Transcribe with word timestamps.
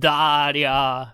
Darja. 0.00 1.12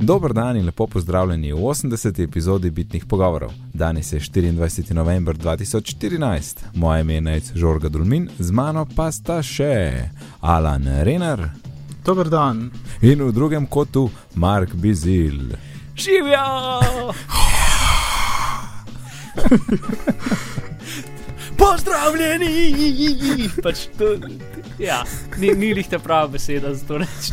Dober 0.00 0.32
dan 0.32 0.56
in 0.56 0.64
lepo 0.64 0.86
pozdravljeni 0.86 1.52
v 1.52 1.56
80. 1.56 2.22
epizodi 2.24 2.70
Bitnih 2.70 3.04
pogovorov. 3.04 3.50
Danes 3.74 4.12
je 4.12 4.20
24. 4.20 4.92
november 4.92 5.36
2014, 5.36 6.56
moje 6.74 7.00
ime 7.00 7.14
je 7.14 7.20
Nec 7.20 7.52
Žorga 7.54 7.88
Dulmin, 7.88 8.28
z 8.38 8.50
mano 8.50 8.86
pa 8.96 9.12
sta 9.12 9.42
še 9.42 10.08
Alan 10.40 10.88
Renar. 11.02 11.50
Dober 12.04 12.28
dan. 12.28 12.70
In 13.02 13.22
v 13.22 13.32
drugem 13.32 13.66
kotu 13.66 14.10
Mark 14.34 14.74
Bizil. 14.74 15.52
Živijo! 15.96 16.46
Pozdravljeni! 21.58 23.48
Pač 23.62 23.86
to, 23.98 24.04
ja, 24.78 25.04
ni, 25.40 25.54
ni 25.54 25.74
lih 25.74 25.88
ta 25.88 25.98
prava 25.98 26.28
beseda 26.36 26.74
za 26.74 26.86
to 26.86 26.98
reči. 26.98 27.32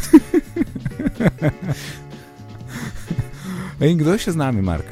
In 3.84 3.98
kdo 4.00 4.16
je 4.16 4.20
še 4.26 4.32
z 4.32 4.40
nami, 4.40 4.62
Mark? 4.64 4.88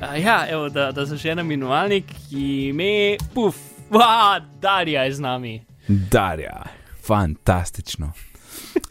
Uh, 0.00 0.14
ja, 0.16 0.46
evo, 0.48 0.68
da, 0.72 0.92
da 0.94 1.04
zaženem 1.04 1.50
imenovalnik, 1.50 2.04
ki 2.28 2.72
me, 2.76 3.16
puf, 3.34 3.58
va, 3.90 4.38
Darja 4.62 5.02
je 5.08 5.14
z 5.18 5.20
nami. 5.24 5.54
Darja, 5.88 6.62
fantastično. 7.02 8.12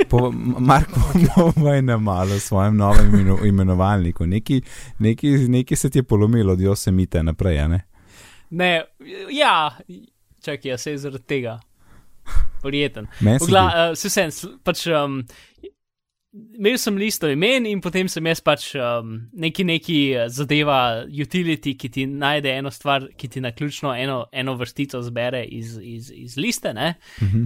Po, 0.09 0.31
Mark, 0.59 0.89
povej 1.36 1.81
nam 1.88 2.03
malo 2.03 2.36
o 2.36 2.39
svojem 2.39 2.75
novem 2.77 3.38
imenovalniku. 3.45 4.25
Nekaj 4.27 5.75
se 5.75 5.89
ti 5.89 6.00
je 6.00 6.03
polomilo 6.03 6.53
od 6.53 6.61
Josemite 6.61 7.23
naprej, 7.23 7.67
ne? 7.67 7.88
Ne, 8.49 8.85
ja, 9.31 9.77
čakaj, 10.41 10.71
jaz 10.71 10.81
se 10.88 10.98
zaradi 10.98 11.26
tega. 11.27 11.59
Pogla, 13.39 13.63
zdi- 13.70 13.91
uh, 13.91 13.98
se 13.98 14.09
sem, 14.09 14.31
pač, 14.66 14.85
um, 14.94 15.22
imel 16.59 16.77
sem 16.77 16.98
listo 17.00 17.30
imen 17.31 17.66
in 17.66 17.80
potem 17.81 18.09
sem 18.11 18.25
jaz 18.30 18.42
pač 18.45 18.67
um, 18.77 19.16
neki, 19.33 19.64
neki 19.66 19.97
eh, 20.14 20.27
zadeva 20.30 21.05
utility, 21.09 21.73
ki 21.80 21.89
ti 21.89 22.05
najde 22.05 22.52
eno 22.53 22.70
stvar, 22.73 23.08
ki 23.17 23.30
ti 23.33 23.42
na 23.42 23.52
ključno 23.55 23.95
eno, 23.97 24.20
eno 24.31 24.53
vrstico 24.59 25.02
zbere 25.02 25.42
iz, 25.45 25.77
iz, 25.81 26.11
iz 26.14 26.38
liste. 26.38 26.73
Ne? 26.73 26.94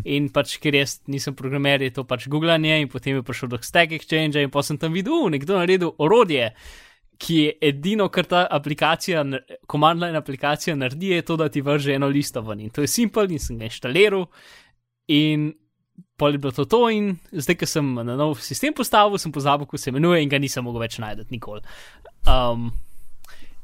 In 0.03 0.27
pač, 0.35 0.57
ker 0.59 0.75
jaz 0.75 0.97
nisem 1.07 1.35
programer, 1.35 1.81
je 1.81 1.93
to 1.95 2.03
pač 2.03 2.27
googlanje 2.27 2.81
in 2.81 2.91
potem 2.91 3.15
je 3.21 3.23
prišel 3.23 3.53
do 3.53 3.61
Stack 3.61 3.95
Exchange 3.95 4.43
in 4.43 4.51
pa 4.51 4.63
sem 4.63 4.77
tam 4.77 4.91
videl, 4.93 5.27
uh, 5.27 5.31
nekdo 5.31 5.61
naredil 5.61 5.95
orodje. 5.97 6.51
Ki 7.21 7.35
je 7.37 7.51
edino, 7.69 8.07
kar 8.09 8.25
ta 8.25 8.45
aplikacija, 8.51 9.21
command 9.69 10.01
line 10.01 10.17
aplikacija 10.17 10.75
naredi, 10.75 11.13
je 11.13 11.25
to, 11.27 11.37
da 11.37 11.49
ti 11.49 11.61
vrže 11.61 11.93
eno 11.95 12.09
listo 12.09 12.41
ven. 12.41 12.63
In 12.65 12.71
to 12.73 12.81
je 12.81 12.89
simpel, 12.89 13.31
in 13.31 13.39
sem 13.39 13.59
ga 13.59 13.69
inštaliral, 13.69 14.25
in 15.13 15.51
pol 16.17 16.33
je 16.33 16.41
bilo 16.41 16.51
to 16.51 16.65
to, 16.65 16.87
in 16.89 17.13
zdaj, 17.31 17.57
ko 17.59 17.69
sem 17.69 17.93
na 18.01 18.15
nov 18.17 18.37
sistem 18.41 18.73
postavil, 18.73 19.19
sem 19.21 19.31
pozabil, 19.33 19.67
kako 19.69 19.77
se 19.77 19.91
imenuje, 19.93 20.23
in 20.23 20.31
ga 20.31 20.39
nisem 20.41 20.65
mogel 20.65 20.85
več 20.85 20.97
najti 21.01 21.27
nikoli. 21.33 21.61
Um, 22.29 22.71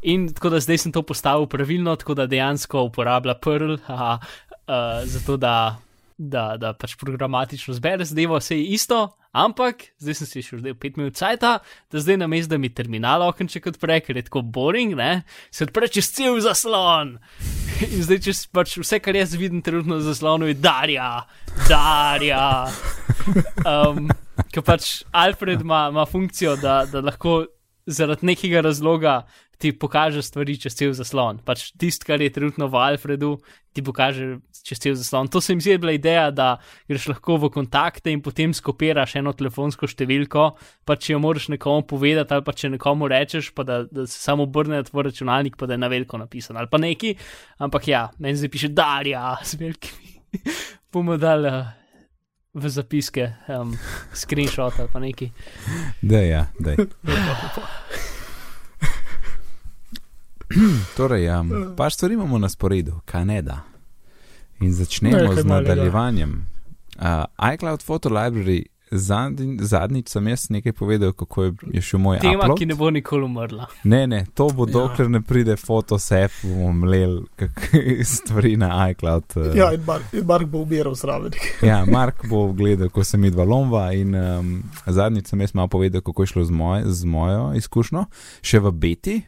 in 0.02 0.28
tako 0.34 0.54
da 0.54 0.62
zdaj 0.64 0.84
sem 0.86 0.94
to 0.96 1.04
postavil 1.04 1.50
pravilno, 1.50 1.96
tako 2.00 2.18
da 2.20 2.30
dejansko 2.30 2.86
uporablja 2.90 3.38
Perl, 3.42 3.78
haha, 3.88 4.18
uh, 4.20 5.02
zato 5.10 5.38
da, 5.42 5.56
da, 6.20 6.58
da 6.60 6.74
pač 6.76 6.98
programatično 7.00 7.74
zbere 7.78 8.06
zadevo, 8.06 8.38
vse 8.40 8.58
je 8.60 8.76
isto. 8.76 9.00
Ampak 9.32 9.86
zdaj 10.02 10.18
sem 10.18 10.28
si 10.28 10.42
še 10.44 10.58
zdaj 10.60 10.74
5 10.82 10.98
minut 11.00 11.16
cajta, 11.16 11.52
da 11.62 12.02
zdaj 12.02 12.18
na 12.20 12.28
mestu, 12.28 12.52
da 12.52 12.58
mi 12.60 12.72
terminal 12.74 13.24
okenček 13.28 13.70
odpre, 13.72 14.00
ker 14.04 14.18
je 14.18 14.26
tako 14.28 14.42
boring, 14.42 14.98
ne, 14.98 15.22
se 15.54 15.68
odpre 15.68 15.88
čez 15.88 16.10
cel 16.18 16.40
zaslon. 16.44 17.16
In 17.94 18.02
zdaj, 18.04 18.24
če 18.26 18.36
pač 18.52 18.76
vse, 18.82 19.00
kar 19.00 19.16
jaz 19.16 19.38
vidim 19.40 19.62
trenutno 19.64 20.02
na 20.02 20.06
zaslonu, 20.06 20.50
je 20.50 20.58
Darja, 20.60 21.12
Darja. 21.70 22.44
Um, 23.64 24.10
ker 24.52 24.66
pač 24.66 25.06
Alfred 25.16 25.64
ima, 25.64 25.88
ima 25.94 26.08
funkcijo, 26.10 26.58
da, 26.60 26.82
da 26.90 27.06
lahko 27.06 27.46
zaradi 27.90 28.28
nekega 28.34 28.66
razloga 28.66 29.22
ti 29.60 29.74
pokaže 29.76 30.24
stvari 30.24 30.56
čez 30.56 30.76
cel 30.80 30.94
zaslon. 30.96 31.42
Pač 31.44 31.74
tisto, 31.76 32.08
kar 32.08 32.22
je 32.24 32.32
trenutno 32.32 32.70
v 32.72 32.80
Alfredu, 32.80 33.34
ti 33.76 33.84
pokaže 33.84 34.40
čez 34.64 34.80
cel 34.80 34.96
zaslon. 34.96 35.28
To 35.28 35.42
se 35.44 35.52
mi 35.56 35.62
zdi 35.62 35.76
bila 35.78 35.92
ideja, 35.92 36.30
da 36.32 36.48
greš 36.88 37.10
lahko 37.12 37.36
v 37.44 37.50
kontakte 37.52 38.08
in 38.08 38.24
potem 38.24 38.56
skopiraš 38.56 39.18
eno 39.20 39.34
telefonsko 39.36 39.90
številko, 39.92 40.46
pa 40.88 40.96
če 40.96 41.12
jo 41.14 41.20
moraš 41.20 41.50
nekomu 41.52 41.84
povedati, 41.90 42.32
ali 42.38 42.46
pa 42.48 42.56
če 42.56 42.72
nekomu 42.78 43.10
rečeš, 43.12 43.52
pa 43.52 43.68
da, 43.68 43.82
da 43.84 44.08
se 44.08 44.16
samo 44.16 44.48
obrne 44.48 44.80
na 44.80 44.88
tvoj 44.88 45.10
računalnik, 45.12 45.60
pa 45.60 45.68
da 45.68 45.76
je 45.76 45.84
na 45.84 45.92
veliko 45.92 46.22
napisan 46.22 46.56
ali 46.56 46.72
pa 46.72 46.80
neki. 46.80 47.18
Ampak 47.60 47.92
ja, 47.92 48.08
meni 48.24 48.40
zdaj 48.40 48.54
piše 48.56 48.72
Darja 48.72 49.36
z 49.44 49.60
velikimi. 49.60 50.16
Bomo 50.94 51.20
dali 51.20 51.52
uh, 51.52 51.68
v 52.56 52.72
zapiske 52.72 53.28
um, 53.52 53.76
screenshot 54.16 54.80
ali 54.80 54.88
pa 54.94 55.04
neki. 55.04 55.30
Da, 56.00 56.24
ja, 56.24 56.48
da. 56.64 56.80
Torej, 60.98 61.30
um, 61.32 61.52
par 61.76 61.92
stvari 61.92 62.14
imamo 62.14 62.38
na 62.38 62.50
sporedu, 62.50 63.00
kaj 63.06 63.26
ne 63.26 63.42
da. 63.42 63.62
In 64.60 64.74
začnemo 64.74 65.18
Nekaj 65.20 65.36
z 65.36 65.46
nadaljevanjem. 65.46 66.46
Uh, 66.98 67.06
iCloud 67.48 67.82
Photo 67.82 68.10
Library, 68.10 68.64
zadnji, 68.92 69.58
zadnjič 69.62 70.08
sem 70.08 70.28
jaz 70.28 70.50
nekaj 70.50 70.74
povedal, 70.74 71.14
kako 71.14 71.44
je, 71.44 71.52
je 71.72 71.82
šel 71.82 72.00
moj 72.00 72.20
Tema, 72.20 72.34
upload. 72.40 72.58
ki 72.58 72.66
ne 72.66 72.76
bo 72.76 72.90
nikoli 72.90 73.24
umrla. 73.24 73.68
Ne, 73.84 74.08
ne, 74.08 74.26
to 74.34 74.50
bo 74.50 74.66
Ja. 74.66 74.74
dokler 74.74 75.10
ne 75.10 75.22
pride 75.22 75.56
Photosep, 75.58 76.32
bomo 76.44 76.72
mlel 76.74 77.20
stvari 78.16 78.58
na 78.58 78.90
iCloud. 78.90 79.24
uh, 79.36 79.56
Ja, 79.56 79.72
in 79.72 79.84
Mark, 79.86 80.04
in 80.14 80.26
Mark 80.26 80.48
bo 80.48 80.58
ubiral 80.60 80.96
zraven. 80.96 81.32
Ja, 81.62 81.86
Mark 81.86 82.26
bo 82.28 82.48
gledal, 82.50 82.90
ko 82.90 83.04
sem 83.04 83.24
idva 83.24 83.44
lomba 83.46 83.92
in 83.94 84.16
um, 84.16 84.64
zadnjič 84.86 85.28
sem 85.28 85.42
jaz 85.42 85.54
malo 85.54 85.68
povedal, 85.70 86.02
kako 86.02 86.24
je 86.24 86.28
šlo 86.28 86.44
z, 86.44 86.52
moj, 86.52 86.84
z 86.86 87.06
mojo 87.06 87.54
izkušnjo, 87.54 88.06
še 88.42 88.60
v 88.60 88.72
beti. 88.74 89.22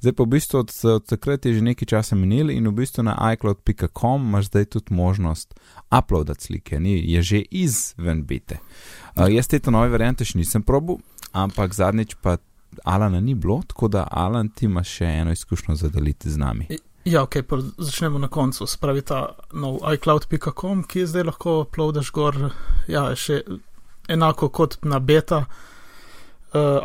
Zdaj 0.00 0.12
pa 0.12 0.22
v 0.22 0.26
bistvu 0.26 0.58
od, 0.58 0.72
od 0.84 1.06
takrat 1.06 1.46
je 1.46 1.54
že 1.54 1.64
nekaj 1.64 1.86
časa 1.86 2.16
minil 2.16 2.50
in 2.50 2.68
v 2.68 2.72
bistvu 2.72 3.02
na 3.02 3.16
iCloud.com 3.32 4.26
imaš 4.28 4.46
zdaj 4.52 4.64
tudi 4.64 4.94
možnost 4.94 5.54
uploadati 5.98 6.44
slike, 6.44 6.80
ni, 6.80 7.12
je 7.12 7.22
že 7.22 7.42
izven 7.50 8.24
bete. 8.24 8.58
Uh, 9.16 9.28
jaz 9.32 9.48
te 9.48 9.60
nove 9.70 9.88
variante 9.88 10.24
še 10.24 10.38
nisem 10.38 10.62
probil, 10.62 10.98
ampak 11.32 11.74
zadnjič 11.74 12.16
pa 12.22 12.36
Alana 12.84 13.20
ni 13.20 13.34
bilo, 13.34 13.62
tako 13.66 13.88
da 13.88 14.08
Alan 14.10 14.48
ti 14.48 14.66
ima 14.66 14.82
še 14.82 15.06
eno 15.06 15.32
izkušnjo 15.32 15.76
zadeliti 15.78 16.30
z 16.30 16.36
nami. 16.36 16.66
Ja, 17.04 17.22
ok, 17.22 17.36
začnemo 17.78 18.18
na 18.18 18.28
koncu. 18.28 18.66
Spravi 18.66 19.02
ta 19.02 19.36
nov 19.52 19.78
iCloud.com, 19.92 20.82
ki 20.82 21.04
zdaj 21.06 21.28
lahko 21.28 21.60
uploadaš 21.62 22.10
gor, 22.10 22.38
ja, 22.88 23.04
še 23.14 23.44
enako 24.08 24.48
kot 24.48 24.78
na 24.82 24.98
beta. 24.98 25.44
Uh, 25.44 25.73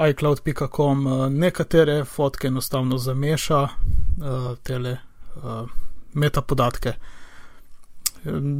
iCloud.com 0.09 1.07
uh, 1.07 1.28
nekatere 1.30 2.03
fotke 2.06 2.47
enostavno 2.47 2.97
zameša, 2.97 3.62
uh, 3.63 4.57
tele 4.63 4.97
uh, 5.35 5.69
metapodatke. 6.13 6.94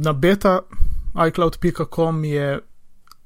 Na 0.04 0.12
beta 0.12 0.60
iCloud.com 1.28 2.24
je 2.24 2.60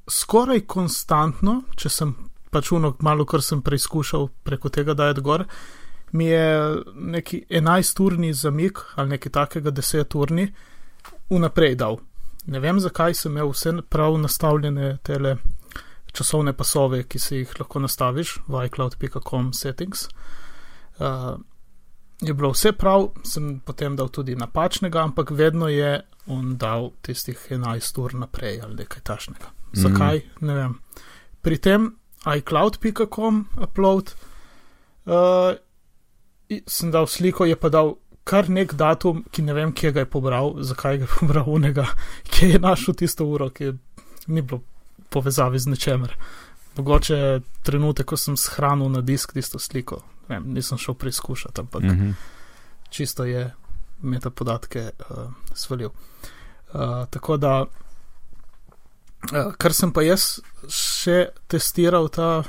skoraj 0.08 0.60
konstantno, 0.66 1.62
če 1.76 1.88
sem 1.88 2.14
pač 2.50 2.70
uno 2.72 2.94
malo, 3.02 3.26
kar 3.26 3.42
sem 3.42 3.62
preizkušal 3.62 4.28
preko 4.46 4.70
tega 4.70 4.94
dajati 4.94 5.20
gor, 5.20 5.44
mi 6.12 6.26
je 6.26 6.76
neki 6.94 7.44
11-urni 7.50 8.32
zamik 8.32 8.78
ali 8.94 9.16
nekaj 9.16 9.32
takega 9.32 9.70
10-urni 9.70 10.48
vnaprej 11.30 11.74
dal. 11.74 11.98
Ne 12.46 12.60
vem, 12.60 12.78
zakaj 12.80 13.14
sem 13.18 13.32
imel 13.32 13.50
vse 13.50 13.72
prav 13.90 14.18
nastavljene 14.20 14.98
tele 15.02 15.36
časovne 16.14 16.54
pasove, 16.56 17.02
ki 17.08 17.18
si 17.18 17.42
jih 17.42 17.56
lahko 17.58 17.82
nastaviš 17.82 18.38
v 18.46 18.66
iCloud.com 18.68 19.52
settings. 19.52 20.06
Uh, 20.98 21.34
je 22.22 22.34
bilo 22.34 22.52
vse 22.54 22.72
prav, 22.72 23.08
sem 23.26 23.58
potem 23.64 23.96
dal 23.96 24.08
tudi 24.08 24.36
napačnega, 24.38 25.02
ampak 25.02 25.34
vedno 25.34 25.68
je 25.68 25.98
on 26.26 26.54
dal 26.56 26.92
tistih 27.02 27.38
11 27.50 27.98
ur 28.00 28.14
naprej 28.14 28.60
ali 28.62 28.84
nekaj 28.84 29.02
tašnega. 29.02 29.50
Zakaj? 29.72 30.22
Mm. 30.22 30.46
Ne 30.46 30.54
vem. 30.54 30.78
Pri 31.42 31.58
tem 31.58 31.90
iCloud.com 32.36 33.44
upload 33.60 34.14
uh, 35.04 35.58
sem 36.66 36.90
dal 36.94 37.06
sliko, 37.10 37.44
je 37.44 37.56
pa 37.56 37.68
dal 37.68 37.96
kar 38.24 38.48
nek 38.48 38.72
datum, 38.80 39.24
ki 39.32 39.42
ne 39.44 39.52
vem, 39.52 39.72
kje 39.76 39.92
ga 39.92 40.04
je 40.04 40.10
pobral, 40.10 40.54
zakaj 40.64 41.02
ga 41.02 41.08
je 41.08 41.16
pobral 41.18 41.50
unega, 41.50 41.84
kje 42.32 42.54
je 42.54 42.62
našel 42.62 42.94
tisto 42.94 43.26
uro, 43.28 43.50
ki 43.50 43.74
ni 44.26 44.40
bilo 44.40 44.62
povezavi 45.10 45.58
z 45.58 45.66
ničemer. 45.66 46.16
Mogoče 46.76 47.40
trenutek, 47.62 48.06
ko 48.06 48.16
sem 48.18 48.36
shranil 48.36 48.90
na 48.90 49.00
disk 49.00 49.32
tisto 49.32 49.58
sliko, 49.58 50.00
vem, 50.28 50.48
nisem 50.56 50.78
šel 50.78 50.94
preizkušati, 50.98 51.60
ampak 51.60 51.82
mm. 51.82 51.92
Mhm. 51.92 52.10
čisto 52.90 53.24
je 53.24 53.52
metapodatke 54.02 54.90
uh, 54.90 55.30
svalil. 55.54 55.90
Uh, 56.74 57.06
tako 57.10 57.36
da, 57.36 57.64
uh, 59.32 59.54
kar 59.58 59.72
sem 59.72 59.92
pa 59.92 60.02
jaz 60.02 60.40
še 60.68 61.30
testiral 61.48 62.08
ta 62.08 62.44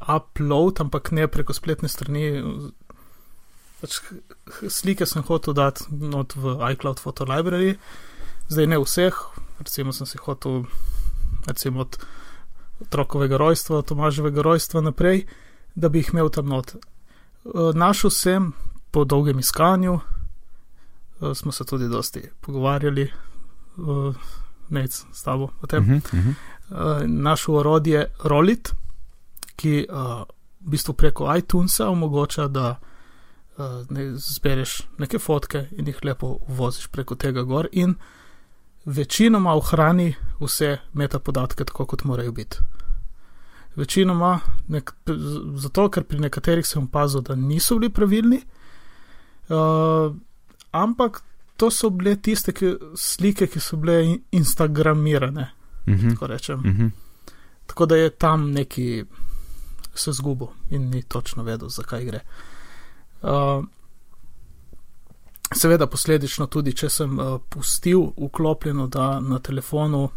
upload, 0.00 0.80
ampak 0.80 1.10
ne 1.12 1.26
preko 1.28 1.54
spletne 1.56 1.88
strani. 1.88 2.30
Pač 3.80 4.00
slike 4.72 5.06
sem 5.06 5.24
hotel 5.26 5.56
dati 5.56 5.84
not 5.90 6.36
v 6.36 6.56
iCloud 6.72 7.00
Photo 7.02 7.26
Library, 7.28 7.76
zdaj 8.48 8.70
ne 8.72 8.78
vseh, 8.80 9.18
recimo 9.60 9.92
sem 9.92 10.08
si 10.08 10.20
hotel, 10.22 10.64
recimo 11.46 11.80
od 11.80 11.98
otrokovega 12.80 13.36
rojstva, 13.36 13.82
Tomaževega 13.82 14.42
rojstva 14.42 14.80
naprej, 14.80 15.26
da 15.74 15.88
bi 15.88 15.98
jih 15.98 16.10
imel 16.12 16.28
tam 16.28 16.46
not. 16.46 16.74
Uh, 17.44 17.74
našel 17.74 18.10
sem 18.10 18.52
po 18.90 19.04
dolgem 19.04 19.38
iskanju, 19.38 19.94
uh, 19.94 21.34
smo 21.34 21.52
se 21.52 21.64
tudi 21.64 21.88
dosti 21.88 22.22
pogovarjali, 22.40 23.12
uh, 23.76 24.14
nec 24.68 25.04
s 25.12 25.22
tabo 25.22 25.48
o 25.62 25.66
tem. 25.66 25.82
Uh 25.82 25.88
-huh, 25.88 25.96
uh 25.96 26.24
-huh. 26.24 26.34
Uh, 26.70 27.06
našel 27.06 27.54
orodje 27.54 28.10
Rolit, 28.24 28.72
ki 29.56 29.86
uh, 29.90 30.22
v 30.60 30.70
bistvu 30.70 30.92
preko 30.92 31.36
iTunesa 31.36 31.88
omogoča, 31.88 32.48
da 32.48 32.78
uh, 33.56 33.64
ne, 33.90 34.12
zbereš 34.16 34.80
neke 34.98 35.18
fotke 35.18 35.68
in 35.70 35.86
jih 35.86 36.04
lepo 36.04 36.38
voziš 36.48 36.86
preko 36.86 37.14
tega 37.14 37.42
gor 37.42 37.68
in 37.72 37.94
večinoma 38.86 39.54
ohrani 39.54 40.14
vse 40.40 40.78
metapodatke 40.92 41.64
tako, 41.64 41.86
kot 41.86 42.04
morajo 42.04 42.32
biti. 42.32 42.58
Večinoma, 43.76 44.40
nek, 44.68 44.92
zato 45.56 45.88
ker 45.90 46.04
pri 46.04 46.20
nekaterih 46.20 46.66
sem 46.66 46.86
opazil, 46.86 47.20
da 47.20 47.34
niso 47.34 47.76
bili 47.76 47.92
pravilni, 47.92 48.40
uh, 49.48 50.14
ampak 50.70 51.22
to 51.56 51.70
so 51.70 51.90
bile 51.90 52.16
tiste 52.16 52.52
ki, 52.52 52.76
slike, 52.96 53.46
ki 53.46 53.60
so 53.60 53.76
bile 53.76 54.04
in, 54.04 54.20
instagramirane. 54.32 55.50
Uh 55.86 55.94
-huh. 55.94 56.12
Tako 56.12 56.26
rečem. 56.26 56.58
Uh 56.58 56.64
-huh. 56.64 56.90
Tako 57.66 57.86
da 57.86 57.96
je 57.96 58.10
tam 58.10 58.50
neki 58.50 59.04
se 59.94 60.12
zgubil 60.12 60.48
in 60.70 60.90
ni 60.90 61.02
točno 61.02 61.42
vedel, 61.42 61.68
zakaj 61.68 62.04
gre. 62.04 62.20
Uh, 63.22 63.64
seveda, 65.54 65.86
posledično 65.86 66.46
tudi, 66.46 66.74
če 66.76 66.90
sem 66.90 67.18
uh, 67.18 67.38
pustil 67.50 68.10
vklopljeno, 68.16 68.86
da 68.86 69.16
na 69.20 69.38
telefonu 69.38 70.08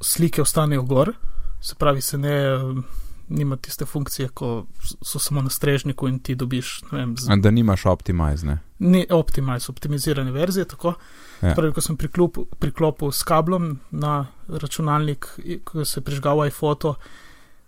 slike 0.00 0.42
ostanejo 0.42 0.82
gor, 0.82 1.12
se 1.60 1.74
pravi, 1.74 2.02
se 2.02 2.18
ne. 2.18 2.38
Uh, 2.56 3.04
Nima 3.28 3.58
tiste 3.60 3.84
funkcije, 3.84 4.30
ko 4.32 4.64
so 4.80 5.18
samo 5.20 5.42
na 5.44 5.50
strežniku 5.52 6.06
in 6.08 6.14
ti 6.24 6.32
dobiš. 6.34 6.78
Vem, 6.92 7.10
z... 7.16 7.36
Da 7.36 7.50
nimaš 7.52 7.84
optimizne. 7.86 8.54
Ni 8.78 9.02
optimiz, 9.10 9.68
optimizirane 9.68 10.32
verzije. 10.32 10.64
Tako. 10.64 10.94
Ja. 11.42 11.52
Pravi, 11.54 11.74
ko 11.76 11.84
sem 11.84 11.98
priklop, 12.00 12.38
priklopil 12.58 13.12
s 13.12 13.20
kablom 13.28 13.74
na 13.90 14.30
računalnik, 14.48 15.28
ko 15.64 15.84
se 15.84 16.00
je 16.00 16.04
prižgal 16.04 16.46
iPhoto, 16.46 16.94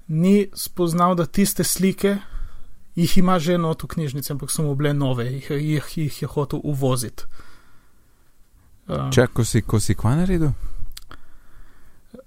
ni 0.08 0.48
spoznal, 0.56 1.14
da 1.14 1.26
tiste 1.26 1.64
slike 1.64 2.16
jih 2.94 3.18
ima 3.18 3.38
že 3.38 3.58
not 3.58 3.82
v 3.82 3.86
knjižnici, 3.86 4.32
ampak 4.32 4.50
so 4.50 4.62
mu 4.62 4.74
bile 4.74 4.94
nove, 4.94 5.24
jih, 5.24 5.50
jih, 5.50 5.98
jih 5.98 6.22
je 6.22 6.28
hotel 6.28 6.60
uvoziti. 6.64 7.24
Uh, 8.88 9.10
Če, 9.10 9.26
ko 9.32 9.44
si, 9.44 9.62
ko 9.62 9.80
si 9.80 9.94
kva 9.94 10.16
naredil? 10.18 10.50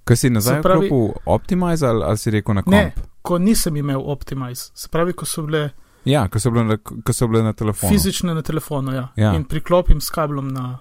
Kaj 0.07 0.17
si 0.19 0.29
nazaj 0.31 0.61
pravi, 0.63 0.87
vklopil 0.87 1.23
Optimize 1.25 1.87
ali, 1.87 2.03
ali 2.03 2.17
si 2.17 2.31
rekel 2.31 2.55
na 2.55 2.63
komp? 2.63 2.75
Ne, 2.75 3.09
ko 3.21 3.37
nisem 3.39 3.75
imel 3.77 3.99
Optimize, 3.99 4.71
se 4.75 4.87
pravi, 4.91 5.13
ko 5.13 5.27
so 5.27 5.43
bile. 5.47 5.69
Ja, 6.07 6.27
ko 6.31 6.39
so 6.39 6.51
bile 6.51 6.63
na, 6.67 6.77
ko 6.79 7.15
so 7.15 7.27
bile 7.27 7.43
na 7.43 7.53
telefonu. 7.53 7.91
Fizične 7.91 8.35
na 8.35 8.41
telefonu, 8.41 8.95
ja. 8.95 9.07
Ja. 9.19 9.33
In 9.35 9.43
priklopim 9.47 10.01
s 10.01 10.11
kablom 10.11 10.51
na, 10.55 10.77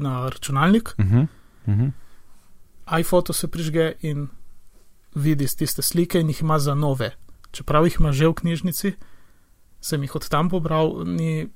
na 0.00 0.28
računalnik, 0.28 0.94
Uh 0.98 1.04
-huh, 1.04 1.26
uh 1.66 1.74
-huh. 1.74 3.00
iPhoto 3.00 3.32
se 3.32 3.48
prižge 3.48 3.92
in 4.00 4.28
vidi 5.14 5.46
tiste 5.46 5.82
slike 5.82 6.20
in 6.20 6.28
jih 6.28 6.42
ima 6.42 6.58
za 6.58 6.74
nove. 6.74 7.16
Čeprav 7.50 7.84
jih 7.84 7.96
ima 8.00 8.12
že 8.12 8.28
v 8.28 8.34
knjižnici, 8.34 8.94
sem 9.80 10.02
jih 10.02 10.14
od 10.14 10.28
tam 10.28 10.48
pobral, 10.50 11.04
ni, 11.06 11.48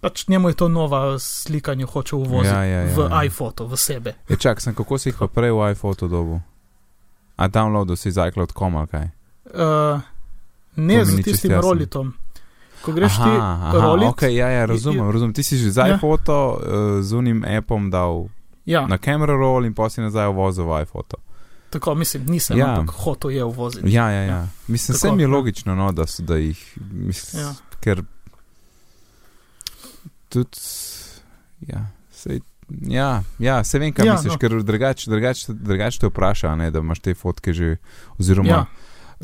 pač 0.00 0.28
njemu 0.28 0.48
je 0.48 0.54
to 0.54 0.68
nova 0.68 1.18
slika, 1.18 1.72
jo 1.72 1.86
hoče 1.86 2.16
uvoziti 2.16 2.54
Ja, 2.54 2.64
ja, 2.64 2.80
ja, 2.82 2.94
v 2.96 2.98
ja. 3.10 3.24
iPhoto, 3.24 3.66
v 3.66 3.76
sebe. 3.76 4.14
Je 4.28 4.36
čak, 4.36 4.60
sem 4.60 4.74
kako 4.74 4.98
si 4.98 5.08
jih 5.12 5.18
pa 5.18 5.26
prej 5.26 5.52
v 5.52 5.72
iPhoto 5.72 6.08
dobu? 6.08 6.40
A 7.36 7.48
downloadil 7.48 7.96
si 7.96 8.10
z 8.10 8.28
iCloud.com 8.28 8.76
ali 8.76 8.88
kaj? 8.88 9.06
Uh, 9.52 10.00
ne 10.76 11.04
z 11.04 11.22
tistim 11.22 11.52
rolitom. 11.52 12.14
Ko 12.82 12.92
greš 12.92 13.14
aha, 13.14 13.24
ti 13.24 13.30
aha, 13.38 13.70
rolit, 13.78 14.08
ok, 14.10 14.22
ja, 14.22 14.48
ja, 14.48 14.66
razumem, 14.66 15.06
razumem. 15.10 15.32
Ti 15.34 15.42
si 15.42 15.54
že 15.56 15.70
z 15.70 15.78
Ja. 15.78 15.94
iPhoto 15.94 16.34
uh, 16.34 16.58
z 17.02 17.12
unim 17.14 17.44
appom 17.46 17.90
dal 17.90 18.26
ja, 18.66 18.86
na 18.86 18.98
camera 18.98 19.34
roll 19.38 19.66
in 19.66 19.74
potem 19.74 19.90
si 19.90 20.00
nazaj 20.02 20.26
uvozil 20.34 20.66
v 20.66 20.82
iPhoto. 20.82 21.18
Tako 21.72 21.94
mislim, 21.96 22.26
nisem, 22.26 22.54
Ja. 22.54 22.66
ja. 22.66 22.72
ampak 22.74 22.94
hotel 22.96 23.30
je 23.30 23.44
uvoziti. 23.44 23.90
Ja, 23.90 24.10
ja, 24.10 24.22
ja. 24.22 24.40
Mislim, 24.68 24.98
Tako, 24.98 25.14
mi 25.14 25.22
je 25.22 25.26
ja. 25.26 25.30
logično, 25.30 25.74
no, 25.74 25.92
da, 25.92 26.02
so- 26.04 26.22
da 26.22 26.36
jih, 26.36 26.60
mislim, 26.82 27.42
Ja. 27.42 27.54
ker 27.80 28.02
tudi, 30.28 30.58
ja, 31.62 31.80
sej, 32.10 32.40
ja, 32.82 33.08
ja, 33.38 33.64
se 33.64 33.78
vem, 33.78 33.92
kaj 33.92 34.06
Ja, 34.06 34.12
misliš, 34.14 34.32
no. 34.32 34.38
ker 34.38 34.62
drugače 34.62 35.10
drugač, 35.10 35.46
drugač 35.48 35.98
te 35.98 36.06
vpraša, 36.06 36.54
ne, 36.56 36.70
da 36.70 36.78
imaš 36.78 37.00
te 37.00 37.14
fotke 37.14 37.52
že, 37.52 37.76
oziroma 38.18 38.48
Ja, 38.48 38.64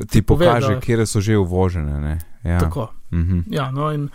ti 0.04 0.22
pove, 0.22 0.46
pokaže, 0.46 0.74
da- 0.74 0.80
kje 0.80 1.06
so 1.06 1.20
že 1.20 1.36
uvožene. 1.36 2.00
Ne, 2.00 2.18
ja. 2.44 2.58
tako. 2.60 2.88
Mhm. 3.10 3.40
Ja, 3.48 3.70
no 3.70 3.90
in 3.90 4.08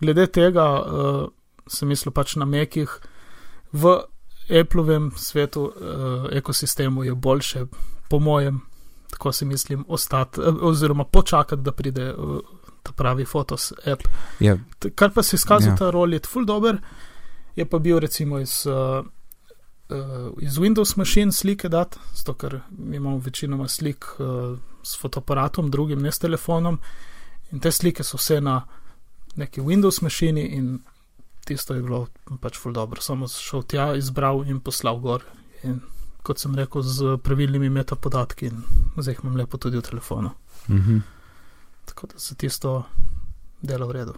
glede 0.00 0.26
tega 0.26 0.66
uh, 0.76 1.28
sem 1.66 1.88
mislil 1.88 2.10
pač 2.12 2.34
na 2.34 2.44
mekih. 2.44 2.90
V 3.72 4.02
Applovem 4.60 5.10
svetu, 5.16 5.62
uh, 5.62 5.72
ekosistemu 6.32 7.04
je 7.04 7.14
boljše, 7.14 7.66
po 8.08 8.18
mojem, 8.18 8.60
tako 9.10 9.32
si 9.32 9.44
mislim, 9.44 9.84
ostati, 9.88 10.40
uh, 10.40 10.46
oziroma 10.62 11.04
počakati, 11.04 11.62
da 11.62 11.72
pride 11.72 12.14
uh, 12.14 12.38
ta 12.82 12.92
pravi 12.92 13.24
Fotos 13.24 13.72
app. 13.86 14.02
Ja, 14.40 14.56
T- 14.78 14.90
Kar 14.90 15.10
pa 15.14 15.22
se 15.22 15.36
izkazuje, 15.36 15.68
Ja. 15.68 15.72
ja. 15.72 15.76
ta 15.76 15.90
rol 15.90 16.12
je 16.12 16.20
full 16.28 16.44
dober, 16.44 16.78
je 17.56 17.66
pa 17.66 17.78
bil 17.78 17.98
recimo 17.98 18.38
iz, 18.38 18.66
uh, 18.66 19.04
uh, 19.88 20.32
iz 20.40 20.56
Windows 20.58 20.96
mašin 20.96 21.32
slike 21.32 21.68
dati, 21.68 21.98
zato 22.14 22.34
ker 22.34 22.60
imamo 22.92 23.18
večinoma 23.18 23.68
slik 23.68 24.04
uh, 24.18 24.58
s 24.82 24.98
fotoaparatom, 25.00 25.70
drugim 25.70 26.02
ne 26.02 26.12
s 26.12 26.18
telefonom. 26.18 26.78
In 27.52 27.60
te 27.60 27.72
slike 27.72 28.02
so 28.04 28.16
vse 28.16 28.40
na 28.40 28.66
neki 29.36 29.60
Windows 29.60 30.02
mašini 30.02 30.40
in 30.46 30.78
tisto 31.42 31.74
je 31.74 31.82
bilo 31.82 32.06
pač 32.40 32.58
full 32.58 32.72
dobro. 32.72 33.00
Samo 33.00 33.28
šel 33.28 33.62
tja, 33.64 33.94
izbral 33.94 34.44
in 34.44 34.60
poslal 34.60 34.98
gor. 34.98 35.24
In 35.62 35.80
kot 36.22 36.38
sem 36.38 36.54
rekel, 36.54 36.82
z 36.82 37.16
pravilnimi 37.18 37.70
metapodatki 37.70 38.46
in 38.46 38.62
zdaj 38.96 39.14
jih 39.14 39.24
imam 39.24 39.36
lepo 39.36 39.58
tudi 39.58 39.76
v 39.76 39.82
telefonu. 39.82 40.30
mhm. 40.68 40.98
Tako 41.86 42.06
da 42.06 42.18
se 42.18 42.34
tisto 42.34 42.84
dela 43.60 43.86
v 43.86 43.92
redu. 43.92 44.14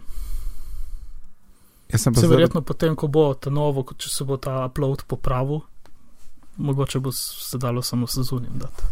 Jaz 1.89 2.01
sem 2.01 2.13
pa 2.13 2.19
Se 2.19 2.27
zdaj- 2.27 2.35
verjetno 2.35 2.61
potem, 2.61 2.95
ko 2.95 3.07
bo 3.07 3.33
ta 3.33 3.49
novo, 3.49 3.85
če 3.93 4.09
se 4.09 4.23
bo 4.23 4.37
ta 4.37 4.65
upload 4.65 5.03
popravil, 5.03 5.61
mogoče 6.57 6.99
bo 6.99 7.11
se 7.11 7.57
dalo 7.57 7.81
samo 7.81 8.07
s 8.07 8.17
zunim 8.19 8.53
dati. 8.55 8.83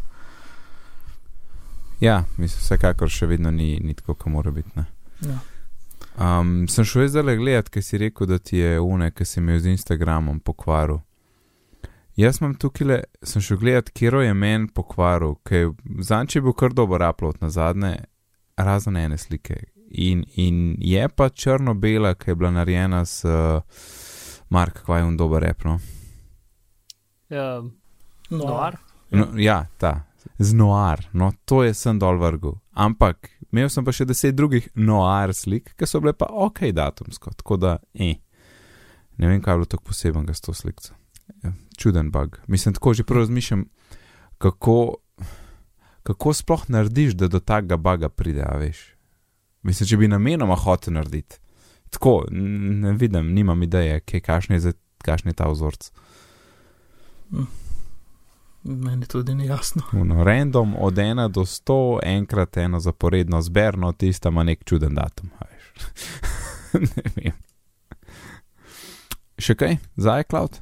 Ja, 1.99 2.23
mislim, 2.37 2.59
vsekakor 2.59 3.09
še 3.09 3.27
vedno 3.27 3.51
ni, 3.51 3.79
ni 3.79 3.93
tako, 3.93 4.15
kot 4.15 4.27
mora 4.27 4.51
biti. 4.51 4.69
Ne. 4.75 4.85
Ja. 5.21 5.37
Um, 6.19 6.67
sem 6.67 6.85
šel 6.85 7.07
zdaj 7.07 7.37
gledat, 7.39 7.69
ker 7.71 7.83
si 7.83 7.97
rekel, 8.01 8.27
da 8.27 8.37
ti 8.37 8.59
je 8.59 8.79
une, 8.79 9.11
ki 9.11 9.25
si 9.25 9.39
imel 9.39 9.59
z 9.63 9.73
Instagramom 9.75 10.39
pokvaril. 10.43 11.01
Jaz 12.19 12.41
imam 12.41 12.53
tukaj, 12.59 12.87
le, 12.87 12.99
sem 13.23 13.41
šel 13.41 13.61
gledat, 13.61 13.89
kje 13.95 14.25
je 14.25 14.33
meni 14.33 14.67
pokvaril, 14.67 15.37
ker 15.47 15.71
zanč 16.03 16.35
je 16.35 16.43
bil 16.43 16.53
kar 16.53 16.75
dober 16.75 17.01
upload 17.07 17.39
na 17.41 17.49
zadnje, 17.49 17.95
razen 18.59 18.99
ene 18.99 19.17
slike. 19.17 19.63
In, 19.91 20.23
in 20.39 20.75
je 20.79 21.07
pa 21.09 21.29
črno-bela, 21.29 22.13
ki 22.15 22.31
je 22.31 22.35
bila 22.35 22.51
narejena 22.51 23.05
s 23.05 23.25
uh, 23.27 23.63
Mark, 24.49 24.83
kaj 24.85 25.01
je 25.01 25.07
un 25.07 25.17
dober 25.19 25.43
rep. 25.43 25.63
No? 25.67 25.79
Uh, 27.31 27.71
No, 28.31 28.37
Noir. 28.37 28.77
No, 29.09 29.27
ja, 29.35 29.65
ta, 29.77 30.05
z 30.39 30.53
noir, 30.53 31.09
no 31.11 31.33
to 31.45 31.63
je 31.63 31.73
sem 31.75 31.99
dol 31.99 32.15
vrgel. 32.15 32.55
Ampak 32.71 33.27
imel 33.51 33.69
sem 33.69 33.85
pa 33.85 33.93
še 33.95 34.07
deset 34.09 34.35
drugih 34.35 34.69
noir 34.75 35.33
slik, 35.35 35.73
ki 35.77 35.87
so 35.87 36.01
bile 36.03 36.13
pa 36.17 36.29
ok 36.31 36.69
datumsko, 36.75 37.33
tako 37.39 37.59
da, 37.61 37.77
eh. 37.93 38.17
Ne 39.21 39.27
vem, 39.29 39.41
kaj 39.43 39.53
je 39.53 39.59
bilo 39.59 39.69
tako 39.69 39.91
posebenega 39.91 40.33
s 40.33 40.41
to 40.41 40.53
sliko. 40.57 40.95
Ja, 41.43 41.51
čuden 41.77 42.09
bug. 42.11 42.39
Mislim, 42.47 42.73
tako 42.73 42.93
že 42.93 43.03
prvo 43.03 43.21
razmišljam, 43.21 43.65
kako, 44.41 44.95
kako 46.03 46.33
sploh 46.33 46.63
narediš, 46.69 47.13
da 47.13 47.27
do 47.27 47.39
takega 47.39 47.77
buga 47.77 48.09
pride, 48.09 48.41
a 48.41 48.57
veš. 48.57 48.79
Mislim, 49.61 49.87
če 49.87 49.97
bi 49.97 50.09
namenoma 50.09 50.55
hotel 50.57 50.95
narediti. 50.97 51.37
Tako, 51.91 52.23
ne 52.31 52.95
vidim, 52.97 53.33
nimam 53.35 53.63
ideje, 53.63 53.99
kaj, 53.99 54.23
kakšen 54.25 54.55
je, 54.55 54.73
kakšen 55.03 55.29
je 55.29 55.37
ta 55.37 55.49
vzorc. 55.51 55.91
Meni 58.63 59.05
tudi 59.05 59.35
ni 59.35 59.45
jasno. 59.45 59.81
Uno, 59.91 60.23
random 60.23 60.75
od 60.79 60.93
1 60.93 61.27
do 61.31 61.41
100, 61.41 61.99
enkrat 62.03 62.57
eno 62.57 62.79
zaporedno 62.79 63.41
zberno, 63.41 63.91
tista 63.91 64.29
ima 64.29 64.43
nek 64.43 64.63
čuden 64.63 64.95
datum. 64.95 65.29
ne 66.73 67.03
vem. 67.15 67.33
Še 69.41 69.55
kaj 69.55 69.77
za 69.97 70.19
iCloud? 70.21 70.59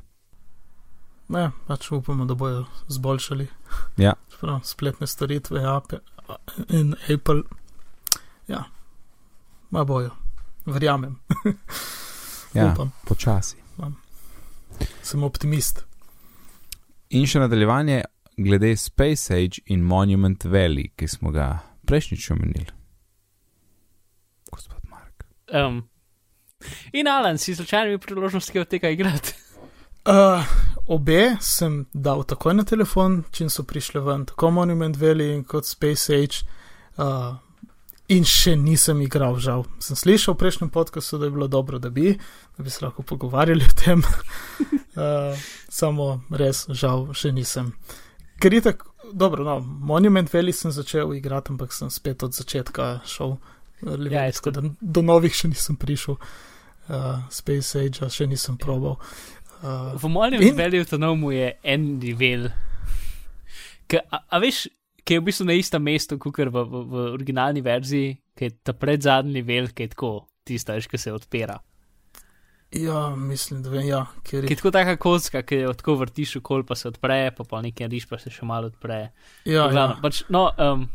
Ne, 1.29 1.51
pač 1.67 1.91
upamo, 1.91 2.25
da 2.25 2.33
bojo 2.33 2.63
zboljšali. 2.87 3.47
Ja. 3.97 4.13
Prav, 4.39 4.61
spletne 4.63 5.07
storitve, 5.07 5.61
Apple 5.67 5.99
in 6.69 6.95
Apple. 7.13 7.43
Ja, 8.47 8.63
ma 9.69 9.83
bojo. 9.83 10.15
Verjamem, 10.65 11.19
Ja, 12.53 12.71
upam, 12.71 12.91
počasi. 13.05 13.57
sem 15.03 15.23
optimist. 15.23 15.88
In 17.09 17.25
še 17.27 17.41
nadaljevanje 17.41 18.03
glede 18.37 18.75
Space 18.77 19.33
Age 19.33 19.63
in 19.65 19.81
Monument 19.83 20.45
Valley, 20.45 20.91
ki 20.95 21.07
smo 21.07 21.31
ga 21.31 21.59
prejšnjič 21.89 22.29
omenili. 22.31 22.69
Gospod 24.51 24.85
Mark. 24.89 25.25
Um, 25.53 25.83
in 26.93 27.07
Alan, 27.07 27.37
si 27.37 27.55
slučajno 27.55 27.87
imel 27.87 27.99
priložnost 27.99 28.55
od 28.55 28.67
tega 28.67 28.89
igrati? 28.89 29.33
Uh, 30.05 30.45
obe 30.87 31.35
sem 31.41 31.85
dal 31.93 32.23
takoj 32.23 32.53
na 32.53 32.63
telefon, 32.63 33.23
čim 33.31 33.49
so 33.49 33.63
prišle 33.63 34.01
ven, 34.01 34.25
tako 34.25 34.51
Monument 34.51 34.97
Valley 34.97 35.43
kot 35.43 35.67
Space 35.67 36.13
Age. 36.13 36.45
Uh, 36.97 37.35
in 38.09 38.25
še 38.25 38.55
nisem 38.57 39.01
igral, 39.05 39.37
žal. 39.41 39.65
Sem 39.83 39.97
slišal 39.97 40.33
v 40.33 40.41
prejšnjem 40.41 40.71
podkastu, 40.73 41.19
da 41.21 41.29
je 41.29 41.35
bilo 41.35 41.47
dobro, 41.47 41.79
da 41.79 41.91
bi, 41.93 42.15
da 42.57 42.65
bi 42.65 42.73
se 42.73 42.81
lahko 42.85 43.05
pogovarjali 43.05 43.65
o 43.65 43.73
tem. 43.77 44.01
uh, 44.01 45.37
samo 45.81 46.21
res, 46.33 46.65
žal, 46.73 47.11
še 47.13 47.31
nisem. 47.35 47.73
Ker 48.41 48.55
je 48.55 48.63
tako, 48.71 48.89
dobro, 49.13 49.45
no, 49.45 49.59
Monument 49.61 50.29
Valley 50.33 50.55
sem 50.55 50.73
začel 50.73 51.13
igrati, 51.13 51.53
ampak 51.53 51.73
sem 51.75 51.91
spet 51.93 52.23
od 52.25 52.33
začetka 52.33 52.99
šel. 53.05 53.37
Ja, 54.11 54.25
tako 54.35 54.51
da 54.51 54.63
do 54.81 55.01
novih 55.05 55.35
še 55.35 55.51
nisem 55.53 55.77
prišel, 55.79 56.17
uh, 56.17 57.21
Space 57.31 57.77
Age 57.79 58.09
še 58.11 58.27
nisem 58.27 58.57
probal. 58.59 58.97
Uh, 59.59 59.93
v 59.99 60.09
Monument 60.09 60.49
in... 60.49 60.57
Valley 60.57 60.81
to 60.87 60.97
nomu 60.97 61.31
je 61.35 61.53
en 61.63 61.99
nivel. 62.01 62.49
Ka, 63.89 64.01
a, 64.09 64.23
a 64.33 64.41
veš, 64.41 64.67
ki 65.09 65.17
je 65.17 65.21
v 65.23 65.25
bistvu 65.25 65.47
na 65.49 65.55
istem 65.57 65.81
mestu, 65.81 66.19
kot 66.21 66.37
v, 66.37 66.53
v, 66.53 66.83
v 66.85 67.05
originalni 67.15 67.63
verziji, 67.65 68.13
ki 68.37 68.45
je 68.45 68.53
ta 68.61 68.75
predzadnji 68.77 69.41
vel, 69.47 69.71
ki 69.73 69.87
je 69.87 69.93
tako 69.95 70.11
tista, 70.45 70.77
ki 70.77 71.01
se 71.01 71.13
odpira. 71.15 71.57
Ja, 72.77 73.15
mislim, 73.17 73.63
da 73.65 73.71
vem, 73.73 73.87
ja, 73.87 74.03
ker 74.21 74.43
je. 74.43 74.45
Ki 74.45 74.53
je 74.53 74.59
tako 74.59 74.71
taka 74.75 74.93
kocka, 75.01 75.41
ki 75.41 75.63
jo 75.63 75.73
tako 75.73 75.95
vrtiš 76.03 76.35
v 76.37 76.43
kol, 76.45 76.61
pa 76.61 76.77
se 76.77 76.91
odpre, 76.91 77.17
pa 77.33 77.45
pa 77.49 77.63
nekaj 77.65 77.89
riš, 77.89 78.05
pa 78.11 78.19
se 78.21 78.29
še 78.29 78.45
malo 78.45 78.69
odpre. 78.69 78.99
Ja, 79.49 79.65
Glavno, 79.73 79.97
ja. 79.97 80.01
Pač, 80.03 80.21
no, 80.29 80.43
um, 80.53 80.85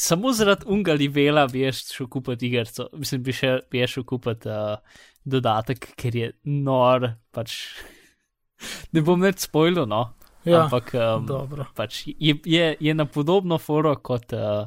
samo 0.00 0.32
zaradi 0.32 0.64
ungali 0.72 1.10
vela 1.12 1.44
bi 1.52 1.66
šel 1.68 2.08
kupiti 2.08 2.48
igrico, 2.48 2.88
mislim, 2.96 3.26
bi, 3.28 3.36
še, 3.36 3.52
bi 3.68 3.84
šel 3.84 4.08
kupiti 4.08 4.48
uh, 4.48 5.04
dodatek, 5.28 5.90
ker 6.00 6.16
je 6.16 6.32
nor, 6.48 7.10
pač 7.36 7.58
ne 8.96 9.04
bom 9.04 9.20
več 9.20 9.44
spojil, 9.44 9.84
no. 9.84 10.06
Ja, 10.44 10.64
Ampak 10.64 10.92
um, 10.94 11.28
pač 11.74 12.02
je, 12.06 12.36
je, 12.44 12.76
je 12.80 12.94
na 12.94 13.06
podobno 13.08 13.58
foro 13.58 13.94
kot, 13.96 14.34
uh, 14.36 14.66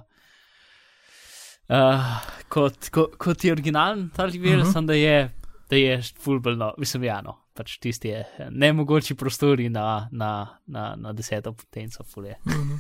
uh, 1.70 2.08
kot, 2.50 2.90
kot, 2.90 3.18
kot 3.22 3.44
je 3.46 3.54
originalen 3.54 4.10
Taliban, 4.10 4.62
uh 4.62 4.66
-huh. 4.66 4.74
samo 4.74 4.88
da 4.88 4.94
je, 4.94 5.32
da 5.70 5.76
je 5.76 6.02
fulbelno, 6.24 6.74
mislim, 6.78 7.04
ja, 7.04 7.22
no, 7.22 7.38
pač 7.54 7.78
tisti 7.78 8.08
je 8.08 8.26
nemogoči 8.50 9.16
prostori 9.16 9.70
na, 9.70 10.10
na, 10.12 10.48
na, 10.66 10.96
na 10.96 11.14
deseto 11.14 11.54
potenco, 11.54 12.04
fulje. 12.04 12.36
Uh 12.46 12.54
-huh. 12.54 12.80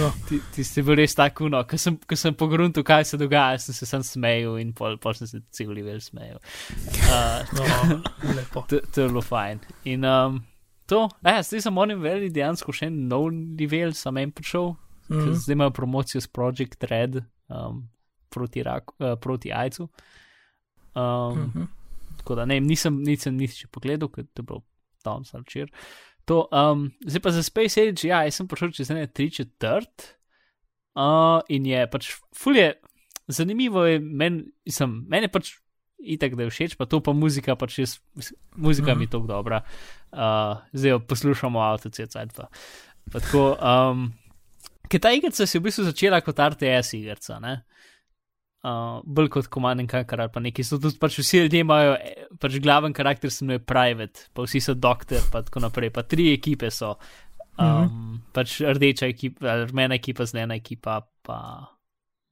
no. 0.00 0.12
ti, 0.28 0.40
ti 0.54 0.64
si 0.64 0.82
bil 0.82 0.94
res 0.94 1.14
tako, 1.14 1.48
no, 1.48 1.64
ko 1.64 1.78
sem, 1.78 1.98
sem 2.14 2.34
pogrunil, 2.34 2.84
kaj 2.84 3.04
se 3.04 3.16
dogaja, 3.16 3.58
sem 3.58 3.74
se 3.74 3.86
sam 3.86 4.02
smejal 4.02 4.58
in 4.58 4.72
pol, 4.72 4.96
pol 4.98 5.14
sem 5.14 5.26
se 5.26 5.40
cel 5.50 5.70
level 5.70 6.00
smejal. 6.00 6.38
Uh, 6.40 7.44
no, 7.56 8.02
lepo. 8.36 8.64
To 8.68 9.00
je 9.00 9.08
bilo 9.08 9.22
fajn. 9.22 9.60
In, 9.84 10.04
um, 10.04 10.44
To, 10.86 11.08
ja, 11.26 11.42
zdaj 11.42 11.64
sem 11.64 11.74
moram 11.74 12.02
verjeti, 12.02 12.34
dejansko 12.36 12.72
še 12.74 12.90
en 12.90 12.98
nov 13.10 13.30
nivel 13.34 13.94
sem 13.98 14.20
jim 14.22 14.32
prišel, 14.32 14.74
mm 15.08 15.16
-hmm. 15.18 15.32
zdaj 15.42 15.52
imajo 15.52 15.70
promocijo 15.70 16.20
s 16.20 16.28
Project 16.28 16.84
Red 16.84 17.16
um, 17.48 17.88
proti, 18.30 18.62
rak, 18.62 18.92
uh, 18.98 19.18
proti 19.20 19.52
Ajcu. 19.52 19.88
Um, 20.94 21.38
mm 21.38 21.52
-hmm. 21.54 21.66
Tako 22.16 22.34
da 22.34 22.44
ne, 22.44 22.60
nisem, 22.60 23.02
nisem 23.02 23.36
nič 23.36 23.66
pogledal, 23.66 24.08
ker 24.08 24.24
to 24.24 24.42
je 24.42 24.46
bilo 24.46 24.62
tam 25.02 25.24
salčir. 25.24 25.70
To, 26.24 26.48
um, 26.52 26.92
zdaj 27.06 27.20
pa 27.22 27.30
za 27.30 27.42
Space 27.42 27.80
Age, 27.80 28.08
ja, 28.08 28.24
jaz 28.24 28.34
sem 28.34 28.48
prišel 28.48 28.70
čez 28.70 28.90
ene 28.90 29.06
tri 29.06 29.30
četrt 29.30 30.16
uh, 30.94 31.40
in 31.48 31.66
je 31.66 31.86
pač 31.90 32.10
fulje. 32.34 32.74
Zanimivo 33.28 33.84
je, 33.84 34.00
meni 34.00 34.44
men 35.08 35.30
pač 35.30 35.54
itak, 35.98 36.36
da 36.36 36.46
je 36.46 36.50
všeč, 36.50 36.76
pa 36.76 36.86
to 36.86 37.00
pa 37.00 37.12
muzika, 37.16 37.56
pač 37.56 37.78
jaz, 37.78 37.98
muzika 38.56 38.92
mm 38.92 38.94
-hmm. 38.94 38.98
mi 38.98 39.04
je 39.04 39.10
tako 39.10 39.26
dobra. 39.26 39.62
Uh, 40.12 40.58
zdaj 40.72 40.90
jo 40.90 40.98
poslušamo, 41.00 41.60
avto, 41.60 41.90
cvet, 41.90 42.12
pa. 42.36 42.48
pa 43.12 43.20
tako. 43.20 43.56
Um, 43.60 44.12
Ker 44.88 45.00
ta 45.00 45.10
igrica 45.10 45.46
se 45.46 45.58
je 45.58 45.60
v 45.60 45.64
bistvu 45.64 45.84
začela 45.84 46.20
kot 46.20 46.38
RTS 46.38 46.94
igrica, 46.94 47.40
ne? 47.40 47.62
Uh, 48.62 49.02
bolj 49.04 49.28
kot 49.28 49.46
komanden 49.46 49.86
karakter, 49.86 50.28
pa 50.32 50.40
neki 50.40 50.64
so 50.64 50.78
tudi 50.78 50.98
pač 50.98 51.18
vsi 51.18 51.38
ljudje 51.38 51.60
imajo, 51.60 51.92
e, 51.94 52.26
pač 52.40 52.58
glaven 52.58 52.92
karakter 52.92 53.30
se 53.30 53.44
imenuje 53.44 53.62
private, 53.62 54.20
pa 54.34 54.42
vsi 54.42 54.60
so 54.60 54.74
doktor, 54.74 55.20
pa 55.32 55.42
tako 55.42 55.60
naprej, 55.60 55.90
pa 55.90 56.02
tri 56.02 56.32
ekipe 56.32 56.70
so, 56.70 56.96
um, 57.58 57.66
mm 57.66 57.86
-hmm. 57.86 58.18
pač 58.32 58.60
rdeča 58.60 59.06
ekipa, 59.06 59.64
rumena 59.64 59.94
ekipa, 59.94 60.24
zelena 60.24 60.54
ekipa, 60.54 61.00
pa 61.22 61.66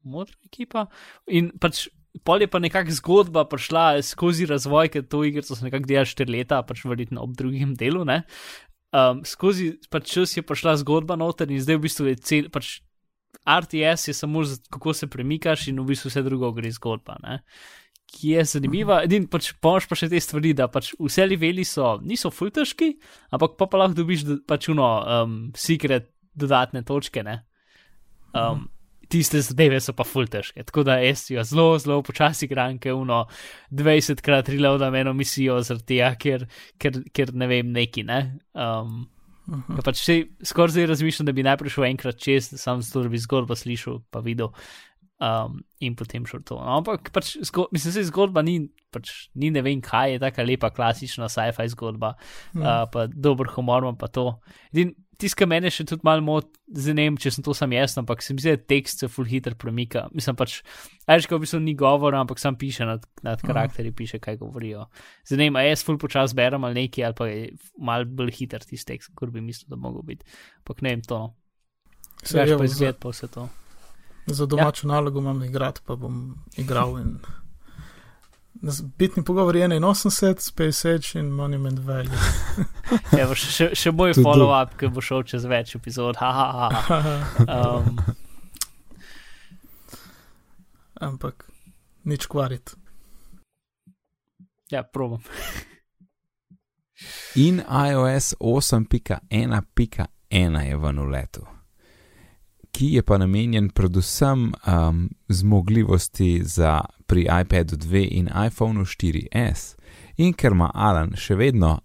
modra 0.02 0.34
ekipa. 0.44 0.86
In 1.26 1.52
pač 1.60 1.88
pol 2.22 2.44
je 2.44 2.48
pa 2.50 2.60
nekakšna 2.62 2.94
zgodba 3.00 3.44
prišla 3.50 4.02
skozi 4.06 4.46
razvoj, 4.46 4.92
ker 4.94 5.02
to 5.02 5.24
igrico 5.26 5.56
so 5.56 5.66
nekako 5.66 5.90
delali 5.90 6.10
štiri 6.10 6.38
leta, 6.38 6.62
pač 6.62 6.84
verjetno 6.86 7.24
ob 7.24 7.34
drugem 7.34 7.74
delu. 7.74 8.04
Um, 8.94 9.24
skozi 9.26 9.74
pač 9.90 10.12
čas 10.14 10.36
je 10.36 10.44
prišla 10.46 10.76
zgodba 10.84 11.18
noter 11.18 11.50
in 11.50 11.58
zdaj 11.58 11.80
v 11.80 11.86
bistvu 11.88 12.10
je 12.12 12.18
cel, 12.22 12.50
pač 12.54 12.78
RTS 13.42 14.08
je 14.08 14.14
samo 14.14 14.44
za 14.46 14.60
kako 14.70 14.94
se 14.94 15.06
premikaš 15.10 15.68
in 15.68 15.80
v 15.80 15.90
bistvu 15.90 16.12
vse 16.12 16.22
drugo 16.22 16.52
gre 16.54 16.70
zgodba. 16.70 17.18
Ne? 17.22 17.40
Ki 18.06 18.36
je 18.36 18.44
zanimiva, 18.46 19.00
edin 19.02 19.26
pač 19.26 19.50
pomoč 19.58 19.88
pa 19.90 19.98
še 19.98 20.06
te 20.12 20.20
stvari, 20.22 20.54
da 20.54 20.68
pač 20.70 20.92
vse 21.00 21.26
leveli 21.26 21.64
so, 21.66 21.96
niso 22.04 22.30
fultežki, 22.30 22.94
ampak 23.34 23.58
pa, 23.58 23.66
pa 23.66 23.80
lahko 23.82 23.98
dobiš 23.98 24.22
pač 24.46 24.70
uno, 24.70 24.86
um, 25.02 25.34
secret 25.58 26.12
dodatne 26.34 26.84
točke, 26.86 27.24
ne. 27.26 27.40
Um, 28.34 28.68
tiste 29.14 29.40
zadeve 29.46 29.80
so 29.82 29.94
pa 29.96 30.06
full 30.08 30.28
težke. 30.30 30.66
Tako 30.66 30.84
da 30.86 30.98
jaz 31.02 31.26
jo 31.30 31.46
zelo, 31.46 31.78
zelo 31.82 32.02
počasi 32.06 32.48
gram, 32.50 32.78
ker 32.82 32.98
uno 32.98 33.24
20 33.70 34.22
krat 34.24 34.50
reloadam 34.52 34.94
eno 34.98 35.14
misijo 35.16 35.60
zaradi 35.62 35.94
tega, 35.94 36.12
ker, 36.20 36.46
ker, 36.82 37.02
ker 37.14 37.34
ne 37.34 37.50
vem 37.50 37.74
neki, 37.74 38.06
ne. 38.10 38.22
Um, 38.52 39.04
Uh 39.44 39.60
-huh. 39.68 39.84
pač 39.84 40.00
Skoraj 40.42 40.72
zdaj 40.72 40.86
razmišljam, 40.86 41.26
da 41.26 41.32
bi 41.32 41.42
najprej 41.42 41.70
šel 41.70 41.84
enkrat 41.84 42.16
čez, 42.16 42.48
sam 42.56 42.82
zato, 42.82 43.02
da 43.02 43.08
bi 43.08 43.18
zgodbo 43.18 43.54
slišal, 43.54 43.98
pa 44.10 44.20
videl, 44.24 44.48
um, 45.20 45.62
in 45.80 45.96
potem 45.96 46.26
šel 46.26 46.42
to. 46.42 46.56
No, 46.56 46.78
ampak 46.78 47.10
pač, 47.12 47.36
zgo, 47.42 47.66
mislim, 47.72 47.94
da 47.94 48.04
zgodba 48.08 48.42
ni, 48.42 48.70
pač, 48.90 49.10
ni 49.34 49.50
ne 49.50 49.62
vem 49.62 49.82
kaj, 49.84 50.12
je 50.12 50.18
tako 50.22 50.42
lepa, 50.42 50.70
klasična 50.70 51.28
sci-fi 51.28 51.68
zgodba, 51.68 52.14
uh 52.14 52.60
-huh. 52.60 52.64
uh, 52.64 52.90
pa 52.92 53.06
dober 53.06 53.46
humor, 53.54 53.94
pa 53.98 54.08
to. 54.08 54.40
Edin, 54.72 54.94
tiskaj 55.20 55.48
mene 55.50 55.70
še 55.72 55.86
tudi 55.88 56.04
malo 56.06 56.24
mot, 56.24 56.48
zdaj 56.66 56.96
ne 56.96 57.06
vem, 57.08 57.18
če 57.20 57.32
sem 57.36 57.44
to 57.46 57.54
sam 57.56 57.72
jaz, 57.74 57.96
ampak 58.00 58.22
se 58.24 58.34
mi 58.34 58.42
zdi, 58.42 58.54
da 58.56 58.68
tekst 58.74 59.04
se 59.04 59.08
full 59.12 59.28
hitter 59.28 59.56
premika. 59.60 60.06
Mislim 60.14 60.36
pač, 60.38 60.58
ajško 61.10 61.38
v 61.38 61.44
bistvu 61.44 61.60
ni 61.64 61.76
govora, 61.78 62.22
ampak 62.24 62.42
sam 62.42 62.58
piše 62.60 62.86
nad, 62.88 63.04
nad 63.26 63.42
karakteri, 63.42 63.90
uh 63.90 63.92
-huh. 63.92 63.98
piše, 63.98 64.18
kaj 64.18 64.36
govorijo. 64.42 64.88
Zdaj 65.26 65.38
ne 65.38 65.44
vem, 65.44 65.56
a 65.56 65.62
jaz 65.62 65.84
full 65.84 65.98
počas 65.98 66.34
berem 66.34 66.64
ali 66.64 66.82
nekaj, 66.82 67.04
ali 67.04 67.14
pa 67.14 67.26
je 67.26 67.50
mal 67.78 68.04
bolj 68.04 68.32
hiter 68.32 68.64
tisti 68.64 68.92
tekst, 68.92 69.14
kot 69.14 69.30
bi 69.30 69.40
mislil, 69.40 69.68
da 69.68 69.76
mogo 69.76 70.02
biti. 70.02 70.24
Ampak 70.58 70.82
ne 70.82 70.90
vem 70.90 71.02
to. 71.02 71.18
No. 71.18 71.34
Vse 72.22 72.56
pa 72.58 72.64
izgled 72.64 72.96
pa 72.98 73.08
vse 73.08 73.28
to. 73.28 73.48
Za 74.26 74.46
domačo 74.46 74.86
ja. 74.86 74.94
nalogo 74.94 75.20
imam 75.20 75.42
igrati, 75.44 75.80
pa 75.84 75.96
bom 75.96 76.34
igral 76.56 76.98
in. 77.00 77.18
Bitni 78.98 79.24
pogovor 79.24 79.56
je 79.56 79.68
81, 79.68 80.40
Space 80.40 80.94
Age 80.94 81.18
in 81.18 81.30
Monument 81.30 81.78
Valley. 81.78 82.18
Evo, 83.22 83.34
še, 83.34 83.74
še 83.74 83.90
moj 83.92 84.14
follow-up, 84.14 84.76
ki 84.78 84.88
bo 84.94 85.00
šel 85.04 85.22
čez 85.28 85.44
več 85.50 85.74
epizod. 85.76 86.16
Ha, 86.22 86.32
ha, 86.32 86.70
ha. 86.70 86.88
Um. 87.54 87.98
Ampak 91.00 91.50
nič 92.04 92.26
kvariti. 92.30 92.72
Ja, 94.70 94.82
probam. 94.82 95.20
in 97.34 97.60
iOS 97.60 98.34
8.1.1 98.40 100.66
je 100.66 100.76
v 100.76 100.92
nuletu 100.92 101.53
ki 102.74 102.88
je 102.94 103.02
pa 103.02 103.18
namenjen 103.18 103.68
predvsem 103.70 104.52
um, 104.66 105.10
zmogljivosti 105.28 106.40
za 106.44 106.80
pri 107.06 107.26
iPadu 107.40 107.76
2 107.76 108.08
in 108.10 108.28
iPhonu 108.46 108.84
4S. 108.84 109.76
In 110.16 110.32
ker 110.32 110.52
ima 110.52 110.70
Alan 110.74 111.14
še 111.16 111.36
vedno 111.38 111.78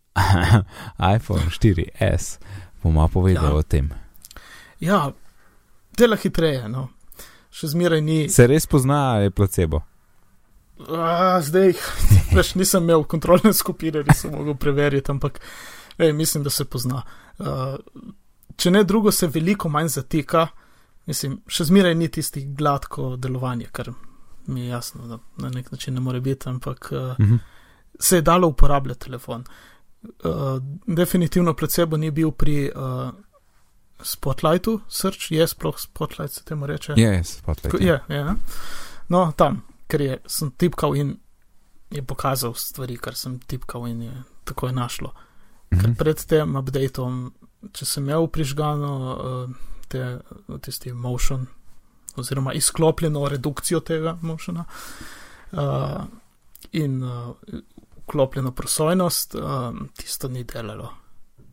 iPhone 1.15 1.45
4S, 1.53 2.39
bomo 2.83 3.07
povedali 3.07 3.53
ja. 3.53 3.55
o 3.55 3.61
tem. 3.61 3.91
Ja, 4.79 5.11
dela 5.97 6.17
hitreje, 6.17 6.65
no. 6.69 6.87
še 7.53 7.69
zmeraj 7.73 8.01
ni. 8.01 8.19
Se 8.29 8.47
res 8.47 8.65
pozna, 8.69 9.19
je 9.21 9.33
placebo. 9.35 9.83
A, 10.89 11.37
zdaj, 11.43 11.75
veš, 12.37 12.55
nisem 12.57 12.87
imel 12.87 13.03
kontrolne 13.03 13.53
skupine, 13.53 14.01
nisem 14.07 14.33
mogel 14.33 14.57
preveriti, 14.57 15.11
ampak 15.11 15.37
ej, 15.99 16.13
mislim, 16.17 16.45
da 16.47 16.53
se 16.53 16.65
pozna. 16.65 17.03
Uh, 17.37 17.77
če 18.57 18.73
ne 18.73 18.83
drugo, 18.87 19.11
se 19.11 19.29
veliko 19.29 19.69
manj 19.69 19.93
zatika. 19.99 20.47
Mislim, 21.09 21.39
še 21.49 21.65
zmeraj 21.65 21.95
ni 21.97 22.07
tisti 22.13 22.43
gladko 22.45 23.15
delovanje, 23.17 23.65
kar 23.73 23.89
mi 24.47 24.61
je 24.61 24.67
jasno, 24.69 25.07
da 25.07 25.17
na 25.37 25.49
nek 25.49 25.71
način 25.73 25.93
ne 25.93 25.99
more 26.05 26.19
biti, 26.21 26.49
ampak 26.49 26.89
uh, 26.91 26.99
uh 26.99 27.17
-huh. 27.17 27.39
se 27.99 28.15
je 28.15 28.21
dalo 28.21 28.47
uporabljati 28.47 28.99
telefon. 29.07 29.43
Uh, 30.03 30.61
definitivno 30.87 31.53
placebo 31.53 31.97
ni 31.97 32.11
bil 32.11 32.31
pri 32.31 32.71
uh, 32.75 33.09
Spotlightu, 34.01 34.79
srč 34.87 35.31
je 35.31 35.47
sploh 35.47 35.75
Spotlight, 35.79 36.33
se 36.33 36.43
temu 36.43 36.65
reče. 36.65 36.93
Je, 36.97 37.07
je, 37.07 37.23
spotlight. 37.23 37.71
Ko- 37.71 37.83
je, 37.83 37.99
je. 38.09 38.25
No, 39.09 39.31
tam, 39.35 39.61
ker 39.87 40.01
je, 40.01 40.17
sem 40.27 40.51
tipkal 40.51 40.95
in 40.95 41.17
je 41.91 42.03
pokazal 42.03 42.53
stvari, 42.53 42.97
kar 42.97 43.15
sem 43.15 43.39
tipkal 43.39 43.87
in 43.87 44.01
je 44.01 44.13
tako 44.43 44.67
je 44.67 44.73
našlo. 44.73 45.11
Ker 45.69 45.89
Mhm. 45.89 45.93
pred 45.93 46.25
tem 46.25 46.55
updateom, 46.55 47.33
če 47.73 47.85
sem 47.85 48.03
imel 48.03 48.27
prižgano 48.27 48.93
uh, 49.15 49.55
te, 49.89 50.19
tisti 50.61 50.93
motion, 50.93 51.47
oziroma 52.15 52.53
izklopljeno 52.53 53.27
redukcijo 53.29 53.79
tega 53.79 54.17
motiona 54.21 54.65
uh, 55.51 56.03
in 56.71 57.03
uh, 57.03 57.35
vklopljeno 58.03 58.51
prosojnost, 58.51 59.35
uh, 59.35 59.41
tisto 59.97 60.27
ni 60.27 60.43
delalo. 60.43 60.93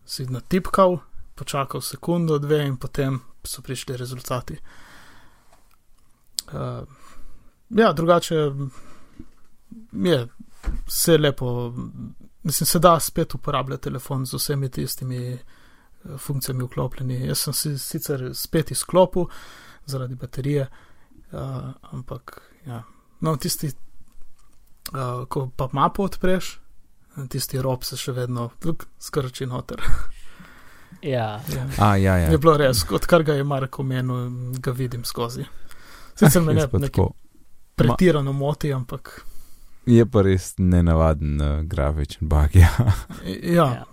Si 0.05 0.27
natipkal, 0.27 0.99
počakal 1.35 1.81
sekundo, 1.81 2.39
dve 2.39 2.67
in 2.67 2.77
potem 2.77 3.21
so 3.45 3.63
prišli 3.63 3.97
rezultati. 3.97 4.59
Uh, 6.47 6.89
ja, 7.71 7.93
drugače 7.93 8.35
je 9.93 10.29
vse 10.87 11.19
lepo. 11.19 11.73
Mislim, 12.43 12.67
se 12.67 12.79
da 12.79 13.01
spet 13.01 13.35
uporabljati 13.35 13.83
telefon 13.83 14.27
z 14.27 14.35
vsemi 14.35 14.71
tistimi 14.71 15.33
eh, 15.33 15.39
funkcijami 16.19 16.65
vklopljeni. 16.65 17.27
Jaz 17.27 17.39
sem 17.39 17.53
si 17.55 17.79
sicer 17.79 18.31
spet 18.35 18.71
izklopil 18.71 19.27
zaradi 19.87 20.15
baterije, 20.15 20.67
uh, 21.33 21.41
ampak 21.91 22.41
ja. 22.67 22.83
No, 23.21 23.37
tisti, 23.37 23.71
uh, 24.93 25.25
ko 25.29 25.51
pa 25.57 25.69
mapo 25.73 26.05
odpreš, 26.05 26.59
tisti 27.29 27.63
rob 27.63 27.85
se 27.85 27.97
še 27.97 28.13
vedno 28.13 28.51
skrči 28.99 29.47
noter. 29.47 29.83
Ja, 31.03 31.41
Ja. 31.55 31.67
A, 31.79 31.97
ja, 31.97 32.17
ja. 32.17 32.31
Je 32.31 32.39
bilo 32.39 32.57
res, 32.57 32.85
odkar 32.91 33.23
ga 33.23 33.35
je 33.35 33.45
Marko 33.45 33.83
omenil, 33.83 34.31
ga 34.63 34.73
vidim 34.73 35.05
skozi. 35.05 35.45
Sicer 36.15 36.43
me 36.43 36.55
ne 36.55 36.65
tako. 36.67 37.11
pretirano 37.75 38.33
moti, 38.33 38.73
ampak 38.73 39.21
Je 39.87 40.07
pa 40.07 40.23
res 40.23 40.55
nenavaden 40.59 41.41
uh, 41.41 41.63
grafičen 41.63 42.29
bug. 42.29 42.57
Ja. 42.57 42.71
ja, 43.25 43.67
Ja. 43.75 43.85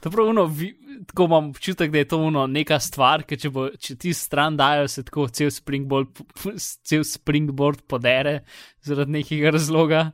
To 0.00 0.10
prav, 0.10 0.30
vi, 0.48 0.70
tako 1.06 1.24
imam 1.24 1.50
občutek, 1.50 1.90
da 1.92 1.98
je 1.98 2.08
to 2.08 2.18
uno 2.18 2.46
neka 2.46 2.78
stvar, 2.80 3.22
ker 3.22 3.38
če, 3.38 3.50
bo, 3.50 3.66
če 3.76 3.96
ti 3.96 4.12
stran 4.16 4.56
dajo, 4.56 4.86
se 4.88 5.04
tako 5.04 5.26
cel 5.28 5.50
springboard, 5.50 6.22
cel 6.88 7.04
springboard 7.04 7.82
podere 7.88 8.40
zaradi 8.82 9.12
nekega 9.12 9.50
razloga. 9.50 10.10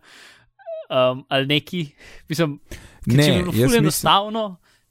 Um, 0.87 1.25
ali 1.29 1.47
neki, 1.47 1.85
mislim, 2.29 2.59
Ne, 3.07 3.23
če 3.23 3.31
bi 3.33 3.39
bilo 3.39 3.53
ful 3.53 3.63
mislim- 3.63 3.83
enostavno, 3.83 4.45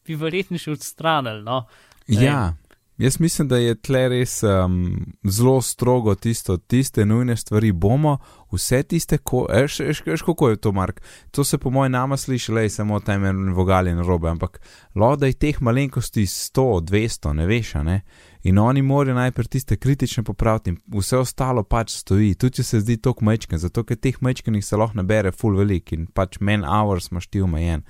bi 0.06 0.16
verjetno 0.16 0.58
še 0.58 0.72
odstranili. 0.72 1.44
No? 1.44 1.66
Ja, 2.08 2.54
jaz 2.98 3.20
mislim, 3.20 3.48
da 3.48 3.58
je 3.58 3.76
tle 3.76 4.10
res 4.10 4.44
um, 4.44 5.06
zelo 5.24 5.62
strogo 5.62 6.16
tisto, 6.16 6.58
tiste 6.58 7.06
nujne 7.06 7.36
stvari 7.38 7.72
bomo, 7.72 8.18
vse 8.52 8.84
tiste, 8.84 9.18
ko, 9.18 9.46
eš, 9.52 9.80
eš, 9.80 10.02
eš, 10.06 10.22
kako 10.22 10.50
je 10.50 10.56
to, 10.56 10.72
Mark. 10.72 11.02
To 11.32 11.44
se 11.44 11.58
po 11.58 11.70
mojem 11.70 11.92
nama 11.92 12.18
sliši, 12.18 12.52
le 12.52 12.70
samo 12.70 13.00
tam 13.00 13.26
en 13.26 13.54
vogal 13.54 13.88
in 13.88 14.00
robe, 14.00 14.30
ampak 14.30 14.62
loda 14.96 15.28
je 15.28 15.34
teh 15.34 15.62
malenkosti 15.62 16.26
100, 16.26 16.82
200, 16.82 17.34
ne 17.34 17.48
veš, 17.48 17.74
ne. 17.84 18.02
In 18.44 18.60
oni 18.60 18.82
morajo 18.82 19.16
najprej 19.16 19.48
tiste 19.48 19.78
kritične 19.78 20.24
popraviti, 20.24 20.70
in 20.70 20.78
vse 21.00 21.18
ostalo 21.18 21.64
pač 21.64 21.98
stoji, 21.98 22.36
tudi 22.36 22.62
če 22.62 22.64
se 22.64 22.80
zdi 22.80 22.98
to 22.98 23.14
kmečken, 23.14 23.60
zato 23.60 23.84
ker 23.84 23.98
teh 23.98 24.16
kmečkenih 24.16 24.66
se 24.66 24.78
lahko 24.78 25.02
nabere 25.02 25.32
full 25.32 25.58
velik 25.58 25.92
in 25.92 26.08
pač 26.08 26.40
man 26.40 26.64
hours 26.64 27.12
imaš 27.12 27.28
ti 27.28 27.42
omejen. 27.42 27.84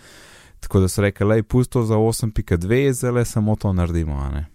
Tako 0.59 0.79
da 0.79 0.87
so 0.89 1.03
rekli, 1.03 1.27
lej, 1.27 1.43
pusto 1.43 1.83
za 1.85 1.99
8.2, 1.99 2.91
zdaj 2.93 3.11
le 3.11 3.25
samo 3.25 3.55
to 3.55 3.73
naredimo. 3.73 4.17
a 4.17 4.29
ne. 4.31 4.54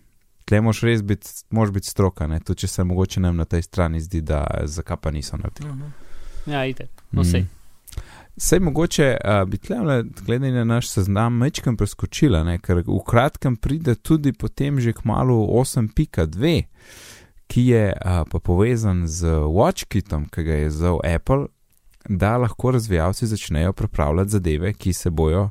Tle 0.50 0.59
moš 0.61 0.80
res 0.83 1.02
biti, 1.07 1.30
moš 1.54 1.71
biti 1.71 1.87
stroka, 1.87 2.26
ne? 2.26 2.41
tudi 2.43 2.65
če 2.65 2.69
se 2.69 2.84
mogoče 2.84 3.21
nam 3.23 3.36
na 3.39 3.45
tej 3.47 3.63
strani 3.63 4.00
zdi, 4.02 4.25
da 4.26 4.43
zakaj 4.67 4.97
pa 4.99 5.13
niso 5.15 5.39
naredili. 5.39 5.71
Mhm. 5.71 5.93
Ja, 6.50 6.65
ide. 6.67 6.89
No, 7.15 7.23
sej. 7.25 7.45
Sej 8.41 8.58
mogoče 8.67 9.06
uh, 9.15 9.45
bi 9.47 9.60
tle, 9.63 10.00
glede 10.26 10.50
na 10.50 10.65
naš 10.65 10.89
seznam, 10.91 11.36
mečkam 11.39 11.76
preskočila, 11.76 12.43
ne? 12.43 12.56
ker 12.58 12.82
v 12.82 12.99
kratkem 13.06 13.54
pride 13.56 13.95
tudi 13.95 14.32
potem 14.32 14.80
že 14.80 14.95
k 14.97 15.04
malu 15.06 15.36
8.2, 15.60 16.54
ki 17.47 17.65
je 17.69 17.84
uh, 17.93 18.23
pa 18.26 18.41
povezan 18.43 19.04
z 19.06 19.30
WatchKitom, 19.47 20.26
ki 20.34 20.47
ga 20.47 20.58
je 20.65 20.71
zauzel 20.71 20.99
Apple, 21.15 21.47
da 22.08 22.36
lahko 22.43 22.73
razvijalci 22.75 23.26
začnejo 23.26 23.73
pripravljati 23.73 24.30
zadeve, 24.30 24.73
ki 24.73 24.93
se 24.93 25.10
bojo 25.10 25.50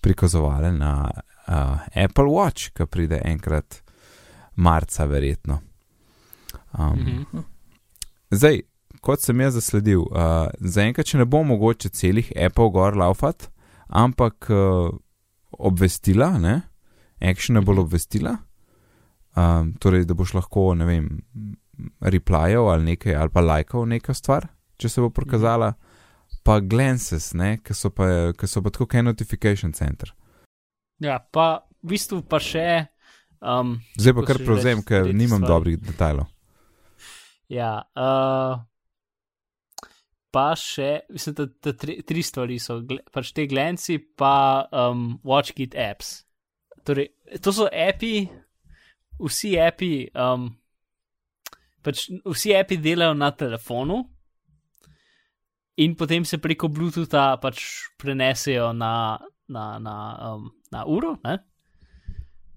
prikazovale 0.00 0.70
na 0.72 1.10
uh, 1.10 2.04
Apple 2.04 2.30
Watch, 2.30 2.70
ki 2.76 2.86
pride 2.86 3.22
enkrat 3.24 3.82
marca, 4.56 5.06
verjetno. 5.06 5.60
Um, 6.78 6.98
Mhm. 6.98 7.44
Zdaj, 8.30 8.60
kot 9.00 9.20
sem 9.22 9.40
jaz 9.40 9.54
zasledil, 9.54 10.00
uh, 10.10 10.48
zaenkrat 10.60 11.06
še 11.06 11.18
ne 11.18 11.24
bo 11.24 11.42
mogoče 11.46 11.88
celih 11.88 12.32
Apple 12.36 12.70
gor 12.74 12.96
laufat, 12.96 13.48
ampak 13.88 14.50
uh, 14.50 14.90
obvestila, 15.50 16.38
ne, 16.38 16.62
actionable 17.20 17.74
Mhm. 17.74 17.84
obvestila, 17.84 18.36
um, 19.36 19.72
torej 19.78 20.04
da 20.04 20.14
boš 20.14 20.34
lahko, 20.34 20.74
ne 20.74 20.84
vem, 20.84 21.22
replyal 22.00 22.72
ali 22.72 22.84
nekaj, 22.96 23.14
ali 23.14 23.30
pa 23.30 23.40
lajkal 23.40 23.86
neka 23.86 24.14
stvar, 24.14 24.48
če 24.78 24.88
se 24.88 25.00
bo 25.00 25.10
prikazala, 25.10 25.74
pa 26.44 26.60
glances, 26.60 27.34
ne, 27.34 27.58
ki 27.58 27.74
so 27.74 27.90
pa, 27.90 28.32
ki 28.32 28.46
so 28.46 28.62
pa 28.62 28.70
tako 28.70 28.86
kot 28.86 29.02
notification 29.04 29.72
center. 29.72 30.12
Ja, 31.00 31.18
pa 31.18 31.62
v 31.82 31.88
bistvu 31.92 32.22
pa 32.28 32.38
še. 32.40 32.88
Um, 33.40 33.76
Zdaj 33.98 34.14
pa 34.16 34.24
kar 34.26 34.40
prevzem, 34.40 34.82
ker 34.86 35.10
nimam 35.14 35.42
stvar. 35.42 35.50
dobrih 35.56 35.78
detajlov. 35.80 36.30
Ja, 37.52 37.84
uh, 37.94 38.58
pa 40.34 40.46
še, 40.58 41.06
mislim, 41.12 41.36
da, 41.38 41.46
da 41.68 41.74
tri, 41.78 42.00
tri 42.06 42.24
stvari 42.26 42.58
so, 42.62 42.80
pač 43.14 43.30
te 43.36 43.46
glenci, 43.50 43.98
pa 43.98 44.66
um, 44.72 45.14
WatchKit 45.26 45.76
apps. 45.78 46.18
Torej, 46.86 47.10
to 47.42 47.54
so 47.54 47.68
api, 47.70 48.26
vsi 49.22 49.54
api, 49.62 49.92
um, 50.12 50.50
pač 51.86 52.08
vsi 52.26 52.56
api 52.58 52.78
delajo 52.82 53.14
na 53.14 53.30
telefonu 53.34 54.02
in 55.76 55.94
potem 55.94 56.24
se 56.24 56.38
preko 56.40 56.68
Bluetootha 56.72 57.36
pač 57.40 57.62
prenesejo 58.00 58.72
na, 58.72 59.18
na, 59.48 59.78
na, 59.78 59.96
um, 60.32 60.48
na 60.72 60.84
uro. 60.88 61.16
Ne? 61.24 61.38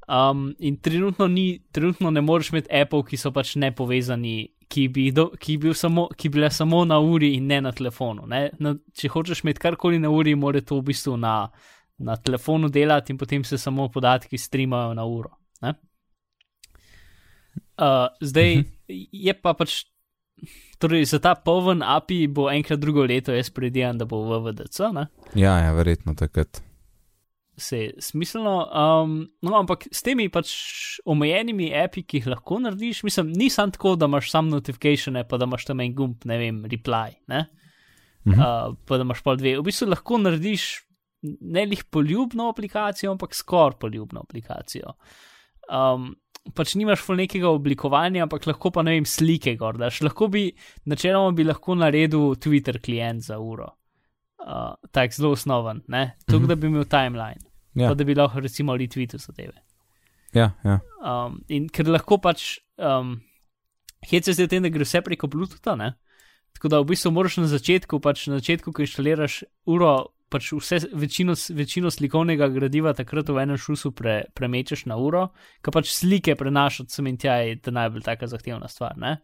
Um, 0.09 0.55
in 0.57 0.79
trenutno, 0.81 1.27
ni, 1.27 1.61
trenutno 1.71 2.09
ne 2.11 2.21
moreš 2.21 2.49
imeti 2.49 2.71
Apple, 2.81 3.03
ki 3.05 3.17
so 3.17 3.29
pač 3.31 3.53
nepovezani, 3.61 4.55
ki 4.69 4.87
bi, 4.89 5.03
do, 5.13 5.27
ki 5.37 5.57
bi, 5.59 5.67
bil 5.67 5.75
samo, 5.77 6.07
ki 6.17 6.31
bi 6.31 6.39
bile 6.39 6.49
samo 6.49 6.81
na 6.85 6.97
uri 6.97 7.35
in 7.37 7.45
ne 7.45 7.59
na 7.61 7.71
telefonu. 7.71 8.25
Ne? 8.29 8.47
Na, 8.57 8.73
če 8.97 9.11
hočeš 9.13 9.43
imeti 9.43 9.61
karkoli 9.61 9.99
na 10.01 10.09
uri, 10.09 10.33
mora 10.33 10.63
to 10.65 10.79
v 10.79 10.87
bistvu 10.87 11.13
na, 11.21 11.33
na 12.01 12.15
telefonu 12.17 12.71
delati 12.73 13.13
in 13.13 13.19
potem 13.21 13.45
se 13.45 13.59
samo 13.61 13.85
podatki 13.93 14.37
streamajo 14.37 14.95
na 14.97 15.05
uro. 15.05 15.35
Ne? 15.61 15.75
Uh, 17.77 18.09
zdaj 18.21 18.63
je 18.89 19.35
pa 19.37 19.53
pač. 19.53 19.83
Torej, 20.79 21.03
za 21.11 21.19
ta 21.19 21.33
poln 21.35 21.83
API 21.83 22.29
bo 22.31 22.47
enkrat 22.49 22.79
drugo 22.79 23.03
leto, 23.03 23.33
jaz 23.35 23.49
predvidevam, 23.51 23.97
da 23.99 24.07
bo 24.07 24.21
v 24.23 24.37
VDC, 24.45 24.87
ne? 24.95 25.03
Ja, 25.35 25.57
ja, 25.59 25.73
verjetno 25.75 26.15
takrat. 26.15 26.61
Se 27.59 27.79
je 27.79 27.93
smiselno. 27.99 28.55
Um, 28.71 29.15
no, 29.41 29.55
ampak 29.59 29.87
s 29.91 30.03
temi 30.05 30.29
pač 30.31 30.51
omejenimi 31.09 31.69
api, 31.75 32.03
ki 32.07 32.21
jih 32.21 32.29
lahko 32.33 32.59
narediš, 32.63 33.03
mislim, 33.07 33.33
ni 33.35 33.49
samo 33.53 33.75
tako, 33.75 33.95
da 33.99 34.09
imaš 34.09 34.31
samo 34.31 34.55
notifikatione, 34.55 35.25
pa 35.27 35.37
da 35.37 35.47
imaš 35.49 35.67
tam 35.69 35.83
en 35.83 35.95
gumb, 35.95 36.27
ne 36.29 36.37
vem, 36.41 36.61
reply, 36.71 37.17
ne? 37.31 37.45
Mhm. 38.27 38.39
Uh, 38.39 38.77
pa 38.85 38.99
da 38.99 39.07
imaš 39.07 39.23
pol 39.25 39.39
dve. 39.39 39.57
V 39.59 39.65
bistvu 39.69 39.89
lahko 39.89 40.19
narediš 40.21 40.69
ne 41.41 41.65
lih 41.67 41.83
poljubno 41.91 42.49
aplikacijo, 42.49 43.11
ampak 43.11 43.35
skoraj 43.35 43.79
poljubno 43.79 44.23
aplikacijo. 44.23 44.95
Um, 45.69 46.13
pač 46.55 46.75
nimaš 46.79 47.03
ful 47.05 47.19
nekega 47.19 47.51
oblikovanja, 47.51 48.23
ampak 48.25 48.47
lahko 48.47 48.71
pa 48.73 48.83
ne 48.85 48.95
vem, 48.97 49.05
slike 49.07 49.55
gor 49.59 49.77
daš. 49.77 50.01
Lahko 50.07 50.29
bi, 50.31 50.47
načeloma 50.89 51.35
bi 51.35 51.45
lahko 51.47 51.75
naredil 51.75 52.33
Twitter 52.39 52.79
klient 52.81 53.27
za 53.27 53.39
uro. 53.39 53.73
Uh, 54.39 54.73
tak 54.95 55.11
zelo 55.13 55.33
osnoven, 55.35 55.83
ne? 55.91 56.13
Tukaj, 56.25 56.47
da 56.47 56.55
bi 56.55 56.71
imel 56.71 56.87
timeline 56.89 57.48
Ja, 57.79 57.91
pa 57.91 57.97
da 57.97 58.05
bi 58.07 58.15
lahko 58.17 58.43
recimo 58.43 58.75
retweetal 58.77 59.21
zadeve. 59.23 59.57
ja, 60.33 60.51
ja. 60.65 60.79
Um, 61.01 61.41
in 61.47 61.69
ker 61.73 61.87
lahko 61.89 62.19
pač, 62.21 62.59
um, 62.77 63.17
hec 64.05 64.27
se 64.27 64.37
v 64.37 64.47
tem, 64.51 64.63
da 64.63 64.71
gre 64.73 64.85
vse 64.85 65.01
preko 65.05 65.31
Bluetootha, 65.31 65.75
ne? 65.79 65.93
tako 66.57 66.71
da 66.73 66.79
v 66.81 66.89
bistvu 66.91 67.11
moraš 67.15 67.37
na 67.39 67.47
začetku, 67.47 68.01
pač 68.03 68.25
na 68.27 68.39
začetku, 68.41 68.73
ko 68.73 68.83
inštaliraš 68.83 69.43
uro, 69.69 70.11
pač 70.33 70.49
vse, 70.51 70.81
večino, 70.97 71.35
večino 71.55 71.91
slikovnega 71.93 72.49
gradiva 72.51 72.91
takrat 72.97 73.29
v 73.31 73.45
enem 73.45 73.57
šusu 73.57 73.93
pre, 73.95 74.25
premečeš 74.35 74.83
na 74.89 74.97
uro, 74.99 75.29
ker 75.63 75.73
pač 75.73 75.93
slike 75.93 76.35
prenašati 76.35 76.91
sem 76.91 77.07
in 77.07 77.21
tja 77.21 77.37
je 77.45 77.55
ta 77.63 77.71
najbolj 77.71 78.03
taka 78.05 78.27
zahtevna 78.27 78.67
stvar. 78.67 78.97
Ne? 78.99 79.21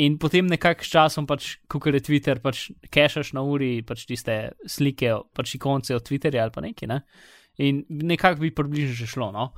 in 0.00 0.16
potem 0.18 0.48
nekako 0.48 0.84
s 0.84 0.92
časom, 0.92 1.26
pač, 1.28 1.58
ko 1.68 1.80
je 1.84 2.00
Twitter, 2.00 2.40
pač 2.40 2.70
cacheaš 2.88 3.34
na 3.36 3.44
uri 3.44 3.82
pač 3.84 4.06
tiste 4.08 4.56
slike, 4.64 5.12
pač 5.36 5.56
ikonce 5.60 5.96
od 5.96 6.06
Twitterja 6.06 6.46
ali 6.46 6.54
pa 6.54 6.64
nekaj, 6.64 6.88
ne? 6.88 7.00
In 7.58 7.84
nekako 7.88 8.40
bi 8.40 8.54
približno 8.54 8.94
že 8.94 9.06
šlo. 9.06 9.32
No? 9.32 9.50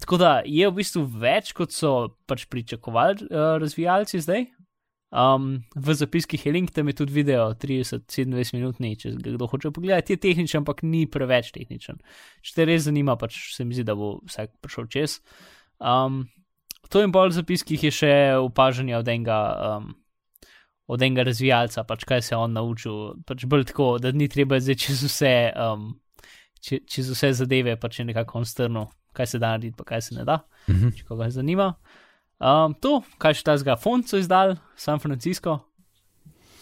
Tako 0.00 0.16
da 0.16 0.40
je 0.46 0.68
v 0.68 0.78
bistvu 0.80 1.04
več, 1.20 1.52
kot 1.56 1.74
so 1.76 2.16
pač 2.26 2.46
pričakovali 2.48 3.28
uh, 3.28 3.58
razvijalci 3.60 4.22
zdaj. 4.24 4.46
Um, 5.10 5.64
v 5.74 5.94
zapiskih 5.94 6.46
je 6.46 6.52
link, 6.52 6.70
tam 6.70 6.88
je 6.88 6.94
tudi 6.94 7.12
video 7.12 7.50
30-27 7.58 8.54
minut, 8.54 8.78
ne, 8.78 8.94
če 8.94 9.16
kdo 9.18 9.48
hoče 9.50 9.72
pogledati, 9.74 10.14
je 10.14 10.22
tehničen, 10.22 10.62
ampak 10.62 10.84
ni 10.86 11.02
preveč 11.10 11.50
tehničen. 11.50 11.98
Če 12.46 12.52
te 12.54 12.66
res 12.68 12.86
zanima, 12.86 13.16
pač 13.18 13.40
se 13.56 13.66
mi 13.66 13.74
zdi, 13.74 13.84
da 13.88 13.96
bo 13.98 14.20
vsak 14.22 14.54
prišel 14.62 14.86
čez. 14.92 15.18
Um, 15.82 16.28
to 16.94 17.02
in 17.02 17.10
bolj 17.10 17.34
zapiskih 17.40 17.88
je 17.88 17.90
še 17.90 18.12
opažanje 18.38 18.94
od 19.00 19.10
enega, 19.10 19.40
um, 19.66 19.90
od 20.86 21.02
enega 21.02 21.26
razvijalca, 21.26 21.84
pač 21.90 22.06
kaj 22.06 22.22
se 22.22 22.36
je 22.36 22.38
on 22.38 22.54
naučil. 22.54 23.00
Pač 23.26 23.48
bolj 23.50 23.66
tako, 23.72 23.96
da 23.98 24.14
ni 24.14 24.30
treba 24.30 24.62
zdaj 24.62 24.78
čez 24.78 25.02
vse, 25.10 25.34
um, 25.58 25.90
če, 26.60 26.80
čez 26.86 27.10
vse 27.10 27.32
zadeve, 27.34 27.76
pač 27.76 27.98
je 27.98 28.04
nekako 28.04 28.38
on 28.38 28.44
strnil, 28.44 28.86
kaj 29.12 29.26
se 29.26 29.38
da 29.38 29.48
narediti, 29.48 29.76
pa 29.76 29.84
kaj 29.84 30.02
se 30.02 30.14
ne 30.14 30.24
da, 30.24 30.40
Mhm. 30.68 30.90
če 30.90 31.04
koga 31.04 31.30
zanima. 31.30 31.74
Um, 32.40 32.74
to, 32.74 33.02
kaj 33.18 33.34
še 33.34 33.44
ta 33.44 33.56
zga 33.56 33.76
font 33.76 34.06
so 34.06 34.16
izdal, 34.16 34.54
San 34.74 34.98
Francisco. 34.98 35.58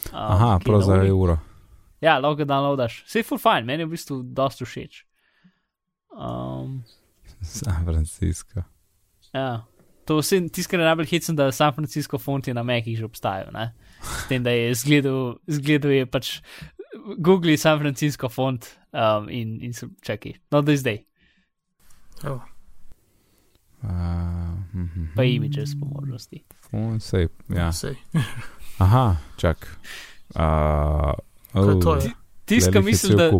Um, 0.08 0.14
Aha, 0.14 0.58
prav 0.58 0.82
za 0.82 0.96
evro. 1.04 1.38
Ja, 2.00 2.18
lahko 2.18 2.36
ga 2.36 2.44
downloadaš. 2.46 3.02
Vse 3.04 3.18
je 3.18 3.24
full 3.24 3.38
fine, 3.38 3.64
meni 3.64 3.82
je 3.82 3.86
v 3.86 3.90
bistvu 3.90 4.22
dosta 4.24 4.64
všeč. 4.64 5.04
Um, 6.12 6.84
San 7.40 7.84
Francisco. 7.84 8.62
ja. 9.32 9.64
To 10.06 10.16
vse 10.16 10.38
tiskanje 10.48 10.84
najbolj 10.84 11.06
hecen, 11.06 11.36
da 11.36 11.50
San 11.52 11.74
Francisco 11.74 12.16
fonti 12.18 12.54
na 12.54 12.62
Mekih 12.62 12.96
že 12.96 13.04
obstajajo. 13.04 13.50
Ne? 13.52 13.74
S 14.00 14.24
tem, 14.26 14.42
da 14.42 14.50
je 14.50 14.70
zgledal, 14.74 15.34
zgledal 15.46 15.92
je 15.92 16.06
pač 16.06 16.30
Google 17.16 17.56
San 17.56 17.78
Francisco 17.78 18.28
font 18.28 18.78
um, 18.92 19.28
in, 19.28 19.58
in 19.62 19.72
čakaj, 20.02 20.32
no 20.50 20.62
da 20.62 20.72
je 20.72 20.78
zdaj, 20.78 20.98
Evo. 22.24 22.40
Uh, 23.82 23.90
mhm. 24.74 25.04
pa 25.16 25.24
images 25.24 25.70
po 25.80 25.86
možnosti. 25.86 26.44
Fon, 26.70 27.00
sej, 27.00 27.28
ja. 27.48 27.72
Sej. 27.72 27.94
Aha, 28.84 29.16
čak. 29.36 29.78
Uh, 30.34 30.40
Kaj 31.52 31.80
to 31.82 31.94
je? 31.96 32.10
Tiska 32.44 32.70
Velik 32.70 32.86
je 32.86 32.90
misliš, 32.90 33.14
da, 33.16 33.30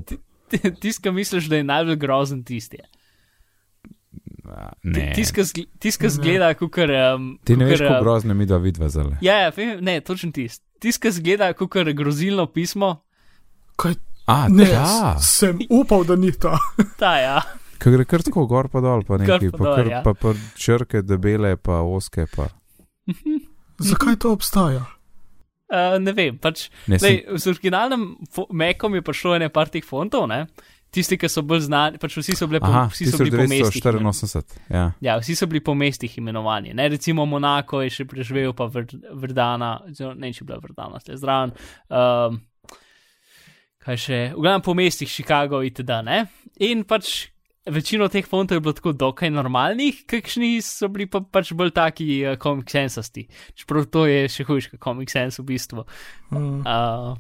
tiska 0.81 1.13
misliš, 1.13 1.45
da 1.45 1.57
je 1.57 1.65
najbolj 1.65 1.97
grozen 1.97 2.45
tisti. 2.45 2.79
Ne. 4.83 5.13
Tiska, 5.15 5.43
tiska 5.79 6.09
zgleda, 6.09 6.55
kot 6.55 6.71
kar. 6.73 6.91
Um, 6.91 7.39
Ti 7.45 7.57
ne 7.57 7.65
veš, 7.65 7.79
kakor, 7.79 7.89
kako 7.89 7.99
um, 7.99 8.05
grozne 8.05 8.35
mi 8.35 8.47
da 8.47 8.57
vidva 8.57 8.89
zale. 8.89 9.17
Ja, 9.21 9.35
ja, 9.35 9.53
ne, 9.81 10.01
točen 10.01 10.33
tisk. 10.33 10.63
Tiska 10.81 11.11
zgleda, 11.11 11.53
kot 11.53 11.71
kar 11.73 11.93
grozilno 11.93 12.47
pismo. 12.47 12.97
Kaj? 13.79 13.95
A, 14.27 14.49
Ne, 14.49 14.67
ja. 14.67 14.85
s- 15.17 15.39
sem 15.39 15.59
upal, 15.71 16.05
da 16.05 16.17
ni 16.17 16.33
ta. 16.33 16.59
Ta, 17.01 17.15
ja. 17.17 17.39
Ko 17.79 17.91
gre 17.91 18.05
kar 18.05 18.21
tako 18.21 18.47
gor 18.47 18.67
pa 18.69 18.81
dol, 18.81 19.05
pa 19.07 19.17
nekaj, 19.17 19.51
pa 19.53 19.59
dol, 19.59 19.75
kar, 19.75 19.87
ja. 19.89 20.01
pa, 20.03 20.13
pa 20.13 20.33
črke 20.57 21.01
debele, 21.03 21.55
pa 21.57 21.79
oske, 21.81 22.27
pa. 22.29 22.49
Zakaj 23.81 24.17
to 24.17 24.33
obstaja? 24.33 24.83
Uh, 25.69 25.99
ne 26.01 26.13
vem, 26.13 26.37
pač. 26.37 26.67
Ne, 26.89 26.97
Lej, 26.97 27.23
sem, 27.23 27.39
z 27.39 27.47
originalnim 27.49 28.05
Mekom 28.51 28.95
je 28.95 29.03
prišlo 29.03 29.37
ene 29.37 29.49
par 29.49 29.69
teh 29.69 29.85
fontov, 29.85 30.27
ne? 30.27 30.47
tisti, 30.89 31.19
ki 31.21 31.29
so 31.29 31.43
bolj 31.45 31.67
znani, 31.67 31.99
pač 32.01 32.15
vsi 32.17 32.33
so, 32.33 32.47
bile 32.49 32.63
po, 32.63 32.67
aha, 32.67 32.87
vsi 32.89 33.05
so 33.07 33.19
bili 33.21 33.29
po 33.31 33.45
mestih. 33.45 33.83
imen- 33.85 34.09
1984, 34.09 34.61
ja. 34.73 34.85
Ja, 35.01 35.17
vsi 35.19 35.35
so 35.37 35.45
bili 35.47 35.61
po 35.61 35.75
mestih 35.77 36.15
imenovani. 36.17 36.73
Ne? 36.73 36.87
Recimo 36.89 37.27
Monako 37.29 37.83
je 37.83 37.91
še 37.93 38.07
preživel, 38.07 38.55
pa 38.57 38.65
Vr- 38.67 38.97
Vrdana, 39.15 39.75
ne, 39.85 40.31
če 40.33 40.41
je 40.41 40.47
bila 40.47 40.57
Vrdana, 40.59 40.97
ste 40.99 41.13
zraven. 41.15 41.53
Um, 41.93 42.41
kaj 43.89 43.97
še, 43.97 44.21
v 44.37 44.45
glavnem 44.45 44.65
po 44.65 44.77
mestih 44.77 45.09
Chicago 45.09 45.63
itd. 45.65 45.93
Ne? 46.05 46.27
In 46.61 46.85
pač 46.85 47.31
večino 47.73 48.09
teh 48.13 48.27
fontov 48.29 48.59
je 48.59 48.65
bilo 48.65 48.75
tako 48.77 48.93
dokaj 48.93 49.31
normalnih, 49.33 50.03
kakšni 50.09 50.59
so 50.65 50.91
bili 50.93 51.09
pa 51.09 51.23
pač 51.25 51.55
bolj 51.57 51.73
taki 51.77 52.09
uh, 52.25 52.37
Comic 52.41 52.69
Sensasti. 52.73 53.25
Čeprav 53.57 53.89
to 53.93 54.05
je 54.09 54.27
še 54.33 54.45
hujš, 54.49 54.69
kot 54.75 54.83
Comic 54.85 55.13
Sense 55.13 55.41
v 55.41 55.49
bistvu. 55.49 55.87
Mm. 56.33 56.61
Uh, 56.69 57.17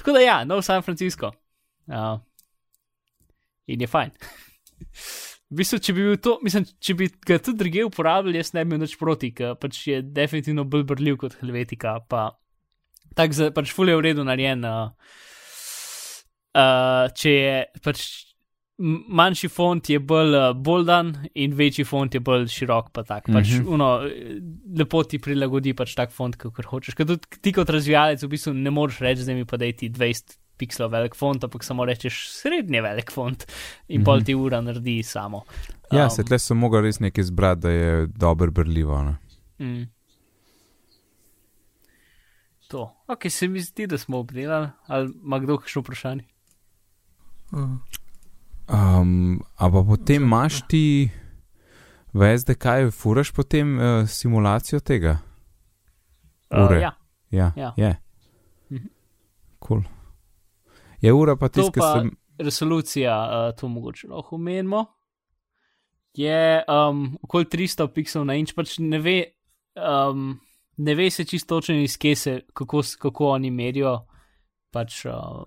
tako 0.00 0.16
da 0.16 0.24
ja, 0.24 0.38
nov 0.48 0.64
San 0.64 0.84
Francisco. 0.86 1.34
Uh, 1.84 2.16
in 3.68 3.84
je 3.84 3.90
fajn. 3.90 4.16
V 5.46 5.60
bistvu, 5.60 5.82
če 5.84 5.94
bi, 5.94 6.08
to, 6.22 6.38
mislim, 6.42 6.64
če 6.82 6.96
bi 6.96 7.10
ga 7.28 7.36
tudi 7.38 7.60
druge 7.60 7.84
uporabljali, 7.86 8.40
jaz 8.40 8.54
ne 8.56 8.64
bi 8.64 8.72
imel 8.72 8.86
nič 8.86 8.96
proti, 8.98 9.30
ker 9.36 9.54
pač 9.60 9.84
je 9.92 10.00
definitivno 10.00 10.64
bolj 10.64 10.88
brljiv 10.88 11.20
kot 11.20 11.36
Helvetika. 11.42 11.98
Pa, 12.08 12.32
tak 13.16 13.36
za, 13.36 13.52
pač 13.54 13.70
ful 13.76 13.92
je 13.92 14.00
v 14.00 14.08
redu 14.08 14.24
narejen. 14.26 14.64
Uh, 14.64 15.22
uh, 16.56 17.06
če 17.12 17.30
je 17.34 17.58
pač 17.84 18.06
manjši 19.16 19.48
font, 19.48 19.88
je 19.88 19.98
bolj 20.04 20.34
uh, 20.36 20.50
boldan 20.52 21.14
in 21.34 21.54
večji 21.56 21.84
font 21.88 22.12
je 22.12 22.20
bolj 22.20 22.48
širok. 22.52 22.90
Pa 22.92 23.04
tak, 23.08 23.28
pač, 23.32 23.54
Mhm. 23.56 23.68
uno, 23.72 23.86
eh, 24.04 24.40
lepo 24.76 25.02
ti 25.04 25.18
prilagodi 25.18 25.72
pač 25.76 25.94
tak 25.96 26.12
font, 26.12 26.36
kot 26.36 26.52
hočeš. 26.64 26.94
Ker 26.96 27.06
tudi 27.08 27.40
ti 27.40 27.52
kot 27.56 27.68
razvijalec 27.72 28.20
v 28.22 28.28
bistvu 28.28 28.52
ne 28.54 28.70
moreš 28.70 28.98
reči, 29.00 29.24
da 29.24 29.32
mi 29.34 29.44
pa 29.48 29.56
da 29.56 29.70
ti 29.72 29.88
20 29.88 30.36
pikslov 30.58 30.90
velik 30.92 31.14
font, 31.16 31.42
ampak 31.44 31.64
samo 31.64 31.84
rečeš 31.84 32.28
srednje 32.32 32.80
velik 32.82 33.10
font 33.12 33.44
in 33.88 34.00
mm 34.00 34.02
-hmm. 34.02 34.04
pol 34.04 34.22
ti 34.24 34.34
ura 34.34 34.60
naredi 34.60 35.02
samo. 35.02 35.44
Ja, 35.92 36.04
Um, 36.04 36.10
se 36.10 36.24
tle 36.24 36.38
sem 36.38 36.56
mogel 36.56 36.82
res 36.82 36.98
nekaj 37.00 37.22
izbrati, 37.22 37.60
da 37.60 37.70
je 37.70 38.06
dobro 38.06 38.50
brljivo. 38.50 39.02
Ne? 39.02 39.16
Mm. 39.60 39.88
To. 42.68 43.04
Ok, 43.08 43.30
se 43.30 43.48
mi 43.48 43.60
zdi, 43.60 43.86
da 43.86 43.98
smo 43.98 44.18
obdelali. 44.18 44.68
Ali 44.86 45.12
ima 45.24 45.38
kdo 45.38 45.58
kakšno 45.58 45.82
vprašanje? 45.82 46.24
Um, 47.52 47.82
a 49.56 49.70
pa 49.70 49.82
potem 49.82 50.22
imaš 50.22 50.62
ti 50.62 51.10
v 52.12 52.32
SDK-ju, 52.32 52.90
furaš 52.90 53.30
potem 53.32 53.78
uh, 53.78 53.84
simulacijo 54.04 54.80
tega? 54.80 55.18
Ure. 56.50 56.76
Uh, 56.76 56.82
ja, 56.82 56.92
Ja, 57.30 57.52
Ja. 57.56 57.72
je. 57.76 57.96
Mhm. 58.70 58.86
Cool. 59.58 59.82
Je 61.00 61.12
ura 61.12 61.36
pa 61.36 61.48
To 61.48 61.60
tisto, 61.60 61.80
pa- 61.80 61.92
sem. 61.94 62.10
resolucija, 62.38 63.12
uh, 63.48 63.56
to 63.56 63.68
mogoče 63.68 64.08
lahko 64.08 64.34
omenimo. 64.34 64.84
Je 66.14 66.64
um, 66.64 67.18
okoli 67.22 67.44
300 67.44 67.88
pixel 67.88 68.24
na 68.24 68.34
inč, 68.34 68.54
pač 68.54 68.78
ne 68.78 68.98
ve, 68.98 69.24
um, 69.76 70.40
ne 70.76 70.94
ve 70.94 71.10
se 71.10 71.24
čisto 71.24 71.54
točno 71.54 71.74
iz 71.76 71.98
kese, 71.98 72.40
kako, 72.54 72.82
kako 72.98 73.26
oni 73.28 73.50
merijo. 73.50 74.06
Pač, 74.70 75.04
uh, 75.04 75.44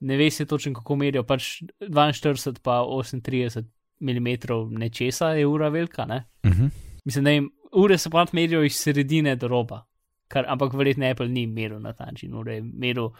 ne 0.00 0.16
ve 0.16 0.30
se 0.30 0.46
točno, 0.46 0.74
kako 0.74 0.96
merijo. 0.96 1.22
Pač 1.24 1.62
42 1.80 2.60
pa 2.62 2.80
38 2.82 3.64
mm 4.00 4.78
nečesa 4.78 5.28
je 5.28 5.46
ura 5.46 5.68
velika. 5.68 6.04
Ne? 6.04 6.24
Uh 6.44 6.50
-huh. 6.50 6.70
Mislim, 7.04 7.24
da 7.24 7.30
jim 7.30 7.50
ure 7.72 7.98
se 7.98 8.10
pa 8.10 8.26
merijo 8.32 8.62
iz 8.62 8.76
sredine 8.76 9.36
do 9.36 9.48
roba, 9.48 9.86
kar, 10.28 10.44
ampak 10.48 10.72
verjetno 10.72 11.10
Apple 11.10 11.28
ni 11.28 11.46
meril 11.46 11.80
na 11.80 11.92
ta 11.92 12.06
način, 12.06 12.34
ure 12.34 12.54
je 12.54 12.62
meril 12.62 13.10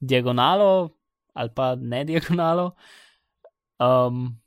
diagonalo 0.00 0.98
ali 1.34 1.50
pa 1.54 1.74
ne 1.74 2.04
diagonalo. 2.04 2.74
Um, 3.78 4.40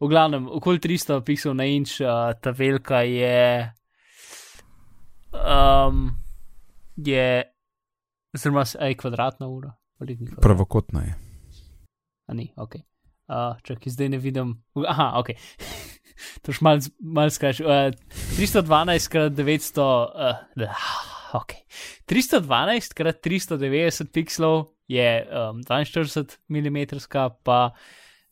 v 0.00 0.08
glavnem, 0.10 0.48
okoli 0.50 0.78
300 0.82 1.20
pixel 1.22 1.54
na 1.54 1.68
inč, 1.70 2.00
uh, 2.02 2.34
ta 2.42 2.50
velika 2.50 3.04
je. 3.06 3.70
Um, 5.32 6.10
je. 6.96 7.44
Oziroma, 8.34 8.64
aj 8.80 8.96
kvadratna 8.98 9.46
ura. 9.46 9.70
Ali 10.00 10.16
ni? 10.20 10.30
Pravokotna 10.42 11.02
je. 11.02 11.14
A 12.26 12.34
ni, 12.34 12.52
ok. 12.56 12.76
Uh, 13.28 13.56
čakaj, 13.64 13.92
zdaj 13.92 14.08
ne 14.08 14.18
vidim. 14.18 14.54
Aha, 14.88 15.12
ok. 15.20 15.32
to 16.42 16.52
je 16.52 16.58
mal 17.00 17.30
skrajš. 17.30 17.60
Uh, 17.60 17.92
312 18.36 19.08
krat 19.12 19.32
900. 19.32 19.86
Uh, 20.60 20.86
ok. 21.40 21.56
312 22.06 22.94
krat 22.94 23.20
390 23.26 24.12
pixelov 24.12 24.74
je 24.88 25.08
um, 25.24 25.62
42 25.64 26.38
mm, 26.48 26.78
pa 27.42 27.72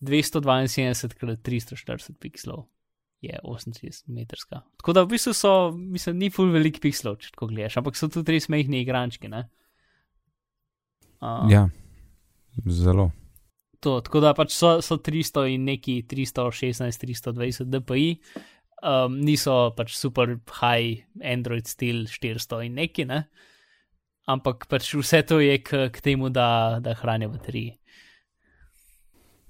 272 0.00 1.16
krat 1.16 1.40
340 1.40 2.18
pixelov 2.20 2.66
je 3.22 3.38
38 3.44 4.02
mm. 4.08 4.26
Tako 4.76 4.92
da 4.92 5.02
v 5.02 5.08
bistvu 5.14 5.32
so, 5.32 5.70
mislim, 5.70 6.18
ni 6.18 6.30
full 6.30 6.50
velik 6.52 6.80
pixelov, 6.82 7.20
če 7.22 7.32
tako 7.36 7.52
gledaš, 7.52 7.78
ampak 7.78 7.96
so 7.96 8.10
tudi 8.10 8.34
res 8.34 8.48
mehni 8.50 8.82
igrančki, 8.82 9.30
ne? 9.30 9.46
Uh, 11.22 11.46
Ja, 11.50 11.68
zelo. 12.66 13.10
To, 13.80 14.00
tako 14.00 14.20
da 14.22 14.34
pač 14.34 14.54
so, 14.54 14.80
so 14.82 14.98
300 14.98 15.46
in 15.54 15.64
neki 15.66 16.02
316, 16.10 16.98
320 17.02 17.70
dpi, 17.70 18.18
um, 18.82 19.16
niso 19.22 19.72
pač 19.76 19.94
super 19.98 20.36
high 20.60 21.02
Android 21.22 21.70
stil 21.70 22.04
400 22.10 22.66
in 22.66 22.78
neki, 22.78 23.06
ne? 23.10 23.24
ampak 24.26 24.66
pač 24.70 24.94
vse 24.94 25.22
to 25.26 25.40
je 25.42 25.58
k, 25.62 25.88
k 25.90 26.00
temu, 26.00 26.30
da, 26.30 26.78
da 26.80 26.94
hranijo 26.94 27.32
baterije. 27.34 27.74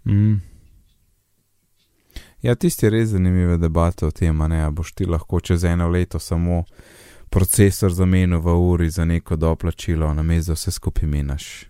Mm. 0.08 0.40
Ja, 2.42 2.54
tisti 2.54 2.86
je 2.86 2.90
res 2.90 3.12
zanimive 3.12 3.58
debate 3.58 4.06
o 4.06 4.10
tem, 4.10 4.40
a 4.40 4.48
ne, 4.48 4.64
a 4.64 4.70
boš 4.70 4.94
ti 4.98 5.06
lahko 5.06 5.40
čez 5.40 5.64
eno 5.64 5.88
leto 5.88 6.18
samo 6.18 6.64
procesor 7.32 7.92
zamenil 7.92 8.40
v 8.40 8.52
uri 8.52 8.90
za 8.90 9.04
neko 9.04 9.36
doplačilo, 9.36 10.12
na 10.14 10.22
mezo 10.22 10.52
vse 10.52 10.70
skupaj 10.70 11.08
menaš. 11.08 11.64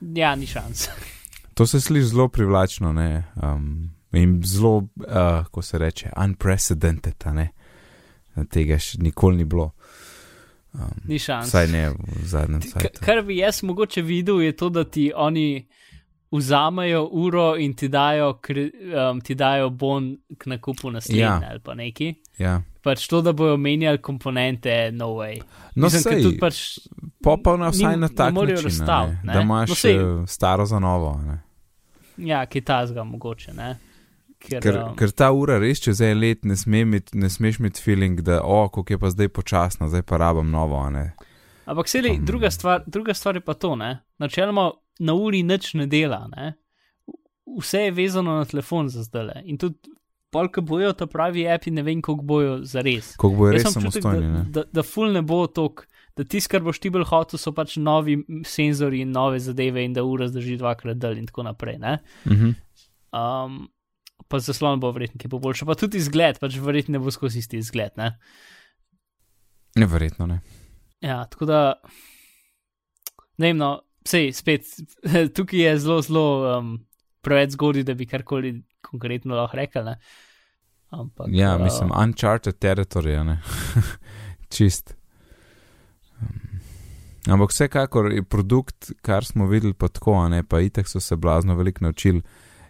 Ja, 0.00 0.34
ni 0.36 0.46
šans. 0.46 0.88
To 1.56 1.64
se 1.66 1.80
sliši 1.80 2.06
zelo 2.06 2.28
privlačno, 2.28 2.90
ne? 2.92 3.24
Um, 3.42 3.90
in 4.12 4.42
zelo, 4.44 4.76
uh, 4.76 5.46
ko 5.50 5.62
se 5.62 5.78
reče, 5.78 6.10
unprecedented, 6.24 7.24
ne. 7.32 7.46
Tega 8.52 8.76
še 8.78 8.98
nikoli 9.00 9.36
ni 9.40 9.44
bilo. 9.48 9.70
Um, 10.74 10.90
Ni 11.08 11.16
šans. 11.18 11.48
Vsaj 11.48 11.68
ne 11.72 11.86
v 11.96 12.26
zadnjem 12.28 12.60
času. 12.60 12.90
Kar 13.00 13.22
bi 13.24 13.38
jaz 13.38 13.62
mogoče 13.64 14.02
videl, 14.04 14.42
je 14.44 14.52
to, 14.52 14.68
da 14.68 14.84
ti 14.84 15.06
oni 15.16 15.64
vzamejo 16.30 17.06
uro 17.12 17.54
in 17.56 17.72
ti 17.72 17.88
dajo, 17.88 18.34
kre, 18.44 18.66
um, 18.92 19.20
ti 19.24 19.34
dajo 19.34 19.70
bon 19.70 20.12
k 20.38 20.52
nakupu 20.52 20.90
naslednje 20.92 21.22
Ja. 21.24 21.40
ali 21.50 21.60
pa 21.64 21.74
neki. 21.74 22.14
Ja. 22.38 22.58
Pač 22.86 23.08
to, 23.08 23.18
da 23.20 23.32
bojo 23.32 23.56
menjali 23.58 23.98
komponente, 23.98 24.90
no 24.92 25.08
way. 25.08 25.40
No, 25.74 25.88
Mislim, 25.88 26.02
sej, 26.02 26.22
tudi 26.22 26.38
pač, 26.38 26.60
popolno 27.18 27.66
vsaj 27.66 27.96
na 27.96 28.08
tak 28.08 28.30
način, 28.30 28.52
a 28.52 28.60
razstaviti, 28.62 29.16
ne, 29.16 29.22
ne. 29.24 29.32
da 29.32 29.40
imaš 29.40 29.68
No, 29.68 29.74
sej- 29.74 29.98
no, 29.98 30.26
staro 30.26 30.66
za 30.66 30.78
novo. 30.78 31.16
Ne. 31.18 31.40
ja, 32.18 32.46
kitazga 32.46 33.04
mogoče, 33.04 33.52
ne. 33.52 33.72
Ker, 34.38 34.60
Ker, 34.62 34.76
um, 34.78 34.94
ker 34.94 35.10
ta 35.10 35.32
ura 35.32 35.58
res 35.58 35.80
čez 35.80 36.00
en 36.00 36.20
let 36.20 36.44
ne, 36.44 36.54
sme 36.54 36.84
imeti- 36.84 37.14
ne 37.14 37.26
smeš 37.26 37.58
imeti 37.58 37.82
feeling, 37.82 38.20
da 38.20 38.40
o, 38.44 38.68
kako 38.68 38.92
je 38.92 38.98
pa 38.98 39.10
zdaj 39.10 39.28
počasno, 39.28 39.88
zdaj 39.88 40.02
pa 40.02 40.16
rabim 40.16 40.50
novo. 40.50 40.78
Ampak 41.66 41.88
seli, 41.88 42.10
Um. 42.10 42.24
druga, 42.24 42.50
stvar, 42.50 42.82
druga 42.86 43.14
stvar 43.14 43.34
je 43.34 43.40
pa 43.40 43.54
to, 43.54 43.74
ne. 43.76 43.98
Načeloma 44.18 44.70
na 44.98 45.14
uri 45.14 45.42
nič 45.42 45.74
ne 45.74 45.86
dela, 45.86 46.28
ne. 46.28 46.52
Vse 47.58 47.80
je 47.80 47.90
vezano 47.90 48.36
na 48.36 48.44
telefon 48.44 48.88
za 48.88 49.02
zdaj. 49.02 49.42
In 49.44 49.58
tudi, 49.58 49.78
polk 50.36 50.60
bojo 50.68 50.92
ta 50.96 51.08
pravi 51.10 51.46
api, 51.48 51.72
ne 51.72 51.84
vem, 51.86 52.02
koliko 52.04 52.24
bojo 52.28 52.56
za 52.68 52.84
res. 52.84 53.14
Kako 53.16 53.34
bo 53.38 53.50
Jaz 53.50 53.56
res 53.58 53.76
samostojni. 53.76 54.32
Da, 54.32 54.42
da, 54.60 54.64
da 54.80 54.84
ful 54.86 55.14
ne 55.14 55.22
bo 55.26 55.44
tok, 55.48 55.86
da 56.16 56.24
tisto, 56.24 56.52
kar 56.52 56.64
boš 56.66 56.80
ti 56.82 56.92
bolj 56.92 57.06
hotel, 57.10 57.40
so 57.40 57.52
pač 57.56 57.78
novi 57.82 58.18
senzori 58.48 59.02
in 59.04 59.14
nove 59.16 59.40
zadeve, 59.42 59.84
in 59.86 59.96
da 59.96 60.04
ura 60.04 60.28
zdrži 60.30 60.58
dvakrat 60.60 61.00
dol 61.00 61.16
in 61.20 61.28
tako 61.30 61.46
naprej. 61.48 61.80
Ne? 61.82 61.96
Mhm. 62.28 62.52
Um, 63.16 63.64
pa 64.28 64.40
zaslon 64.42 64.80
bo 64.82 64.90
verjetno 64.92 65.20
kaj 65.22 65.32
boljši, 65.32 65.68
pa 65.68 65.76
tudi 65.78 66.00
izgled, 66.02 66.40
pač 66.42 66.58
verjetno 66.60 66.98
ne 66.98 67.04
bo 67.04 67.14
skozi 67.14 67.40
isti 67.44 67.60
izgled. 67.62 67.96
Ne? 68.00 68.12
Neverjetno 69.76 70.28
ne. 70.28 70.40
Ja, 71.04 71.22
tako 71.30 71.48
da, 71.48 71.60
ne 73.36 73.50
vem, 73.50 73.60
no, 73.60 73.70
sej, 74.08 74.32
spet, 74.36 74.68
tukaj 75.36 75.62
je 75.62 75.74
zelo, 75.84 76.00
zelo 76.04 76.26
um, 76.56 76.72
preveč 77.24 77.54
zgodaj, 77.56 77.84
da 77.86 77.94
bi 77.98 78.08
karkoli 78.08 78.54
konkretno 78.86 79.36
lahko 79.36 79.58
rekel. 79.58 79.84
Ne? 79.90 79.98
Ampak, 80.96 81.26
Ja, 81.30 81.56
uh, 81.56 81.62
mislim, 81.62 81.90
uncharted 82.02 82.58
territory, 82.58 83.20
a 83.20 83.24
ne. 83.24 83.40
Čist. 84.54 84.94
Um, 86.20 86.60
ampak 87.26 87.50
vsekakor 87.50 88.12
je 88.12 88.22
produkt, 88.22 88.92
kar 89.02 89.24
smo 89.24 89.46
videli 89.46 89.74
pa 89.74 89.88
tako, 89.88 90.28
ne, 90.28 90.42
pa 90.42 90.60
itek 90.60 90.88
so 90.88 91.00
se 91.00 91.16
blazno 91.16 91.54
veliko 91.56 91.84
naučili, 91.84 92.22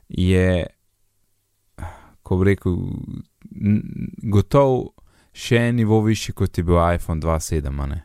je, 0.08 0.66
ko 2.22 2.36
bi 2.36 2.50
rekel, 2.50 2.76
gotov 4.22 4.88
še 5.36 5.68
nivo 5.72 6.00
višji, 6.02 6.34
kot 6.34 6.58
je 6.58 6.64
bil 6.64 6.80
iPhone 6.94 7.22
2.7, 7.22 7.70
a 7.70 7.86
ne. 7.86 8.02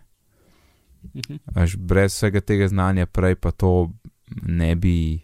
mhm. 1.16 1.42
Až 1.56 1.76
brez 1.78 2.14
vsega 2.14 2.42
tega 2.46 2.68
znanja 2.68 3.08
prej 3.10 3.40
pa 3.42 3.52
to 3.52 3.90
ne 4.46 4.76
bi, 4.76 5.24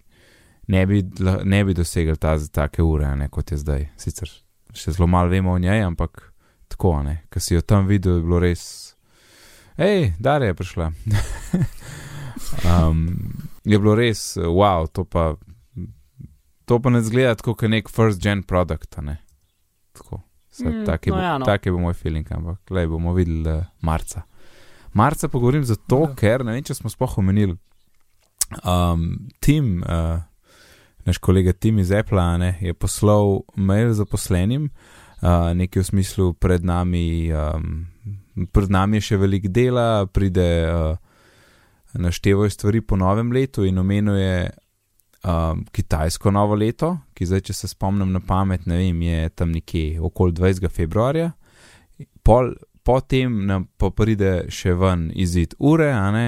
ne 0.68 0.86
bi, 0.86 1.04
ne 1.44 1.64
bi 1.64 1.78
dosegli 1.78 2.18
ta, 2.18 2.34
take 2.52 2.82
ure, 2.82 3.14
ne, 3.16 3.30
kot 3.30 3.52
je 3.52 3.62
zdaj. 3.62 3.90
Sicer 4.02 4.47
še 4.78 4.94
zelo 4.96 5.08
malo 5.10 5.30
vemo 5.32 5.54
o 5.54 5.60
njej, 5.60 5.84
ampak 5.84 6.22
tako, 6.72 7.00
ne, 7.04 7.24
ker 7.32 7.42
si 7.42 7.56
jo 7.56 7.62
tam 7.62 7.88
videl, 7.90 8.20
je 8.20 8.26
bilo 8.28 8.40
res. 8.44 8.64
Hej, 9.78 10.14
Darja 10.20 10.52
je 10.52 10.58
prišla. 10.58 10.88
um, 12.70 13.04
je 13.64 13.80
bilo 13.80 13.96
res, 13.96 14.38
wow, 14.38 14.88
to 14.88 15.04
pa, 15.06 15.36
to 16.66 16.80
pa 16.80 16.90
ne 16.90 17.02
zgleda 17.02 17.36
tako, 17.36 17.56
kot 17.56 17.70
nek 17.70 17.90
first 17.90 18.22
gen 18.24 18.44
produkt, 18.44 18.98
ne. 19.02 19.18
Tako. 19.94 20.22
Saj, 20.52 20.72
Mm, 20.74 20.86
tak, 20.88 21.06
je 21.06 21.12
no 21.12 21.18
bo, 21.18 21.22
ja, 21.22 21.38
no. 21.38 21.46
tak 21.46 21.66
je 21.66 21.72
bo 21.72 21.78
moj 21.78 21.94
feeling, 21.94 22.26
ampak 22.34 22.72
le 22.74 22.88
bomo 22.90 23.12
videli 23.14 23.46
uh, 23.46 23.66
marca. 23.86 24.24
Marca 24.98 25.28
pa 25.30 25.38
govorim 25.38 25.62
zato, 25.64 26.00
Ja. 26.08 26.16
ker 26.18 26.42
ne 26.44 26.56
vem, 26.56 26.64
če 26.66 26.74
smo 26.74 26.90
sploh 26.90 27.18
omenili. 27.22 27.54
Um, 28.66 29.28
Tim, 29.40 29.84
uh, 29.86 30.24
naš 31.08 31.18
kolega 31.24 31.54
Tim 31.54 31.80
iz 31.80 31.92
Apple, 31.92 32.24
ne, 32.38 32.58
je 32.62 32.74
poslal 32.76 33.40
mail 33.56 33.94
zaposlenim, 33.96 34.68
uh, 35.22 35.56
nekaj 35.56 35.82
v 35.82 35.88
smislu, 35.88 36.34
pred 36.36 36.66
nami, 36.68 37.32
um, 37.32 37.86
pred 38.52 38.72
nami 38.72 39.00
je 39.00 39.12
še 39.12 39.20
veliko 39.22 39.52
dela, 39.52 40.06
pride 40.12 40.48
uh, 40.68 40.98
naštevajo 41.96 42.52
stvari 42.52 42.84
po 42.84 43.00
novem 43.00 43.32
letu 43.32 43.64
in 43.66 43.80
omenuje 43.80 44.50
um, 45.24 45.64
kitajsko 45.72 46.32
novo 46.32 46.60
leto, 46.60 46.98
ki 47.16 47.26
zdaj, 47.26 47.46
če 47.50 47.56
se 47.56 47.72
spomnim 47.72 48.12
na 48.12 48.20
pamet, 48.20 48.68
ne 48.68 48.82
vem, 48.84 49.02
je 49.08 49.30
tam 49.30 49.56
nekje 49.56 50.02
okoli 50.04 50.36
20. 50.36 50.68
februarja. 50.70 51.32
Pol, 52.24 52.52
potem 52.84 53.46
nam 53.48 53.70
pa 53.80 53.90
pride 53.96 54.50
še 54.54 54.76
ven 54.76 55.10
izid 55.16 55.56
ure, 55.60 55.90
a 55.96 56.12
ne, 56.12 56.28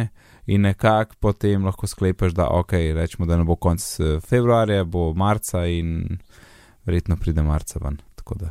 in 0.50 0.66
nekako 0.66 1.16
potem 1.20 1.66
lahko 1.66 1.88
sklepaš, 1.88 2.34
da 2.34 2.48
ok, 2.50 2.72
rečemo, 2.98 3.26
da 3.30 3.38
ne 3.38 3.44
bo 3.46 3.56
konc 3.56 3.84
eh, 4.00 4.20
februarja, 4.20 4.84
bo 4.84 5.14
marca 5.14 5.66
in 5.70 6.18
verjetno 6.86 7.18
pride 7.18 7.44
marca 7.46 7.80
ven. 7.84 8.00
Tako 8.16 8.36
da 8.36 8.50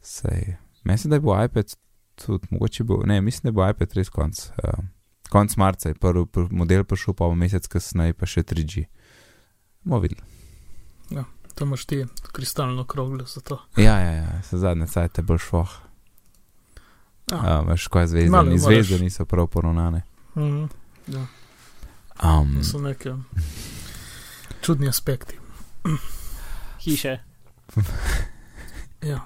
sej. 0.00 0.56
Mislim, 0.84 1.10
da 1.10 1.20
bo 1.20 1.36
iPad 1.44 1.74
tudi, 2.14 2.48
mogoče 2.50 2.84
bo, 2.84 3.00
ne, 3.06 3.20
mislim, 3.20 3.50
da 3.50 3.54
bo 3.54 3.68
iPad 3.68 3.94
res 3.94 4.08
konc. 4.08 4.40
Uh, 4.62 4.84
konc 5.30 5.56
marca 5.56 5.88
je 5.88 5.94
prvi 5.94 6.26
pr 6.26 6.46
model 6.50 6.84
prišel, 6.84 7.14
pa 7.14 7.28
mesec 7.34 7.66
kasneje 7.66 8.14
pa 8.14 8.26
še 8.26 8.42
3G. 8.42 8.84
Bomo 9.84 10.00
videli. 10.00 10.22
To 11.56 11.64
imaš 11.64 11.86
ti 11.88 12.02
kristalno 12.32 12.84
kroglo 12.84 13.24
za 13.24 13.40
to. 13.40 13.56
Ja, 13.76 13.98
ja, 13.98 14.12
ja, 14.12 14.42
se 14.42 14.58
zadnje 14.58 14.86
cajte 14.86 15.22
bolj 15.22 15.38
švoh. 15.38 15.70
Ja. 17.32 17.62
Malo 18.28 18.50
ni 18.50 18.58
moraš- 18.58 18.64
zvezde 18.64 18.98
niso 18.98 19.24
prav 19.24 19.46
poravnane. 19.46 20.02
Mhm. 20.36 20.64
Ja, 21.06 21.26
Um, 22.16 22.54
to 22.56 22.64
so 22.64 22.78
neke 22.78 23.12
čudni 24.60 24.88
aspekti. 24.88 25.36
hiše. 26.80 27.18
Ja. 29.02 29.20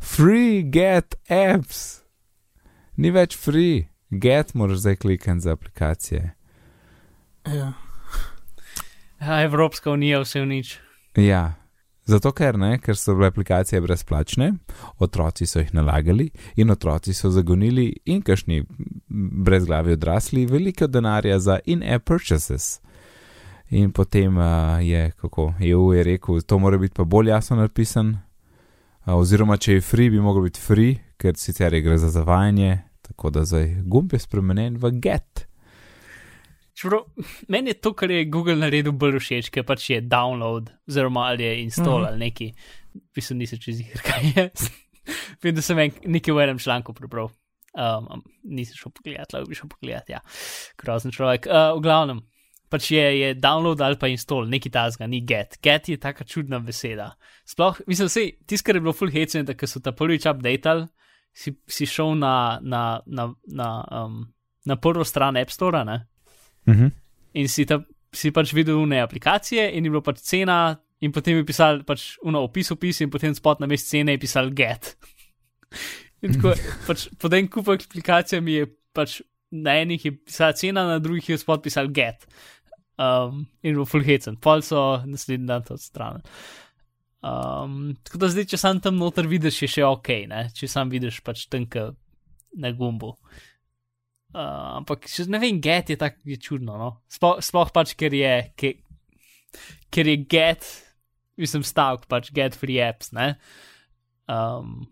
free 0.00 0.62
get 0.62 1.14
apps. 1.28 2.00
Ni 2.96 3.10
več 3.10 3.36
free. 3.36 3.88
Get 4.10 4.54
moraš 4.54 4.78
zdaj 4.78 4.96
klikati 4.96 5.40
za 5.40 5.52
aplikacije. 5.52 6.34
Ja. 7.46 7.72
Ja, 9.20 9.42
Evropska 9.42 9.90
unija 9.90 10.20
vse 10.20 10.40
v 10.40 10.46
nič. 10.46 10.78
Ja, 11.16 11.52
zato 12.06 12.32
ker 12.32 12.58
ne, 12.58 12.78
ker 12.78 12.96
so 12.96 13.14
bile 13.14 13.30
aplikacije 13.32 13.80
brezplačne, 13.82 14.52
otroci 14.98 15.46
so 15.46 15.60
jih 15.60 15.74
nalagali 15.74 16.30
in 16.56 16.70
otroci 16.70 17.14
so 17.14 17.30
zagonili 17.30 17.88
in 18.04 18.22
kašni 18.22 18.64
brezglavi 19.46 19.92
odrasli 19.92 20.46
veliko 20.46 20.86
denarja 20.86 21.38
za 21.38 21.58
in-app 21.64 22.06
purchases. 22.06 22.80
In 23.70 23.90
potem 23.90 24.36
uh, 24.38 24.44
je, 24.80 25.10
kako 25.10 25.54
EU 25.60 25.92
je 25.92 26.04
rekel, 26.04 26.40
to 26.40 26.58
mora 26.58 26.78
biti 26.78 26.94
pa 26.94 27.04
bolj 27.04 27.28
jasno 27.28 27.56
napisan, 27.56 28.08
uh, 28.10 29.14
oziroma 29.14 29.56
če 29.56 29.72
je 29.72 29.80
free, 29.80 30.10
bi 30.10 30.20
mogel 30.20 30.46
biti 30.46 30.60
free, 30.62 30.94
ker 31.18 31.34
sicer 31.36 31.74
je 31.74 31.80
gre 31.82 31.98
za 31.98 32.10
zavajanje, 32.10 32.78
tako 33.02 33.30
da 33.30 33.44
zdaj 33.44 33.82
gumb 33.82 34.12
je 34.12 34.22
spremenjen 34.22 34.78
v 34.78 34.90
get. 35.02 35.45
Čeprav, 36.76 37.06
meni 37.52 37.72
je 37.72 37.80
to, 37.80 37.94
kar 37.96 38.10
je 38.12 38.26
Google 38.28 38.56
naredil, 38.60 38.92
bolj 38.92 39.18
všeč, 39.22 39.48
ker 39.54 39.64
pač 39.64 39.88
je 39.94 40.02
download, 40.04 40.68
oziroma 40.88 41.30
ali 41.30 41.44
je 41.46 41.54
install 41.64 42.02
Mhm. 42.02 42.06
ali 42.10 42.18
neki. 42.26 42.50
Pisal 43.12 43.36
nisem 43.40 43.58
čez 43.60 43.80
jih, 43.80 43.92
kaj 44.06 44.30
je. 44.36 44.46
Vem, 45.42 45.54
da 45.54 45.62
sem 45.62 45.78
nekaj 46.04 46.34
v 46.34 46.44
enem 46.46 46.58
članku 46.58 46.94
prebral. 46.96 47.30
Um, 47.76 48.06
um, 48.08 48.22
nisem 48.48 48.76
šel 48.78 48.92
pogledat, 48.96 49.34
lahko 49.34 49.50
bi 49.50 49.54
šel 49.58 49.68
pogledat, 49.68 50.08
ja. 50.08 50.20
Grozen 50.80 51.12
človek. 51.12 51.44
Uh, 51.46 51.74
v 51.76 51.82
glavnem, 51.84 52.22
pač 52.72 52.88
je, 52.90 53.02
je 53.20 53.28
download 53.36 53.82
ali 53.84 53.98
pa 54.00 54.08
install, 54.08 54.48
neki 54.48 54.72
tasga, 54.72 55.04
ni 55.06 55.20
get. 55.20 55.58
Get 55.62 55.88
je 55.92 55.98
taka 56.00 56.24
čudna 56.24 56.58
beseda. 56.64 57.10
Sploh, 57.44 57.82
mislim, 57.86 58.08
sej, 58.08 58.32
tisto, 58.48 58.64
kar 58.66 58.80
je 58.80 58.82
bilo 58.82 58.96
full 58.96 59.12
hecen, 59.12 59.44
da 59.44 59.52
so 59.68 59.80
ta 59.84 59.92
prvič 59.92 60.24
updated, 60.26 60.86
si, 61.36 61.52
si 61.68 61.84
šel 61.86 62.16
na, 62.16 62.58
na, 62.64 63.00
na, 63.06 63.28
na, 63.44 63.68
um, 63.92 64.22
na 64.64 64.76
prvo 64.80 65.04
stran 65.04 65.36
App 65.36 65.52
Store, 65.52 65.84
ne? 65.84 66.00
Mhm. 66.66 66.90
in 67.36 67.48
si, 67.48 67.66
ta, 67.68 67.80
si 68.12 68.32
pač 68.34 68.52
videl 68.56 68.80
ne 68.88 69.02
aplikacije, 69.04 69.68
in 69.76 69.84
je 69.84 69.92
bilo 69.92 70.02
pač 70.02 70.22
cena, 70.24 70.78
in 71.00 71.12
potem 71.12 71.36
je 71.36 71.44
pisal 71.46 71.82
pač 71.86 72.16
uno 72.24 72.42
opis, 72.46 72.72
opis, 72.72 73.02
in 73.04 73.12
potem 73.12 73.34
spot 73.36 73.60
na 73.60 73.68
mest 73.70 73.90
cene 73.90 74.16
je 74.16 74.22
pisal 74.22 74.50
get. 74.56 74.96
In 76.24 76.32
tako, 76.32 76.54
pač 76.86 77.02
pod 77.20 77.34
en 77.36 77.48
kup 77.52 77.66
aplikacijami 77.68 78.54
je 78.54 78.68
pač 78.96 79.18
na 79.52 79.74
enih 79.82 80.06
je 80.06 80.12
pisala 80.16 80.54
cena, 80.56 80.86
na 80.88 80.96
drugih 80.98 81.28
je 81.28 81.36
spot 81.38 81.60
pisal 81.62 81.90
get. 81.92 82.24
Um, 82.96 83.44
in 83.60 83.76
bo 83.76 83.84
full 83.84 84.02
hecen, 84.02 84.38
pol 84.40 84.64
so 84.64 85.02
naslednji 85.04 85.46
dan 85.46 85.66
to 85.66 85.76
odstranili. 85.76 86.24
Um, 87.20 87.92
tako 88.00 88.22
da 88.22 88.30
zdaj, 88.32 88.46
če 88.48 88.60
sam 88.60 88.80
tam 88.80 88.96
noter 88.96 89.28
vidiš, 89.28 89.60
je 89.66 89.68
še 89.74 89.84
ok, 89.84 90.08
ne? 90.30 90.46
če 90.56 90.70
sam 90.70 90.88
vidiš 90.88 91.20
pač 91.26 91.44
tenka 91.52 91.90
na 92.56 92.72
gumbu. 92.72 93.12
Uh, 93.12 93.44
ampak 94.36 95.08
še 95.10 95.26
ne 95.32 95.40
vem, 95.42 95.60
get 95.62 95.90
je 95.90 95.96
tako 96.00 96.32
je 96.32 96.36
čudno. 96.42 96.76
No? 96.80 96.90
Sploh, 97.12 97.38
sploh 97.44 97.72
pač, 97.74 97.94
ker 97.98 98.14
je, 98.14 98.34
ker, 98.58 98.76
ker 99.92 100.10
je 100.10 100.18
get, 100.28 100.68
mislim, 101.40 101.64
stavek, 101.66 102.04
pač 102.10 102.30
get 102.36 102.58
free 102.58 102.78
apps. 102.84 103.12
Ne, 103.16 103.32
um, 104.28 104.84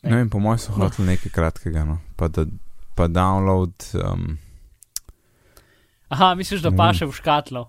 ne. 0.00 0.10
ne 0.10 0.22
vem, 0.22 0.32
po 0.32 0.40
mojem 0.42 0.64
so 0.64 0.76
hoteli 0.78 1.12
nekaj 1.12 1.34
kratkega, 1.34 1.84
no? 1.88 2.00
pa, 2.16 2.30
da, 2.32 2.46
pa 2.98 3.10
download. 3.12 3.76
Um, 4.00 4.36
Aha, 6.14 6.34
misliš, 6.38 6.62
da 6.62 6.70
pa 6.70 6.92
še 6.94 7.08
v 7.08 7.16
škatlo. 7.18 7.66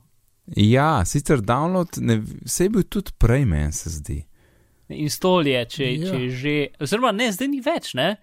Ja, 0.55 1.03
sicer 1.03 1.41
download, 1.43 1.97
ne, 1.99 2.21
vse 2.47 2.69
je 2.69 2.71
bil 2.71 2.85
tudi 2.87 3.11
prej, 3.19 3.43
meni 3.49 3.73
se 3.75 3.91
zdi. 3.91 4.21
Install 4.87 5.49
je, 5.51 5.63
če, 5.73 5.87
ja. 5.91 6.11
če 6.11 6.27
že. 6.31 6.57
Oziroma, 6.79 7.11
ne, 7.11 7.27
zdaj 7.35 7.49
ni 7.51 7.59
več, 7.63 7.91
ne, 7.99 8.13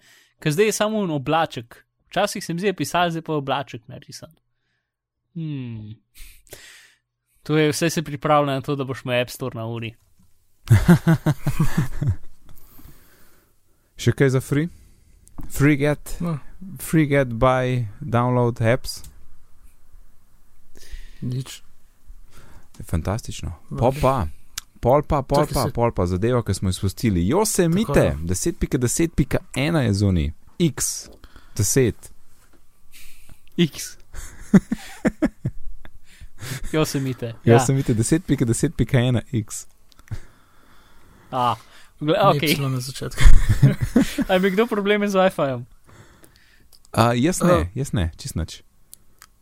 ker 0.41 0.55
zdaj 0.55 0.71
je 0.71 0.77
samo 0.79 1.03
en 1.05 1.13
oblaček. 1.13 1.84
Včasih 2.15 2.39
sem 2.39 2.55
zdaj 2.55 2.71
pisal, 2.79 3.11
zdaj 3.11 3.27
pa 3.27 3.35
oblaček 3.35 3.81
narisan. 3.91 4.31
Hmm. 5.35 5.99
To 7.43 7.57
je 7.59 7.73
vse 7.73 7.89
se 7.89 8.03
pripravlja 8.03 8.53
na 8.55 8.61
to, 8.63 8.75
da 8.79 8.87
boš 8.87 9.01
imel 9.03 9.21
App 9.21 9.29
Store 9.29 9.59
na 9.59 9.65
uri. 9.67 9.91
Še 13.99 14.13
kaj 14.15 14.31
za 14.31 14.39
free? 14.39 14.71
Free 15.51 15.75
get, 15.75 16.15
no. 16.23 16.39
free 16.79 17.03
get 17.05 17.35
by 17.35 17.83
download 17.99 18.63
apps. 18.63 19.03
Nič. 21.19 21.59
Fantastično. 22.79 23.59
Pa 23.75 23.91
pa, 23.99 24.15
pol 24.79 25.03
pa, 25.03 25.19
pol 25.19 25.43
pa, 25.51 25.67
pol 25.67 25.91
pa 25.91 26.07
zadeva, 26.07 26.39
ki 26.47 26.55
smo 26.55 26.71
izpustili. 26.71 27.27
Jo 27.27 27.43
se 27.43 27.67
mite, 27.67 28.15
10.10.1 28.23 29.83
je 29.83 29.93
zunaj, 29.93 30.31
x, 30.71 31.11
10. 31.55 31.93
X. 33.57 33.97
Jo 36.71 36.85
se 36.85 36.99
mite. 36.99 37.35
Ja. 37.43 37.53
Jo 37.53 37.59
se 37.59 37.73
mite, 37.73 37.93
10.10.1 37.93 39.21
x. 39.31 39.65
A, 41.31 41.55
ok. 42.01 42.45
Zelo 42.55 42.69
na 42.69 42.79
začetku. 42.79 43.23
Ali 44.27 44.39
bi 44.39 44.51
kdo 44.51 44.67
probleme 44.67 45.09
z 45.09 45.15
WiFi-jem? 45.15 45.65
Uh, 46.97 47.11
jaz 47.13 47.41
ne, 47.43 47.53
uh, 47.53 47.67
jaz 47.75 47.91
ne, 47.91 48.11
čist 48.17 48.35
noč. 48.35 48.61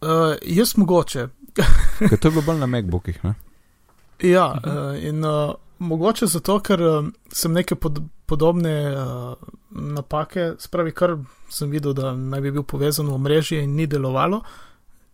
Uh, 0.01 0.33
jaz 0.41 0.77
mogoče. 0.77 1.27
Ker 1.99 2.17
to 2.17 2.27
je 2.27 2.31
bilo 2.31 2.41
bolj 2.41 2.59
na 2.59 2.65
MacBookih, 2.65 3.19
ne? 3.23 3.35
Ja, 4.23 4.47
uh, 4.57 4.97
in 4.97 5.25
uh, 5.25 5.53
mogoče 5.79 6.27
zato, 6.27 6.59
ker 6.59 6.81
uh, 6.81 7.07
sem 7.31 7.53
neke 7.53 7.75
pod, 7.75 7.99
podobne 8.25 8.73
uh, 8.95 9.33
napake, 9.71 10.53
spravi, 10.59 10.91
kar 10.91 11.17
sem 11.49 11.71
videl, 11.71 11.93
da 11.93 12.15
naj 12.15 12.41
bi 12.41 12.51
bil 12.51 12.63
povezan 12.63 13.09
v 13.11 13.17
mreži 13.17 13.63
in 13.63 13.75
ni 13.75 13.87
delovalo, 13.87 14.41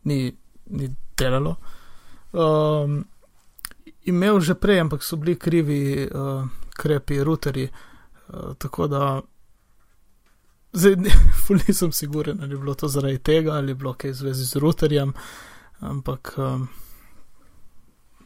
ni, 0.03 0.31
ni 0.65 0.89
delalo. 1.17 1.55
Um, 2.31 3.03
imel 4.05 4.39
že 4.39 4.55
prej, 4.55 4.83
ampak 4.85 5.03
so 5.03 5.17
bili 5.17 5.35
krivi 5.39 6.05
uh, 6.05 6.45
krepi, 6.77 7.23
routerji, 7.23 7.69
uh, 7.69 8.53
tako 8.57 8.87
da. 8.87 9.21
Zdaj, 10.73 10.95
nisem 11.67 11.91
siguren, 11.91 12.43
ali 12.43 12.53
je 12.53 12.57
bilo 12.57 12.73
to 12.73 12.87
zaradi 12.87 13.17
tega, 13.17 13.55
ali 13.57 13.71
je 13.71 13.75
bilo 13.75 13.93
kaj 13.93 14.11
v 14.11 14.13
zvezi 14.13 14.45
z 14.45 14.61
routerjem, 14.61 15.13
ampak 15.79 16.35
um, 16.37 16.67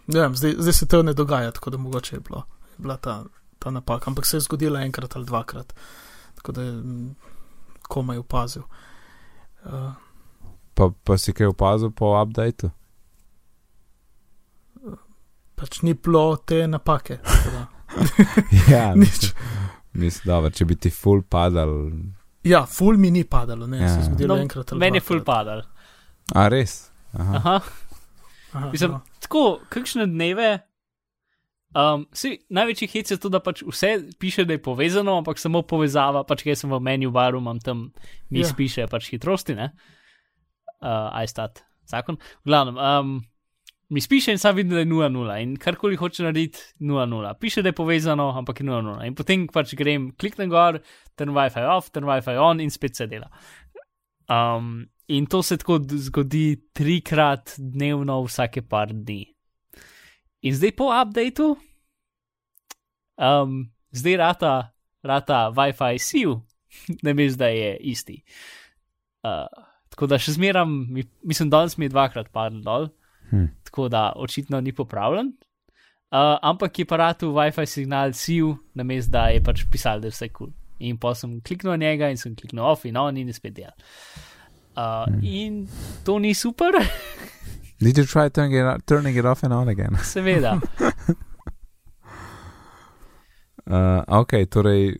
vem, 0.08 0.36
zdaj, 0.36 0.56
zdaj 0.58 0.74
se 0.74 0.88
to 0.88 1.04
ne 1.04 1.14
dogaja, 1.14 1.52
tako 1.52 1.70
da 1.70 1.78
mogoče 1.78 2.16
je, 2.16 2.20
bilo, 2.20 2.44
je 2.72 2.76
bila 2.78 2.98
ta, 2.98 3.24
ta 3.60 3.72
napaka, 3.72 4.12
ampak 4.12 4.26
se 4.26 4.38
je 4.38 4.42
zgodila 4.42 4.82
enkrat 4.82 5.16
ali 5.16 5.26
dvakrat, 5.26 5.74
tako 6.36 6.52
da 6.52 6.62
je 6.62 6.72
mm, 6.72 7.16
komaj 7.82 8.18
opazil. 8.18 8.64
Uh, 9.66 9.92
pa, 10.74 10.90
pa 11.04 11.18
si 11.18 11.34
kaj 11.34 11.48
opazil 11.48 11.92
po 11.92 12.22
updateu? 12.22 12.70
Pač 15.56 15.82
ni 15.82 15.94
bilo 15.94 16.36
te 16.36 16.68
napake. 16.68 17.20
ja, 18.74 18.92
nič. 19.04 19.32
Mislim, 19.94 20.42
da 20.42 20.50
če 20.50 20.66
bi 20.66 20.76
ti 20.76 20.90
full 20.90 21.22
padal. 21.30 21.92
Ja, 22.44 22.66
full 22.66 22.98
mi 22.98 23.12
ni 23.12 23.24
padalo, 23.24 23.68
ne, 23.68 23.80
ja. 23.80 23.90
se 23.90 24.00
je 24.00 24.06
zgodilo 24.10 24.36
no, 24.36 24.42
enkrat 24.42 24.72
ali 24.74 24.80
Meni 24.80 25.00
je 25.00 25.06
full 25.06 25.24
padal. 25.24 25.62
A 26.36 26.48
res? 26.52 26.90
Aha. 27.14 27.38
Aha. 27.38 27.60
Aha 28.54 28.70
Mislim, 28.72 28.92
no. 28.92 29.02
tako, 29.20 29.60
kakšne 29.70 30.06
dneve. 30.08 30.60
Um, 31.74 32.06
si, 32.14 32.36
največji 32.54 32.88
hit 32.88 33.12
je 33.12 33.18
to, 33.18 33.32
da 33.34 33.40
pač 33.42 33.64
vse 33.66 33.96
piše, 34.22 34.46
da 34.46 34.54
je 34.54 34.62
povezano, 34.62 35.18
ampak 35.18 35.42
samo 35.42 35.64
povezava, 35.66 36.22
pač 36.30 36.46
kaj 36.46 36.60
sem 36.62 36.70
v 36.70 36.78
menu 36.86 37.10
baru, 37.14 37.42
imam 37.42 37.58
tam, 37.58 37.88
mi 38.30 38.44
yeah. 38.44 38.52
Ja. 38.52 38.58
piše 38.58 38.86
pač 38.92 39.10
hitrosti, 39.10 39.58
ne? 39.58 39.72
Uh, 40.84 41.10
iStat, 41.24 41.64
zakon. 41.90 42.20
V 42.46 42.52
glavnem, 42.52 42.78
um, 42.78 43.16
mi 43.90 44.02
spiše 44.02 44.38
in 44.38 44.38
sam 44.38 44.56
vidim, 44.56 44.76
da 44.78 44.84
je 44.84 44.92
0-0 44.92 45.42
in 45.42 45.58
karkoli 45.58 45.98
hoče 45.98 46.28
narediti, 46.28 46.62
0-0. 46.80 47.34
Piše, 47.42 47.66
da 47.66 47.74
je 47.74 47.80
povezano, 47.82 48.30
ampak 48.38 48.62
je 48.62 48.70
0-0. 48.70 49.08
In 49.10 49.18
potem 49.18 49.50
pač 49.50 49.74
grem, 49.80 50.12
kliknem 50.14 50.54
gor, 50.54 50.78
turn 51.18 51.34
WiFi 51.34 51.66
off, 51.74 51.90
turn 51.90 52.06
WiFi 52.06 52.38
on 52.38 52.62
in 52.62 52.70
spet 52.74 53.02
se 53.02 53.10
dela. 53.10 53.34
Um, 54.30 54.86
in 55.08 55.26
to 55.26 55.44
se 55.44 55.58
tako 55.58 55.80
zgodi 55.90 56.56
trikrat 56.74 57.56
dnevno, 57.58 58.22
vsake 58.24 58.62
par 58.62 58.94
dni. 58.94 59.26
In 60.44 60.56
zdaj 60.56 60.74
po 60.76 60.90
updateu, 60.92 61.56
um, 63.18 63.60
zdaj 63.92 64.18
rata, 64.18 64.54
rata 65.04 65.46
WiFi 65.56 66.00
siv, 66.00 66.36
ne 67.06 67.14
mislim, 67.14 67.38
da 67.38 67.48
je 67.48 67.78
isti. 67.94 68.24
Uh, 69.24 69.48
tako 69.90 70.08
da 70.08 70.20
še 70.20 70.36
zmeram, 70.36 70.74
mislim, 71.24 71.50
danes 71.50 71.78
mi 71.78 71.86
je 71.88 71.94
dvakrat 71.94 72.32
padlo 72.34 72.62
dol. 72.64 72.90
Hmm. 73.30 73.48
Tako 73.64 73.88
da 73.90 74.12
očitno 74.20 74.60
ni 74.62 74.74
popravljen. 74.76 75.32
Uh, 76.14 76.38
ampak 76.46 76.80
je 76.80 76.86
pa 76.86 77.14
tu 77.14 77.32
WiFi 77.34 77.66
signal 77.66 78.14
siv, 78.14 78.58
na 78.74 78.84
mestu, 78.84 79.12
da 79.12 79.30
je 79.34 79.42
pač 79.42 79.64
pisal, 79.72 80.02
da 80.02 80.08
je 80.08 80.14
vse 80.14 80.30
kul. 80.30 80.52
Cool. 80.52 80.60
In 80.84 80.98
pa 80.98 81.14
sem 81.16 81.40
kliknil 81.42 81.74
na 81.74 81.78
njega 81.78 82.10
in 82.12 82.18
sem 82.18 82.36
kliknil 82.36 82.66
off 82.66 82.86
in 82.86 82.98
on 82.98 83.18
in 83.18 83.28
je 83.28 83.34
spet 83.34 83.56
delal. 83.56 83.74
Uh, 84.76 85.06
hmm. 85.06 85.20
In 85.24 85.68
to 86.04 86.20
ni 86.20 86.34
super. 86.34 86.74
Did 87.80 87.98
you 87.98 88.06
try 88.06 88.30
turning 88.30 88.56
it, 88.56 88.88
turning 88.88 89.16
it 89.16 89.26
off 89.26 89.44
and 89.44 89.54
on 89.54 89.68
again? 89.68 89.96
Seveda. 90.04 90.54
uh, 93.68 94.04
ok, 94.08 94.34
torej 94.50 94.96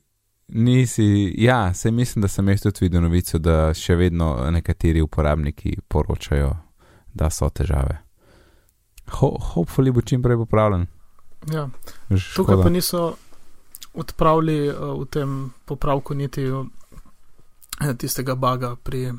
nisi, 0.48 1.34
ja, 1.38 1.74
se 1.74 1.92
mislim, 1.92 2.22
da 2.22 2.28
sem 2.28 2.50
jaz 2.50 2.62
tudi 2.62 2.80
videl 2.82 3.02
novico, 3.02 3.38
da 3.40 3.74
še 3.74 3.96
vedno 3.96 4.36
nekateri 4.52 5.02
uporabniki 5.02 5.78
poročajo, 5.88 6.52
da 7.14 7.30
so 7.30 7.50
težave. 7.50 7.98
Ho, 9.20 9.38
hopefully 9.54 9.92
bo 9.92 10.02
čim 10.02 10.22
prej 10.24 10.38
popravljen. 10.38 10.86
Ja. 11.52 11.70
Tukaj 12.36 12.62
pa 12.64 12.70
niso 12.70 13.16
odpravili 13.94 14.70
uh, 14.70 14.76
v 15.02 15.06
tem 15.10 15.54
popravku 15.66 16.14
niti 16.14 16.46
uh, 16.52 16.66
tistega 17.98 18.36
baga, 18.36 18.76
pri, 18.76 19.12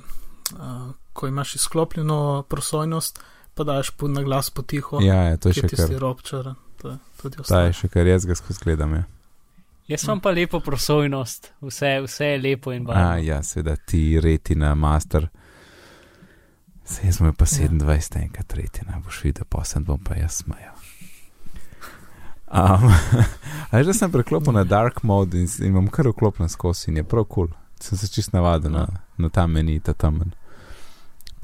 ko 1.12 1.26
imaš 1.26 1.54
izklopljeno 1.54 2.44
prosojnost, 2.48 3.20
pa 3.54 3.64
daš 3.64 3.90
pod 3.90 4.10
na 4.10 4.22
glas 4.22 4.50
potiho. 4.50 5.00
Ja, 5.02 5.22
ja 5.22 5.36
to 5.36 5.48
je 5.48 5.54
še 5.54 5.70
kar. 5.76 5.94
Ropčar, 5.98 6.54
to, 6.82 6.96
to 7.22 7.60
je 7.60 7.72
še 7.72 7.88
kar 7.88 8.06
jaz 8.06 8.26
ga 8.26 8.36
skozi 8.38 8.64
gledam. 8.64 8.94
Ja. 8.94 9.04
Jaz 9.88 10.04
imam 10.04 10.20
pa 10.24 10.32
lepo 10.32 10.60
prosojnost, 10.64 11.52
vse, 11.60 11.98
vse 12.06 12.26
je 12.34 12.38
lepo 12.40 12.72
in 12.72 12.86
barvno. 12.88 13.18
Ja, 13.22 13.42
seveda 13.44 13.76
ti 13.76 14.20
reti 14.20 14.56
na 14.56 14.74
master. 14.74 15.28
Se 16.84 17.06
jaz 17.06 17.16
smo 17.16 17.32
pa 17.32 17.44
27, 17.44 18.16
ja. 18.16 18.22
enkrat 18.22 18.48
tretji, 18.48 18.84
ne 18.88 19.00
boš 19.04 19.22
videl, 19.24 19.44
pa 19.48 19.64
sem 19.64 19.84
bom 19.84 20.00
pa 20.04 20.16
jaz 20.16 20.42
smajal. 20.44 20.74
Um, 22.54 22.92
Ali 23.70 23.84
že 23.84 23.94
sem 23.96 24.12
preklopil 24.12 24.52
na 24.54 24.64
dark 24.64 25.02
mode 25.02 25.34
in, 25.34 25.48
in 25.58 25.72
imam 25.72 25.88
kar 25.90 26.06
vklopljen 26.08 26.48
skozi 26.48 26.90
in 26.90 27.00
je 27.00 27.04
prav 27.04 27.24
kul. 27.24 27.48
Cool. 27.48 27.60
Sem 27.80 27.98
se 27.98 28.08
čist 28.08 28.32
navadil 28.32 28.70
na, 28.70 28.86
ja. 28.86 29.00
na 29.18 29.28
ta 29.28 29.46
meni, 29.46 29.80
ta 29.80 29.92
tamen. 29.92 30.30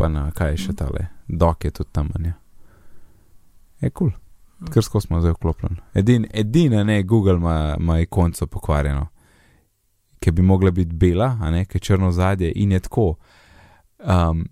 Pa 0.01 0.09
na 0.09 0.31
kaj 0.33 0.57
še 0.57 0.75
tale, 0.77 1.11
dok 1.29 1.65
je 1.65 1.71
tudi 1.77 1.93
tamen. 1.93 2.31
Ja. 2.31 2.37
Je 3.81 3.91
kul, 3.91 4.11
cool. 4.11 4.71
Ker 4.73 4.85
skozi 4.85 5.09
smo 5.09 5.21
zdaj 5.21 5.37
vklopljen. 5.39 5.79
Edina, 5.97 6.29
edin, 6.37 6.77
ne, 6.87 7.03
Google 7.03 7.37
ima 7.79 7.99
ikonco 8.01 8.47
pokvarjeno, 8.47 9.07
ki 10.21 10.33
bi 10.37 10.43
mogla 10.45 10.71
biti 10.71 10.97
bela, 10.97 11.35
a 11.41 11.51
ne, 11.51 11.65
ki 11.65 11.79
je 11.79 11.85
črno 11.89 12.11
zadje 12.13 12.53
in 12.57 12.73
je 12.73 12.81
tako. 12.81 13.15
Um, 13.99 14.45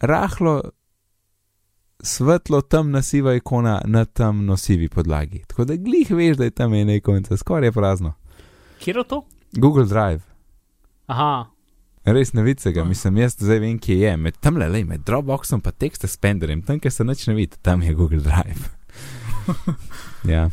rahlo 0.00 0.60
svetlo, 2.00 2.60
temna 2.60 3.02
siva 3.02 3.34
ikona 3.34 3.80
na 3.84 4.04
temno 4.04 4.56
sivi 4.56 4.88
podlagi. 4.88 5.44
Tako 5.46 5.64
da 5.64 5.76
glih 5.76 6.10
veš, 6.10 6.36
da 6.36 6.44
je 6.44 6.50
tam 6.50 6.74
ena 6.74 6.94
ikonca, 6.94 7.36
skoraj 7.36 7.72
prazno. 7.72 8.12
Kje 8.80 8.94
je 8.96 9.04
to? 9.08 9.24
Google 9.52 9.84
Drive. 9.84 10.20
Aha. 11.06 11.46
Res 12.06 12.32
ne 12.32 12.42
vidiš 12.42 12.72
ga, 12.74 12.84
mislim, 12.84 13.16
jaz 13.18 13.34
zdaj 13.38 13.58
vem, 13.58 13.78
kje 13.82 13.96
je. 13.98 14.16
Med 14.16 14.36
tam 14.40 14.60
le, 14.62 14.84
med 14.84 15.02
Dropboxom 15.06 15.60
pa 15.60 15.72
Text 15.74 16.06
Expanderjem, 16.06 16.62
tam, 16.62 16.78
kjer 16.80 16.92
se 16.92 17.04
noč 17.04 17.26
ne 17.26 17.34
vidi, 17.34 17.58
tam 17.62 17.82
je 17.82 17.94
Google 17.94 18.22
Drive. 18.22 18.70
ja. 20.34 20.46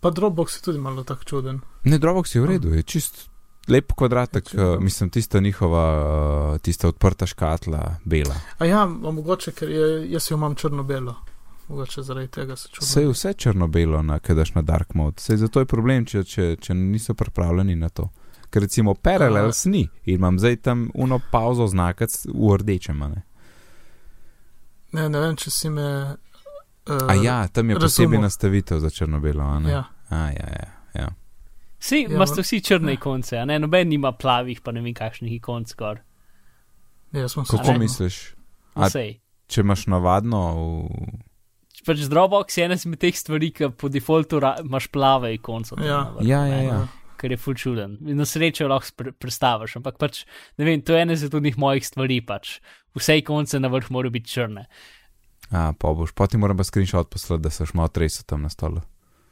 Pa 0.00 0.10
Dropbox 0.10 0.58
je 0.58 0.62
tudi 0.62 0.78
malo 0.78 1.04
tako 1.04 1.24
čuden. 1.24 1.60
Ne, 1.84 1.98
Dropbox 1.98 2.36
je 2.36 2.42
v 2.42 2.46
redu, 2.46 2.74
je 2.74 2.82
čist 2.82 3.24
lep 3.68 3.92
kvadratek, 3.96 4.52
uh, 4.54 4.82
mislim, 4.82 5.10
tista 5.10 5.40
njihova, 5.40 5.86
uh, 6.52 6.58
tista 6.58 6.88
odprta 6.88 7.26
škatla, 7.26 7.96
bela. 8.04 8.36
A 8.58 8.64
ja, 8.64 8.86
mogoče, 8.86 9.52
ker 9.52 9.70
je, 9.70 9.88
jaz 10.12 10.30
jo 10.30 10.36
imam 10.36 10.54
črno-belo. 10.54 11.14
Mogoče 11.68 12.02
zaradi 12.02 12.28
tega 12.28 12.56
se 12.56 12.68
čutim. 12.68 12.86
Vse 12.86 13.00
je 13.02 13.08
vse 13.08 13.32
črno-belo, 13.32 14.04
kadaš 14.22 14.54
na 14.54 14.62
dark 14.62 14.94
mode. 14.94 15.20
Sej 15.20 15.36
zato 15.36 15.60
je 15.60 15.66
problem, 15.66 16.06
če, 16.06 16.24
če, 16.24 16.56
če 16.60 16.74
niso 16.74 17.14
pripravljeni 17.14 17.76
na 17.76 17.88
to. 17.88 18.08
Ker 18.50 18.62
recimo 18.62 18.94
Parallels 18.94 19.64
ni 19.64 19.82
in 20.04 20.14
imam 20.14 20.38
zdaj 20.38 20.56
tam 20.58 20.90
uno 20.94 21.20
pauzo 21.30 21.66
znakac 21.66 22.26
v 22.26 22.56
rdečem. 22.56 22.96
a 22.98 23.08
Ne? 23.08 23.22
Ne, 24.92 25.08
ne 25.08 25.20
vem, 25.20 25.36
če 25.36 25.50
si 25.50 25.68
me. 25.70 26.16
Uh, 26.86 27.04
A 27.04 27.14
ja, 27.14 27.46
tam 27.46 27.68
je 27.68 27.74
razumel. 27.74 27.80
posebej 27.82 28.18
nastavitev 28.18 28.78
za 28.78 28.90
črno-belo. 28.90 29.42
a 29.42 29.58
ne? 29.58 29.70
ja. 29.70 29.84
A, 30.08 30.16
ja, 30.16 30.48
ja, 30.50 30.68
ja. 30.94 31.08
Vsi 31.78 31.96
Ja, 31.98 32.08
imate 32.08 32.32
ma- 32.32 32.42
vsi 32.42 32.60
črne 32.60 32.92
ikonce, 32.92 33.36
a 33.36 33.44
ne 33.44 33.58
noben 33.58 33.88
nima 33.88 34.12
plavih, 34.12 34.60
pa 34.60 34.72
ne 34.72 34.80
vem 34.80 34.94
kakšnih 34.94 35.32
ikonc 35.34 35.68
skoraj. 35.68 36.02
ja, 37.12 37.26
Kako 37.28 37.72
ne? 37.72 37.78
misliš? 37.78 38.34
A-. 38.74 38.88
Če 39.46 39.60
imaš 39.60 39.86
navadno, 39.86 40.40
v... 40.54 41.18
Pač 41.86 41.98
Dropbox 42.04 42.58
je 42.58 42.64
ena 42.64 42.74
izmed 42.74 42.98
teh 42.98 43.16
stvari, 43.16 43.48
ki 43.50 43.70
po 43.70 43.88
defaultu 43.88 44.40
imaš 44.60 44.88
plave 44.88 45.34
ikonce. 45.34 45.74
Ja. 45.78 45.84
na 46.04 46.10
vrhu, 46.10 46.26
Ja, 46.26 46.44
ne, 46.44 46.50
ja, 46.50 46.62
ja. 46.62 46.88
Kar 47.18 47.34
je 47.34 47.40
full 47.40 47.58
čuden. 47.58 47.96
In 48.06 48.20
Na 48.20 48.26
srečo 48.28 48.68
lahko 48.70 49.10
prestaviš, 49.18 49.78
ampak 49.80 49.98
pač, 49.98 50.22
ne 50.58 50.68
vem, 50.68 50.82
to 50.82 50.94
je 50.94 51.02
ena 51.02 51.16
izmed 51.18 51.34
teh 51.34 51.58
mojih 51.58 51.86
stvari. 51.86 52.20
Pač. 52.24 52.58
Vse 52.98 53.18
ikonce 53.20 53.60
na 53.60 53.70
vrhu 53.72 53.92
morajo 53.94 54.14
biti 54.14 54.30
črne. 54.30 54.68
A, 55.50 55.72
pa 55.72 55.92
boš, 55.96 56.12
pa 56.12 56.26
ti 56.28 56.38
moram 56.38 56.58
pa 56.58 56.66
screenshot 56.66 57.10
poslati, 57.10 57.42
da 57.46 57.50
seš 57.50 57.72
malo 57.78 57.88
tresel 57.88 58.26
tam 58.28 58.44
na 58.44 58.52
stolu. 58.52 58.82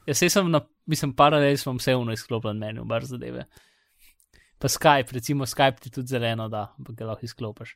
Jaz 0.06 0.22
sem 0.32 0.50
na, 0.50 0.62
mislim, 0.86 1.12
paralel 1.18 1.58
sem 1.60 1.76
vse 1.76 1.96
uno 1.98 2.14
izklopljen 2.14 2.58
meni, 2.58 2.84
bar 2.86 3.04
zadeve. 3.04 3.46
Pa 4.58 4.70
Skype, 4.72 5.12
recimo 5.12 5.46
Skype 5.46 5.82
ti 5.82 5.90
tudi 5.90 6.14
zeleno 6.14 6.48
da, 6.48 6.70
ampak 6.78 6.96
ga 6.96 7.10
lahko 7.10 7.26
izklopiš. 7.26 7.74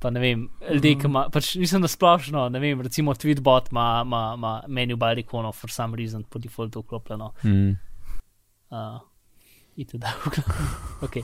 Pa 0.00 0.10
ne 0.10 0.20
vem, 0.20 0.46
ljudje, 0.72 0.96
ki 1.00 1.08
ima, 1.08 1.26
pač 1.32 1.54
nisem 1.60 1.84
na 1.84 1.88
splošno, 1.88 2.48
ne 2.52 2.60
vem, 2.60 2.80
recimo 2.84 3.14
Tweetbot 3.16 3.70
ima 3.72 4.62
menu 4.68 4.96
bar 5.00 5.18
ikono 5.18 5.52
for 5.52 5.72
some 5.72 5.96
reason 5.96 6.24
po 6.24 6.40
defaultu 6.42 6.82
vklopljeno. 6.82 7.32
Mm. 7.44 7.76
Uh, 8.70 9.00
itd. 9.76 10.04
ok. 11.06 11.16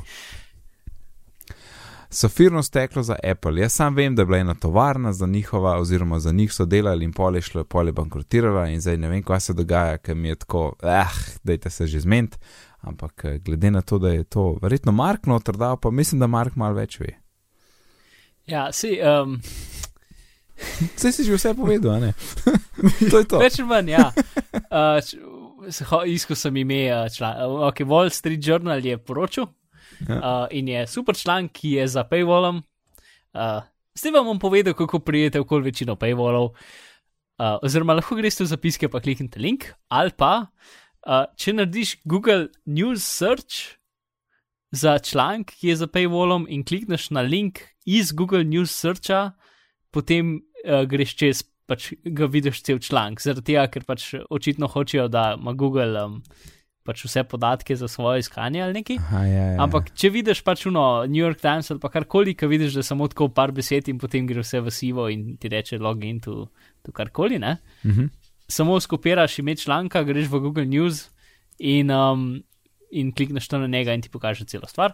Safirno 2.15 2.63
steklo 2.63 3.03
za 3.03 3.17
Apple. 3.25 3.61
Jaz 3.61 3.73
sam 3.73 3.95
vem, 3.95 4.15
da 4.15 4.23
je 4.23 4.27
bila 4.27 4.39
ena 4.39 4.55
tovarna 4.55 5.13
za 5.13 5.27
njihova, 5.27 5.79
oziroma 5.79 6.19
za 6.21 6.33
njih 6.33 6.53
so 6.53 6.65
delali 6.65 7.05
in 7.05 7.13
pol 7.13 7.37
je 7.37 7.41
šlo, 7.43 7.65
pol 7.65 7.89
je 7.89 7.93
bankrotirala 7.93 8.67
in 8.69 8.81
zdaj 8.81 8.97
ne 8.97 9.09
vem, 9.09 9.23
kaj 9.23 9.41
se 9.41 9.53
dogaja, 9.53 9.99
ker 9.99 10.17
mi 10.17 10.29
je 10.29 10.35
tako, 10.35 10.75
eh, 10.83 11.09
dajte 11.43 11.71
se 11.71 11.87
že 11.87 12.01
zment. 12.01 12.37
Ampak 12.81 13.25
eh, 13.25 13.39
glede 13.39 13.71
na 13.71 13.81
to, 13.81 13.99
da 13.99 14.09
je 14.09 14.25
to 14.25 14.59
verjetno 14.63 14.93
Mark 14.93 15.27
noter 15.27 15.57
dal, 15.57 15.77
pa 15.77 15.91
mislim, 15.91 16.21
da 16.21 16.27
Mark 16.27 16.57
malo 16.57 16.75
več 16.75 17.01
ve. 17.01 17.15
Ja, 18.47 18.73
si, 18.73 18.99
um, 19.01 19.41
Vse 20.97 21.13
si 21.13 21.25
že 21.25 21.35
vse 21.35 21.55
povedal, 21.55 22.01
ne? 22.01 22.13
to 23.11 23.19
je 23.19 23.25
to. 23.25 23.39
več 23.39 23.59
manj, 23.67 23.91
ja. 23.91 24.13
Uh, 24.73 25.01
Iskal 25.69 26.37
sem 26.37 26.57
ime, 26.57 26.85
uh, 26.91 27.07
član, 27.13 27.39
ok, 27.69 27.85
Wall 27.87 28.11
Street 28.11 28.43
Journal 28.47 28.83
je 28.85 28.99
poročil. 28.99 29.47
Ja. 30.09 30.17
Uh, 30.17 30.47
in 30.51 30.69
je 30.69 30.87
super 30.87 31.17
članek, 31.17 31.53
ki 31.53 31.77
je 31.79 31.89
za 31.89 32.05
paywallom. 32.09 32.63
Uh, 33.33 33.63
zdaj 33.95 34.13
vam 34.17 34.33
bom 34.33 34.39
povedal, 34.39 34.75
kako 34.75 34.99
prijete 34.99 35.41
okoli 35.41 35.71
večino 35.71 35.97
paywallov. 35.97 36.53
Uh, 37.39 37.59
oziroma, 37.63 37.95
lahko 37.95 38.17
greste 38.19 38.45
v 38.45 38.51
zapiske, 38.51 38.89
pa 38.89 39.01
kliknite 39.01 39.41
link. 39.41 39.71
Ali 39.89 40.11
pa, 40.17 40.49
uh, 41.07 41.25
če 41.37 41.55
narediš 41.55 41.97
Google 42.05 42.51
News 42.67 43.05
Search 43.07 43.79
za 44.73 44.99
članek, 44.99 45.55
ki 45.61 45.73
je 45.73 45.77
za 45.85 45.89
paywallom, 45.91 46.49
in 46.49 46.65
klikneš 46.65 47.11
na 47.13 47.23
link 47.23 47.63
iz 47.87 48.13
Google 48.13 48.45
News 48.45 48.73
Searcha, 48.75 49.33
potem 49.93 50.41
uh, 50.65 50.83
greš 50.89 51.17
čez, 51.19 51.45
pač 51.67 51.93
ga 52.05 52.27
vidiš 52.27 52.63
cel 52.67 52.81
članek. 52.83 53.23
Zaradi 53.23 53.53
tega, 53.53 53.67
ker 53.71 53.87
pač 53.87 54.09
očitno 54.31 54.69
hočejo, 54.71 55.09
da 55.13 55.33
ima 55.39 55.55
Google 55.59 56.05
um, 56.05 56.19
pač 56.87 57.05
vse 57.07 57.23
podatke 57.29 57.77
za 57.79 57.89
svoje 57.89 58.25
iskanje 58.25 58.63
ali 58.65 58.81
nekaj. 58.81 58.99
Aha, 58.99 59.23
ja, 59.27 59.45
ja. 59.55 59.59
Ampak, 59.63 59.93
če 59.99 60.11
vidiš 60.15 60.43
pač 60.47 60.67
uno 60.71 61.05
New 61.07 61.23
York 61.23 61.41
Times 61.43 61.71
ali 61.71 61.83
pa 61.83 61.93
karkoli, 61.95 62.35
ki 62.39 62.51
vidiš, 62.51 62.77
da 62.77 62.83
je 62.83 62.91
samo 62.91 63.09
tako 63.11 63.31
par 63.35 63.55
besed 63.55 63.89
in 63.93 64.01
potem 64.03 64.27
gre 64.27 64.43
vse 64.43 64.61
v 64.61 64.75
sivo 64.75 65.07
in 65.13 65.37
ti 65.39 65.51
reče 65.53 65.79
login 65.83 66.21
to, 66.23 66.49
to 66.83 66.95
karkoli, 66.95 67.39
ne? 67.43 67.57
Mhm. 67.87 68.11
Samo 68.53 68.77
skopiraš 68.81 69.39
ime 69.41 69.55
članka, 69.57 70.03
greš 70.05 70.27
v 70.29 70.41
Google 70.43 70.67
News 70.69 71.07
in, 71.59 71.91
um, 71.91 72.43
in 72.91 73.13
klikneš 73.15 73.49
tam 73.49 73.63
na 73.63 73.71
njega 73.71 73.95
in 73.95 74.03
ti 74.03 74.11
pokaže 74.13 74.45
celo 74.45 74.69
stvar. 74.69 74.93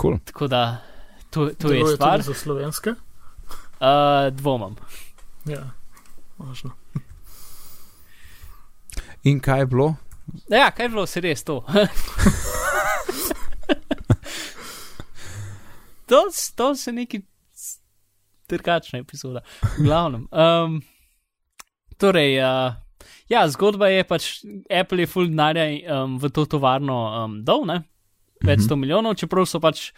Cool. 0.00 0.16
Tako 0.24 0.48
da 0.48 0.62
to, 1.30 1.50
to 1.58 1.72
je 1.74 1.84
stvar. 1.96 2.22
tudi 2.22 2.32
Za 2.32 2.34
slovenske. 2.34 2.94
Uh, 3.82 4.30
dvomam. 4.30 4.76
Ja, 5.44 5.74
važno. 6.38 6.70
In 9.26 9.40
kaj 9.42 9.58
je 9.60 9.66
bilo? 9.66 9.94
Ja, 10.50 10.70
kaj 10.70 10.84
je 10.84 10.88
bilo, 10.88 11.06
se 11.06 11.20
res 11.20 11.42
to. 11.44 11.64
to, 16.06 16.22
to 16.54 16.74
se 16.78 16.92
neki 16.92 17.22
drugačna 18.48 18.98
epizoda. 19.02 19.40
V 19.78 19.82
glavnem. 19.82 20.28
Um, 20.30 20.82
torej, 21.98 22.38
uh, 22.38 22.74
ja, 23.28 23.48
zgodba 23.50 23.88
je 23.90 24.04
pač, 24.04 24.44
Apple 24.70 25.02
je 25.02 25.10
full 25.10 25.26
denarja 25.26 25.66
um, 26.02 26.18
v 26.22 26.30
to 26.30 26.46
tovarno 26.46 27.24
um, 27.24 27.44
dol, 27.44 27.66
ne? 27.66 27.82
Več 28.46 28.66
sto 28.66 28.78
milijonov, 28.78 29.18
čeprav 29.18 29.46
so 29.46 29.58
pač. 29.62 29.90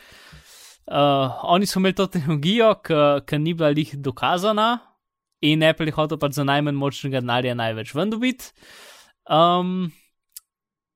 Uh, 0.85 1.33
oni 1.49 1.67
so 1.67 1.81
imeli 1.81 1.97
to 1.97 2.07
tehnologijo, 2.13 2.75
ki 2.85 3.39
ni 3.41 3.55
bila 3.57 3.73
lih 3.73 3.95
dokazana, 3.97 4.79
in 5.45 5.65
Apple 5.65 5.89
je 5.89 5.97
hotel 5.97 6.21
pač 6.21 6.39
za 6.39 6.45
najmanj 6.45 6.77
močnega 6.77 7.21
denarja 7.25 7.55
največ 7.57 7.93
ven 7.97 8.13
dobiti. 8.13 8.53
Um, 9.29 9.93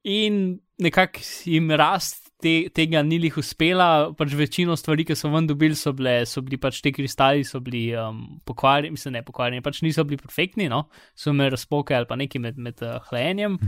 in 0.04 0.58
nekako 0.80 1.24
jim 1.48 1.72
rast 1.76 2.28
te, 2.42 2.52
tega 2.74 3.02
ni 3.02 3.18
lih 3.22 3.36
uspela, 3.40 4.10
pač 4.18 4.34
večino 4.38 4.76
stvari, 4.78 5.06
ki 5.08 5.16
so 5.18 5.30
ven 5.32 5.48
dobili, 5.48 5.76
so, 5.78 5.92
bile, 5.96 6.20
so 6.28 6.42
bili 6.44 6.60
pač 6.60 6.80
ti 6.84 6.92
kristali, 6.94 7.44
so 7.46 7.60
bili 7.64 7.88
um, 7.98 8.38
pokvarjeni, 8.48 8.94
mislim, 8.94 9.18
ne 9.18 9.24
pokvarjeni, 9.26 9.64
pač 9.64 9.82
niso 9.86 10.04
bili 10.08 10.20
perfektni, 10.20 10.68
no? 10.70 10.84
so 11.18 11.34
imeli 11.34 11.56
razpoke 11.56 11.96
ali 11.96 12.08
pa 12.08 12.18
nekaj 12.20 12.44
med, 12.44 12.60
med 12.68 12.84
uh, 12.86 13.00
hlajenjem. 13.10 13.58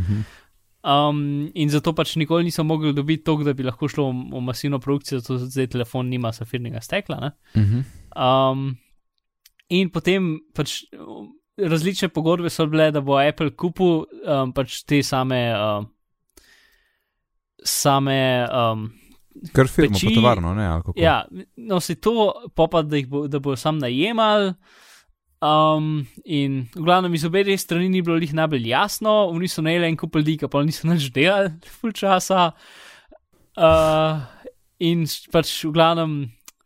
Um, 0.80 1.50
in 1.54 1.68
zato 1.68 1.92
pač 1.92 2.14
nikoli 2.16 2.46
niso 2.46 2.64
mogli 2.64 2.94
dobiti 2.96 3.24
to, 3.24 3.34
da 3.44 3.52
bi 3.52 3.66
lahko 3.66 3.88
šlo 3.88 4.06
v, 4.08 4.22
v 4.32 4.40
masivno 4.40 4.78
produkcijo, 4.80 5.20
zato 5.20 5.36
zdaj 5.44 5.66
telefon 5.74 6.08
nima 6.08 6.32
safirnega 6.32 6.80
stekla. 6.80 7.18
Ne? 7.20 7.30
Mhm. 7.56 7.82
Um, 8.16 8.70
in 9.68 9.90
potem 9.92 10.38
pač 10.56 10.80
različne 11.60 12.08
pogodbe 12.08 12.50
so 12.50 12.66
bile, 12.66 12.90
da 12.90 13.02
bo 13.04 13.18
Apple 13.20 13.52
kupil 13.56 14.06
um, 14.24 14.54
pač 14.56 14.82
te 14.88 15.02
same. 15.04 15.42
Um, 15.52 15.90
same 17.60 18.48
um, 18.48 18.88
Kar 19.52 19.68
firmo, 19.68 19.94
Peči- 19.94 20.08
pa 20.08 20.14
tovarno, 20.16 20.54
ne? 20.54 20.66
ali 20.66 20.82
kako? 20.82 21.00
ja, 21.00 21.24
no, 21.56 21.80
se 21.80 21.94
to, 22.00 22.32
pa 22.54 22.66
pa 22.72 22.82
da 22.82 22.98
bo, 23.08 23.26
da 23.28 23.38
bojo 23.38 23.56
sam 23.56 23.78
najemali. 23.78 24.54
Um, 25.40 26.04
in 26.28 26.66
v 26.74 26.82
glavnem 26.84 27.14
iz 27.16 27.24
obeh 27.24 27.48
strani 27.56 27.88
ni 27.88 28.02
bilo 28.04 28.18
njih 28.20 28.34
najbolj 28.36 28.66
jasno, 28.68 29.32
oni 29.32 29.48
so 29.48 29.62
najeli 29.64 29.88
en 29.88 29.96
kup 29.96 30.16
ljudi, 30.16 30.36
pa 30.36 30.60
niso 30.62 30.88
nič 30.88 31.08
delali, 31.12 31.54
full 31.80 31.96
časa. 31.96 32.50
Uh, 33.56 34.20
in 34.78 35.06
pač 35.32 35.64
v 35.64 35.72
glavnem, 35.72 36.12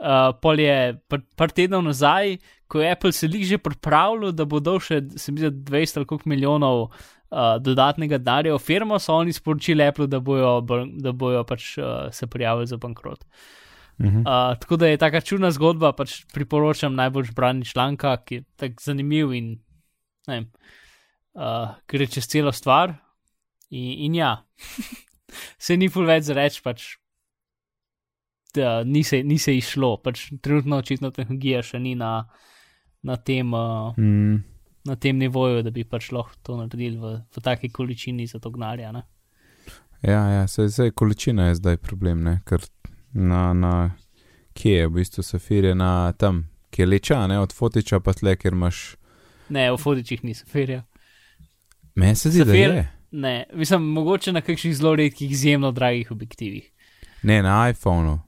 uh, 0.02 0.34
pol 0.42 0.58
je 0.58 0.98
par, 1.06 1.22
par 1.38 1.54
tednov 1.54 1.86
nazaj, 1.86 2.36
ko 2.66 2.82
je 2.82 2.90
Apple 2.90 3.12
se 3.14 3.30
jih 3.30 3.46
že 3.46 3.62
pripravljal, 3.62 4.34
da 4.34 4.44
bo 4.44 4.58
dal 4.58 4.82
še, 4.82 5.04
se 5.16 5.30
mi 5.30 5.38
zdi, 5.38 5.54
200 5.70 6.02
ali 6.02 6.06
koliko 6.10 6.28
milijonov 6.28 6.78
uh, 6.90 7.62
dodatnega 7.62 8.18
denarja 8.18 8.58
v 8.58 8.58
firmo, 8.58 8.98
so 8.98 9.14
oni 9.14 9.32
sporočili 9.32 9.86
Apple, 9.86 10.10
da 10.10 10.18
bojo, 10.18 10.58
da 10.98 11.14
bojo 11.14 11.46
pač 11.46 11.76
uh, 11.78 12.10
se 12.10 12.26
prijavili 12.26 12.66
za 12.66 12.76
bankrot. 12.82 13.22
Mhm. 13.22 13.63
Uh, 13.98 14.58
tako 14.58 14.76
da 14.76 14.86
je 14.90 14.98
taka 14.98 15.20
čudna 15.20 15.50
zgodba, 15.54 15.92
pač 15.94 16.24
priporočam 16.34 16.94
najbolj 16.98 17.30
brani 17.34 17.64
članka, 17.64 18.16
ki 18.26 18.34
je 18.34 18.44
tako 18.56 18.82
zanimiv 18.82 19.32
in 19.32 19.52
ne 20.26 20.34
vem, 20.34 20.48
uh, 21.38 21.76
gre 21.88 22.06
čez 22.06 22.26
celo 22.26 22.52
stvar. 22.52 22.96
In, 23.70 23.92
in 24.06 24.14
ja, 24.18 24.36
se 25.64 25.76
ni 25.76 25.88
ful 25.88 26.06
več 26.08 26.26
za 26.26 26.34
reči, 26.34 26.62
pač 26.64 26.96
da 28.54 28.82
ni 28.84 29.02
se, 29.02 29.22
ni 29.22 29.38
se 29.38 29.56
išlo, 29.56 29.96
pač 30.02 30.28
trenutno 30.42 30.78
očitno 30.82 31.10
tehnologija 31.10 31.62
še 31.62 31.80
ni 31.82 31.94
na, 31.98 32.24
na, 33.02 33.16
tem, 33.16 33.50
uh, 33.54 33.94
Mm. 33.98 34.42
na 34.84 34.96
tem 34.96 35.18
nivoju, 35.18 35.62
da 35.62 35.70
bi 35.70 35.84
pač 35.84 36.12
lahko 36.12 36.38
to 36.42 36.58
naredili 36.58 36.98
v, 36.98 37.16
v 37.30 37.42
taki 37.42 37.70
količini 37.70 38.26
za 38.26 38.38
to 38.38 38.50
gnarja. 38.54 38.92
Ne? 38.92 39.02
Ja, 40.02 40.22
ja, 40.28 40.46
se, 40.46 40.68
se 40.68 40.90
količina 40.90 41.48
je 41.48 41.54
zdaj 41.62 41.76
problem, 41.76 42.22
ne? 42.22 42.40
ker 42.46 42.62
na, 43.14 43.52
na 43.52 43.90
kje 44.52 44.72
je 44.72 44.86
v 44.86 44.92
bistvu 44.92 45.22
safir, 45.22 45.64
je 45.64 45.74
na 45.74 45.90
tam, 46.12 46.40
ki 46.70 46.82
je 46.82 46.86
leča, 46.86 47.26
ne 47.26 47.38
od 47.38 47.52
fotiča 47.52 48.00
pa 48.00 48.12
tle, 48.12 48.36
ker 48.36 48.52
imaš. 48.52 48.96
ne, 49.48 49.72
v 49.72 49.76
fodičih 49.76 50.24
ni 50.24 50.34
safirja. 50.34 50.82
Meni 51.94 52.14
se 52.14 52.30
zdi, 52.30 52.38
Safir- 52.40 52.68
da 52.68 52.74
je. 52.74 52.90
Ne, 53.12 53.44
mislim, 53.54 53.82
mogoče 53.84 54.32
na 54.32 54.40
kakšnih 54.40 54.76
zelo 54.76 54.96
redkih, 54.96 55.30
izjemno 55.30 55.70
dragih 55.72 56.10
objektivih. 56.10 56.70
Ne, 57.22 57.42
na 57.42 57.68
iPhonu. 57.70 58.20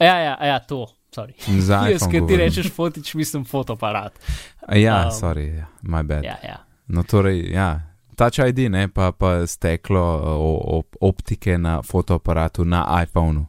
Ja, 0.00 0.18
ja, 0.18 0.36
ja 0.42 0.58
to, 0.60 0.86
sorry. 1.10 1.32
Za 1.60 1.74
Jaz, 1.82 1.92
iPhone 1.92 2.10
ki 2.10 2.16
ti 2.16 2.20
govorim. 2.20 2.38
rečeš 2.38 2.70
fotič, 2.70 3.14
mislim 3.14 3.44
fotoaparat. 3.44 4.18
A 4.60 4.76
Ja, 4.76 5.04
Um, 5.04 5.10
sorry, 5.12 5.56
ja, 5.56 5.66
my 5.82 6.02
bad. 6.02 6.24
Ja, 6.24 6.36
ja. 6.44 6.56
No, 6.86 7.02
torej, 7.02 7.50
ja, 7.50 7.80
Touch 8.16 8.38
ID, 8.40 8.58
ne, 8.70 8.88
pa, 8.88 9.12
pa 9.12 9.46
steklo 9.46 10.00
o, 10.22 10.78
o, 10.78 10.82
optike 11.00 11.58
na 11.58 11.82
fotoaparatu 11.82 12.64
na 12.64 13.02
iPhonu. 13.02 13.46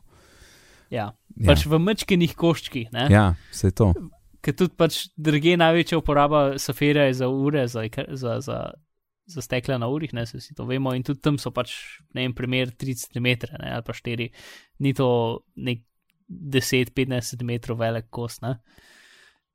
Ja. 0.93 1.11
Ja, 1.33 1.49
Pač 1.49 1.65
v 1.65 1.79
mečkenih 1.81 2.35
koščkih, 2.37 2.91
ne? 2.93 3.07
ja 3.09 3.31
vse 3.49 3.73
to. 3.73 3.89
Ker 4.43 4.53
tudi 4.59 4.75
pač 4.77 5.07
druge 5.17 5.55
največja 5.57 5.97
uporaba 5.97 6.59
saferja 6.61 7.07
je 7.07 7.15
za 7.23 7.29
ure, 7.31 7.63
za, 7.71 7.87
za, 8.13 8.35
za, 8.43 8.57
za 9.33 9.41
stekla 9.41 9.79
na 9.81 9.89
urih, 9.89 10.13
ne, 10.13 10.27
se 10.29 10.37
vsi 10.37 10.53
to 10.57 10.67
vemo, 10.69 10.93
in 10.93 11.05
tudi 11.07 11.23
tam 11.23 11.39
so 11.41 11.49
pač, 11.55 11.73
ne 12.13 12.27
vem, 12.27 12.35
primer 12.37 12.75
30 12.75 13.15
cm 13.15 13.29
ne, 13.55 13.71
ali 13.73 13.87
pa 13.87 13.95
4, 13.97 14.29
ni 14.85 14.93
to 14.93 15.07
nek 15.55 15.81
10-15 16.29 17.33
cm 17.33 17.79
velik 17.79 18.11
kos, 18.13 18.41
ne. 18.45 18.59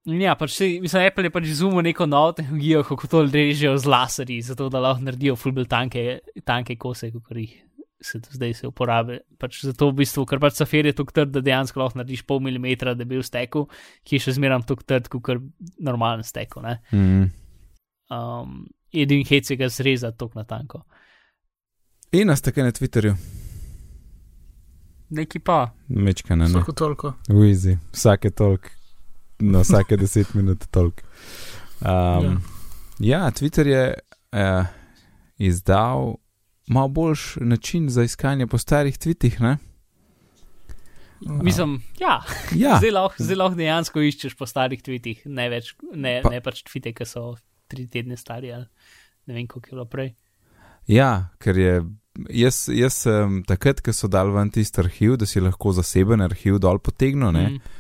In 0.09 0.23
ja, 0.25 0.35
pač 0.41 0.57
se, 0.57 0.67
mislim, 0.81 1.05
Apple 1.05 1.29
je 1.29 1.35
pač 1.37 1.49
izumil 1.53 1.85
neko 1.85 2.09
novo 2.09 2.33
tehnologijo, 2.33 2.83
kako 2.89 3.13
to 3.13 3.23
režejo 3.29 3.77
z 3.77 3.93
laserji, 3.93 4.41
zato 4.47 4.71
da 4.73 4.81
lahko 4.81 5.05
naredijo 5.05 5.37
fulbel 5.37 5.69
tanke, 5.69 6.23
tanke 6.49 6.79
kose, 6.81 7.13
kot 7.13 7.37
jih 7.37 7.59
se 8.01 8.19
do 8.19 8.29
zdaj 8.33 8.55
se 8.55 8.67
uporablja. 8.67 9.19
Pač 9.39 9.61
zato 9.65 9.91
v 9.91 10.01
bistvu, 10.03 10.25
ker 10.27 10.41
pač 10.43 10.59
safer 10.59 10.87
je 10.87 10.95
tako 10.99 11.15
trd, 11.17 11.33
da 11.35 11.43
dejansko 11.45 11.81
lahko 11.81 11.99
narediš 11.99 12.23
pol 12.27 12.41
milimetra, 12.45 12.95
da 12.95 13.05
bi 13.05 13.19
v 13.19 13.27
steku, 13.27 13.67
ki 14.07 14.17
je 14.17 14.27
še 14.27 14.37
zmeraj 14.39 14.67
tako 14.69 14.87
trd, 14.87 15.11
kot 15.11 15.43
normalen 15.79 16.23
steku. 16.23 16.63
ne. 16.63 16.79
Mm. 16.93 17.29
Um, 18.09 18.69
edin 18.95 19.25
hec 19.29 19.51
je 19.51 19.57
ga 19.57 19.69
zrezati 19.69 20.19
tako 20.19 20.39
na 20.39 20.45
tanko. 20.45 20.83
In 22.13 22.31
nas 22.31 22.41
tako 22.41 22.63
na 22.65 22.73
Twitterju, 22.73 23.17
Neki 25.11 25.39
pa. 25.39 25.75
mečka 25.89 26.37
na 26.37 26.45
ne. 26.45 26.51
Vsako 26.51 26.73
toliko. 26.73 27.13
Wizi, 27.29 27.79
vsake 27.93 28.31
tolk, 28.31 28.71
no 29.41 29.61
vsake 29.61 29.97
deset 30.01 30.35
minut 30.35 30.65
tolk. 30.71 31.03
Um, 31.81 32.41
ja. 33.01 33.21
ja, 33.25 33.31
Twitter 33.31 33.67
je 33.67 33.95
uh, 34.33 34.67
izdal 35.39 36.17
malo 36.69 36.89
boljš 36.89 37.37
način 37.41 37.89
za 37.91 38.03
iskanje 38.05 38.47
po 38.47 38.59
starih 38.59 38.99
tvitih, 38.99 39.41
ne? 39.41 39.57
Mislim, 41.21 41.83
ja, 41.99 42.23
Ja, 42.55 42.79
zdaj 42.79 42.91
lahko, 42.91 43.25
lahko 43.37 43.59
dejansko 43.59 44.03
iščeš 44.07 44.37
po 44.39 44.47
starih 44.47 44.83
tvitih, 44.83 45.25
ne 45.27 45.49
več, 45.51 45.73
ne, 45.95 46.21
pa, 46.23 46.31
ne 46.31 46.41
pač 46.45 46.63
tvite, 46.63 46.93
ki 46.95 47.07
so 47.09 47.33
tri 47.69 47.89
tedne 47.91 48.17
stari 48.17 48.53
ali 48.55 48.69
ne 49.27 49.35
vem, 49.35 49.47
koliko 49.47 49.67
je 49.67 49.77
bilo 49.77 49.87
prej. 49.91 50.13
ja 50.87 51.31
ker 51.39 51.59
je. 51.59 51.81
Jaz, 52.35 52.65
jaz 52.73 52.97
sem 53.05 53.43
takrat, 53.47 53.79
ko 53.85 53.93
so 53.95 54.09
dal 54.11 54.33
ven 54.35 54.49
tisti 54.51 54.81
arhiv, 54.83 55.15
da 55.21 55.27
si 55.27 55.39
lahko 55.39 55.71
zaseben 55.77 56.25
arhiv 56.25 56.57
dol 56.59 56.81
potegnil, 56.83 57.31
ne, 57.31 57.45
mm. 57.47 57.77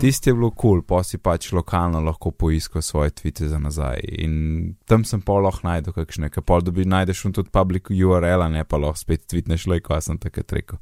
Tisti 0.00 0.30
je 0.30 0.34
bilo 0.34 0.50
kul, 0.50 0.80
cool, 0.80 0.82
pa 0.86 1.00
si 1.04 1.18
pač 1.18 1.50
lokalno 1.56 2.02
lahko 2.04 2.30
poiskal 2.30 2.82
svoje 2.82 3.10
tvite 3.16 3.48
za 3.48 3.58
nazaj. 3.58 4.02
In 4.22 4.74
tam 4.88 5.04
sem 5.08 5.22
pa 5.24 5.38
lahko 5.40 5.66
najdel 5.66 5.96
kakšne, 5.96 6.30
ki 6.30 6.44
pa 6.46 6.60
dobi 6.64 6.84
najdeš 6.84 7.24
un 7.26 7.34
tudi 7.36 7.52
public 7.52 7.90
URL, 7.90 8.44
ne 8.52 8.64
pa 8.64 8.80
lahko 8.80 9.00
spet 9.00 9.26
tvitneš, 9.30 9.66
le 9.72 9.80
ko 9.80 9.98
sem 10.00 10.20
takrat 10.20 10.52
rekel. 10.52 10.78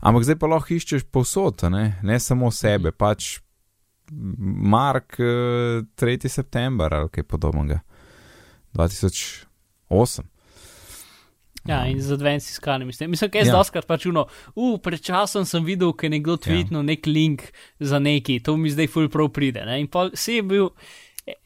Ampak 0.00 0.28
zdaj 0.28 0.38
pa 0.38 0.50
lahko 0.54 0.74
iščeš 0.74 1.08
povsod, 1.10 1.66
ne, 1.74 1.98
ne 2.02 2.18
samo 2.22 2.50
sebe, 2.54 2.94
pač 2.94 3.38
Mark 4.10 5.18
eh, 5.20 5.82
3. 6.00 6.28
september 6.28 6.94
ali 6.94 7.10
kaj 7.12 7.26
podobnega. 7.28 7.80
2008. 8.78 10.22
Ja, 11.66 11.82
in 11.90 12.00
z 12.02 12.14
advanced 12.14 12.50
iskanjem. 12.50 12.86
Mislim, 12.86 13.10
mislim 13.10 13.30
kaj 13.30 13.40
je 13.40 13.46
Ja. 13.46 13.52
ja. 13.52 13.58
doskrat 13.58 13.86
pač 13.86 14.06
uno, 14.06 14.26
uh, 14.54 14.78
pred 14.80 15.02
časom 15.02 15.44
sem 15.44 15.64
videl, 15.64 15.92
ker 15.92 16.06
je 16.06 16.16
nekdo 16.18 16.36
tweetnil 16.36 16.80
ja. 16.80 16.86
nek 16.92 17.06
link 17.06 17.42
za 17.80 17.98
neki, 17.98 18.40
to 18.40 18.56
mi 18.56 18.70
zdaj 18.70 18.88
ful 18.88 19.08
prav 19.08 19.32
pride. 19.34 19.64
Ne? 19.66 19.80
In 19.80 19.88
pa 19.90 20.08
si 20.14 20.38
je 20.38 20.42
bil 20.42 20.70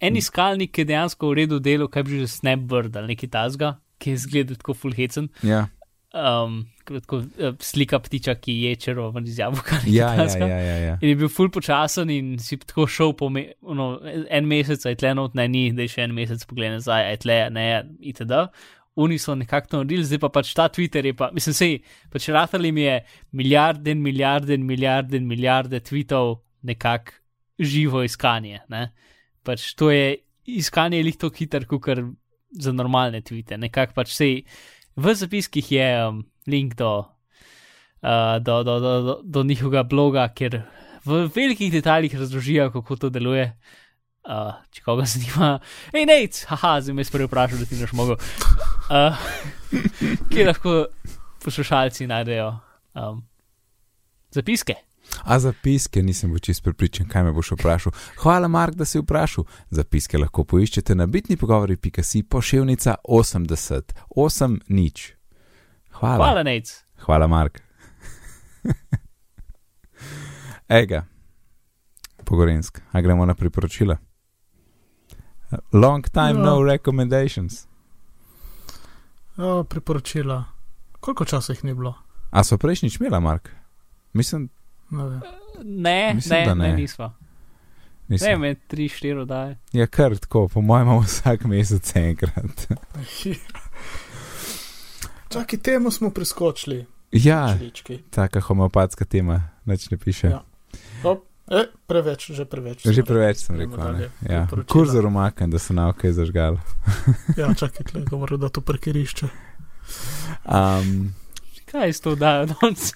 en 0.00 0.16
iskalnik, 0.16 0.72
ki 0.72 0.84
je 0.84 0.92
dejansko 0.92 1.32
v 1.32 1.38
redu 1.42 1.58
delo, 1.58 1.88
kaj 1.88 2.06
bi 2.06 2.22
že 2.22 2.28
Snapbird 2.36 2.96
ali 2.96 3.14
neki 3.16 3.30
tasga, 3.32 3.78
ki 3.98 4.14
je 4.14 4.24
zgledal 4.26 4.60
tako 4.60 4.74
ful 4.74 4.94
hecen. 4.94 5.30
Ja, 5.42 5.66
Um, 6.12 6.66
tako, 6.84 7.16
uh, 7.16 7.54
slika 7.60 7.96
ptiča, 7.98 8.34
ki 8.34 8.52
je 8.52 8.74
čerovan 8.76 9.24
iz 9.24 9.38
jabolka. 9.38 9.76
ja, 9.86 10.14
ja, 10.14 10.26
ja, 10.38 10.58
ja, 10.60 10.76
ja. 10.76 10.98
In 11.00 11.08
je 11.08 11.16
bil 11.16 11.30
ful 11.32 11.48
počasen 11.48 12.10
in 12.12 12.34
si 12.38 12.58
tako 12.60 12.84
šel 12.86 13.14
po 13.16 13.30
me, 13.32 13.46
no, 13.62 13.94
en 14.04 14.44
mesec, 14.48 14.84
aj 14.86 14.98
tle 15.00 15.14
not, 15.16 15.32
ne, 15.34 15.46
ni, 15.48 15.62
da 15.72 15.86
je 15.86 15.94
še 15.94 16.04
en 16.04 16.12
mesec 16.12 16.44
pogled 16.50 16.74
nazaj, 16.74 17.06
aj 17.14 17.16
tle, 17.24 17.38
ne, 17.56 17.64
itd. 18.12 18.42
Oni 19.00 19.16
so 19.18 19.34
nekako 19.34 19.80
naredili, 19.80 20.04
zdaj 20.04 20.20
pa 20.20 20.28
pač 20.28 20.50
ta 20.56 20.66
Twitter 20.68 21.06
je 21.08 21.14
pa, 21.16 21.30
mislim, 21.32 21.54
sej, 21.56 21.78
pač 22.12 22.28
ratali 22.28 22.72
mi 22.72 22.84
je 22.84 22.98
milijarde 23.32 23.94
in 23.94 24.02
milijarde 24.04 24.54
in 24.54 24.66
milijarde 24.68 25.16
in 25.16 25.28
milijarde 25.28 25.80
tweetov 25.80 26.42
nekako 26.62 27.16
živo 27.58 28.02
iskanje, 28.04 28.60
ne. 28.68 28.90
Pač 29.42 29.72
to 29.74 29.90
je 29.90 30.18
iskanje 30.44 31.00
je 31.00 31.06
lih 31.08 31.16
to 31.16 31.30
hiter, 31.30 31.64
kot 31.66 31.82
kar 31.82 32.04
za 32.52 32.72
normalne 32.72 33.22
tweete, 33.24 33.56
nekako 33.56 33.96
pač 34.02 34.12
sej, 34.12 34.42
v 34.96 35.14
zapiskih 35.16 35.72
je 35.72 35.88
um, 36.04 36.20
link 36.46 36.76
do 36.76 36.92
uh, 38.02 38.38
do, 38.40 38.62
do, 38.62 38.80
do, 38.80 38.92
do, 39.02 39.20
do 39.24 39.42
njihovega 39.42 39.82
bloga, 39.88 40.26
kjer 40.28 40.62
v 41.04 41.26
velikih 41.34 41.72
detajlih 41.72 42.14
razložijo, 42.18 42.70
kako 42.74 42.96
to 42.96 43.10
deluje. 43.10 43.52
Če 44.70 44.84
koga 44.84 45.06
zanima, 45.08 45.56
hej, 45.92 46.06
nec, 46.06 46.44
haha, 46.50 46.76
zdaj 46.80 46.94
me 46.94 47.04
sprej 47.06 47.26
vprašal, 47.26 47.62
da 47.62 47.66
ti 47.66 47.80
boš 47.80 47.92
mogel. 47.98 48.16
Uh, 48.86 49.26
kje 50.30 50.46
lahko 50.46 50.78
poslušalci 51.42 52.06
najdejo 52.06 52.52
um, 52.94 53.22
zapiske. 54.30 54.74
A 55.24 55.38
zapiske 55.38 56.02
nisem 56.02 56.30
bil 56.30 56.38
čist 56.38 56.62
prepričan, 56.64 57.08
kaj 57.10 57.24
me 57.26 57.32
boš 57.32 57.50
vprašal. 57.56 57.92
Hvala, 58.22 58.48
Mark, 58.48 58.74
da 58.78 58.84
si 58.84 59.00
vprašal. 59.02 59.44
Zapiske 59.70 60.18
lahko 60.18 60.44
poiščete 60.44 60.94
na 60.94 61.06
bitni 61.06 61.36
pogovori.si 61.36 62.22
pošiljnica 62.22 62.94
80, 63.04 63.92
8 64.16 64.58
nič. 64.68 65.12
Hvala. 65.98 66.16
Hvala, 66.16 66.42
nec. 66.42 66.72
Hvala, 67.04 67.26
Mark. 67.26 67.60
Ega, 70.80 71.04
pogorensk, 72.24 72.80
a 72.92 73.00
gremo 73.00 73.26
na 73.26 73.34
priporočila. 73.34 73.98
Long 75.72 76.04
time 76.04 76.28
Ja. 76.30 76.44
no 76.44 76.62
recommendations. 76.62 77.66
Ja, 79.38 79.64
priporočila. 79.64 80.44
Koliko 81.00 81.24
časa 81.24 81.52
jih 81.52 81.64
ni 81.64 81.74
bilo? 81.74 81.94
A 82.30 82.44
so 82.44 82.58
prejšnjič 82.58 83.00
imela, 83.00 83.20
Mark? 83.20 83.48
Mislim, 84.12 84.48
Ne. 84.90 85.20
Ne, 85.64 86.12
Mislim, 86.14 86.38
ne, 86.38 86.46
da 86.46 86.54
ne, 86.54 86.68
ne. 86.68 86.76
nismo. 86.76 87.04
Ne, 87.04 87.14
nisem. 88.08 88.40
me 88.40 88.54
tri, 88.56 88.88
štiri 88.88 89.18
oddaje. 89.18 89.58
Ja, 89.72 89.86
kar 89.86 90.16
tako, 90.16 90.48
po 90.48 90.60
mojem, 90.60 90.82
imamo 90.82 91.00
vsak 91.00 91.44
mesec 91.44 91.96
enkrat. 91.96 92.66
Čakaj, 95.28 95.58
temu 95.58 95.90
smo 95.90 96.10
priskočili. 96.10 96.86
ja, 97.12 97.58
taka 98.10 98.40
homeopatska 98.40 99.04
tema, 99.04 99.48
nič 99.64 99.90
ne 99.90 99.96
piše. 99.96 100.26
Ja. 100.26 100.42
Hop, 101.02 101.24
e, 101.44 101.64
preveč, 101.86 102.30
že 102.30 102.44
preveč. 102.44 102.82
Že 102.82 103.02
preveč 103.02 103.36
sem 103.38 103.56
rekel. 103.56 103.74
Ne? 103.74 103.84
dalje. 103.84 104.08
Ja. 104.24 104.46
Kurzor 104.64 105.06
umaknem, 105.06 105.48
da 105.48 105.58
se 105.58 105.72
nauke 105.72 106.10
zažgal. 106.10 106.58
Ja, 107.36 107.50
čakaj, 107.50 107.84
klej, 107.84 108.04
govoril, 108.04 108.38
da 108.38 108.48
to 108.48 108.60
parkirišče. 108.60 109.26
Um, 110.44 111.14
Kaj 111.66 111.86
je 111.86 111.92
s 111.92 112.00
to 112.00 112.10
oddajo 112.10 112.46
danes? 112.46 112.92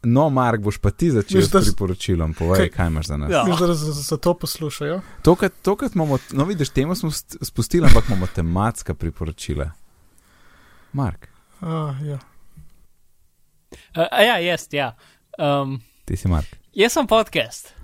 no, 0.00 0.30
Mark, 0.30 0.60
boš 0.60 0.78
pa 0.78 0.90
ti 0.90 1.10
začel 1.10 1.42
s 1.42 1.48
da 1.48 1.58
s- 1.58 1.64
priporočilom, 1.66 2.32
povej, 2.32 2.58
Kaj- 2.60 2.70
kaj 2.70 2.86
imaš 2.86 3.06
za 3.06 3.16
nas. 3.16 3.30
Ja. 3.30 3.44
Mislim, 3.44 3.68
da 3.68 3.74
za, 3.74 3.92
za 3.94 4.16
to 4.16 4.34
poslušajo. 4.34 5.00
Tokrat, 5.22 5.52
tokrat 5.60 5.94
imamo, 5.94 6.18
no 6.32 6.44
vidiš, 6.44 6.68
temo 6.70 6.94
smo 6.94 7.10
st- 7.10 7.36
spustili, 7.42 7.84
ampak 7.84 8.04
imamo 8.06 8.26
tematska 8.28 8.94
priporočila. 8.94 9.70
Mark, 10.92 11.28
A, 11.60 11.94
ja. 12.00 12.18
Uh, 13.92 14.06
a 14.08 14.22
ja, 14.22 14.38
jaz, 14.40 14.66
ja. 14.70 14.94
Um, 15.36 15.80
ti 16.08 16.16
si 16.16 16.24
Mark. 16.26 16.48
jaz 16.72 16.92
sem 16.92 17.04
podcast. 17.04 17.74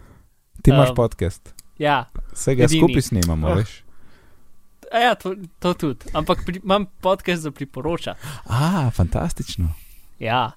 Ti 0.63 0.71
imaš 0.71 0.89
Um, 0.89 0.97
podcast, 0.97 1.53
Ja, 1.77 2.09
vse 2.33 2.55
ga 2.55 2.65
edini. 2.65 2.81
skupaj 2.81 3.03
snemamo, 3.03 3.45
Ah. 3.47 3.55
veš. 3.55 3.83
a 4.89 4.99
ja 4.99 5.13
to, 5.15 5.35
to 5.59 5.75
tudi. 5.75 6.07
Ampak 6.13 6.41
pri, 6.41 6.61
imam 6.61 6.87
podcast 6.99 7.43
za 7.43 7.51
priporoča. 7.51 8.15
A, 8.47 8.89
fantastično. 8.91 9.69
Ja. 10.19 10.53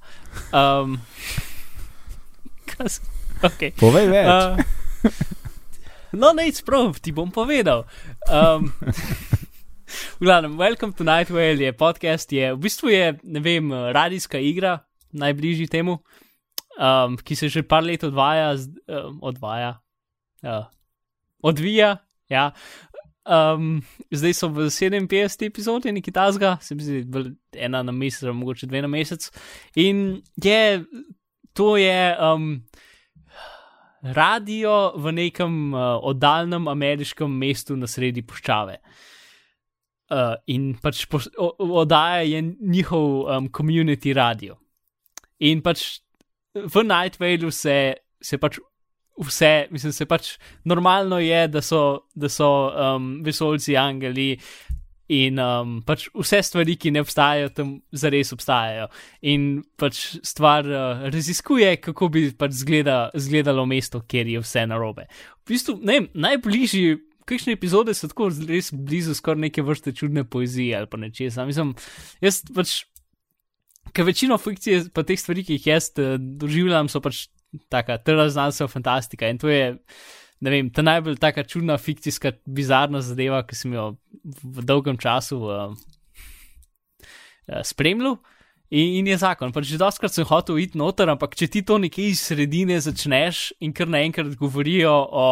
Um, 0.49 1.01
kaj 2.68 2.88
s- 2.88 3.01
okay. 3.41 3.74
Povej 3.74 4.07
več. 4.07 4.28
Uh, 4.28 5.11
no, 6.13 6.32
ne, 6.32 6.47
sprav, 6.49 6.95
ti 6.95 7.11
bom 7.11 7.28
povedal. 7.28 7.84
Um, 8.28 8.72
v 10.15 10.22
glavnem, 10.22 10.55
Welcome 10.55 10.93
to 10.93 11.03
Night 11.03 11.30
Vale 11.30 11.57
je 11.59 11.74
podcast, 11.74 12.30
je 12.30 12.53
v 12.53 12.59
bistvu 12.59 12.89
je, 12.89 13.20
ne 13.24 13.39
vem, 13.39 13.68
radijska 13.74 14.38
igra, 14.38 14.80
najbližji 15.11 15.68
temu, 15.68 15.99
um, 16.78 17.18
ki 17.18 17.36
se 17.36 17.50
že 17.50 17.64
par 17.64 17.84
let 17.84 18.04
odvaja, 18.04 18.56
z, 18.58 18.70
um, 18.88 19.20
odvaja, 19.22 19.78
uh, 20.44 20.66
odvija, 21.44 21.98
ja. 22.30 22.52
um, 23.26 23.82
zdaj 24.12 24.34
so 24.34 24.50
v 24.50 24.70
57 24.70 25.46
epizodi, 25.48 25.92
neki 25.92 26.12
tasga, 26.12 26.58
se 26.62 26.76
mi 26.76 26.84
zdi, 26.84 27.04
ena 27.56 27.84
na 27.84 27.92
mesec, 27.92 28.30
mogoče 28.34 28.68
dve 28.68 28.82
na 28.82 28.88
mesec. 28.88 29.30
In 29.76 30.22
je, 30.44 30.84
to 31.54 31.78
je 31.78 32.16
um, 32.22 32.64
radio 34.02 34.94
v 34.96 35.12
nekem 35.12 35.74
uh, 35.74 35.98
oddaljenem 36.02 36.68
ameriškem 36.68 37.32
mestu 37.32 37.76
na 37.76 37.88
sredi 37.88 38.22
puščave. 38.22 38.80
Uh, 40.08 40.38
in 40.48 40.72
pač 40.80 41.04
oddaja 41.36 42.24
je 42.24 42.40
njihov 42.62 43.08
um, 43.28 43.50
community 43.52 44.14
radio. 44.16 44.56
In 45.44 45.60
pač 45.62 46.00
v 46.66 46.84
Night 46.84 47.20
Vale 47.20 47.51
se, 47.51 47.78
se 48.22 48.38
pač 48.41 48.60
vse, 49.18 49.68
mislim, 49.72 49.93
se 49.93 50.05
pač 50.05 50.36
normalno 50.66 51.20
je, 51.20 51.47
da 51.47 51.62
so, 51.62 52.08
da 52.16 52.30
so 52.30 52.49
um, 52.70 53.18
vesoljci, 53.26 53.78
angeli 53.78 54.36
in 55.08 55.39
um, 55.39 55.78
pač 55.88 56.08
vse 56.16 56.41
stvari, 56.43 56.76
ki 56.80 56.91
ne 56.91 57.01
obstajajo, 57.01 57.51
tam 57.55 57.74
zares 57.95 58.34
obstajajo. 58.36 58.89
In 59.32 59.64
pač 59.80 60.18
stvar 60.28 60.68
uh, 60.68 61.05
raziskuje, 61.14 61.78
kako 61.84 62.12
bi 62.14 62.28
pač 62.36 62.60
zgleda, 62.62 63.08
zgledalo 63.16 63.66
mesto, 63.70 64.03
kjer 64.03 64.34
je 64.36 64.43
vse 64.43 64.66
narobe. 64.68 65.08
V 65.45 65.55
bistvu, 65.55 65.80
ne 65.82 65.99
vem, 65.99 66.10
najbližji. 66.28 67.03
Kakšne 67.28 67.58
epizode 67.58 67.91
so 67.91 68.08
tako 68.08 68.30
res 68.47 68.70
blizu, 68.72 69.12
skoraj 69.18 69.49
neke 69.49 69.60
vrste 69.60 69.91
čudne 69.91 70.24
poezije 70.24 70.78
ali 70.78 70.88
pa 70.88 70.95
nečesa. 70.99 71.43
Mislim, 71.43 71.74
jaz 72.24 72.38
pač, 72.55 72.78
ker 73.94 74.08
večino 74.08 74.38
fikcije, 74.42 74.88
pa 74.96 75.04
teh 75.08 75.20
stvari, 75.20 75.44
ki 75.46 75.58
jih 75.58 75.68
jaz 75.74 75.92
uh, 75.98 76.16
doživljam, 76.18 76.90
so 76.92 77.02
pač 77.04 77.28
taka 77.72 78.00
znanstvena 78.30 78.72
fantastika. 78.72 79.30
In 79.30 79.38
to 79.38 79.50
je, 79.50 79.78
ne 80.42 80.54
vem, 80.54 80.70
ta 80.70 80.84
najbolj 80.86 81.18
taka 81.22 81.44
čudna, 81.44 81.78
fikcijska, 81.78 82.32
bizarna 82.46 83.02
zadeva, 83.02 83.44
ki 83.48 83.56
sem 83.56 83.74
jo 83.74 83.92
v 84.44 84.66
dolgem 84.66 84.98
času 84.98 85.40
uh, 85.44 85.76
uh, 87.48 87.62
spremljal. 87.64 88.20
In, 88.70 88.98
in 89.00 89.08
je 89.08 89.18
zakon. 89.22 89.54
Pač 89.56 89.70
že 89.70 89.80
doskrat 89.80 90.12
sem 90.12 90.28
hotel 90.28 90.60
iti 90.60 90.76
noter, 90.80 91.08
ampak 91.08 91.38
če 91.40 91.48
ti 91.48 91.62
to 91.64 91.78
nekje 91.80 92.12
iz 92.12 92.26
sredine 92.28 92.76
začneš 92.84 93.54
in 93.64 93.72
kar 93.72 93.88
naenkrat 93.88 94.36
govorijo 94.36 94.92
o 94.92 95.28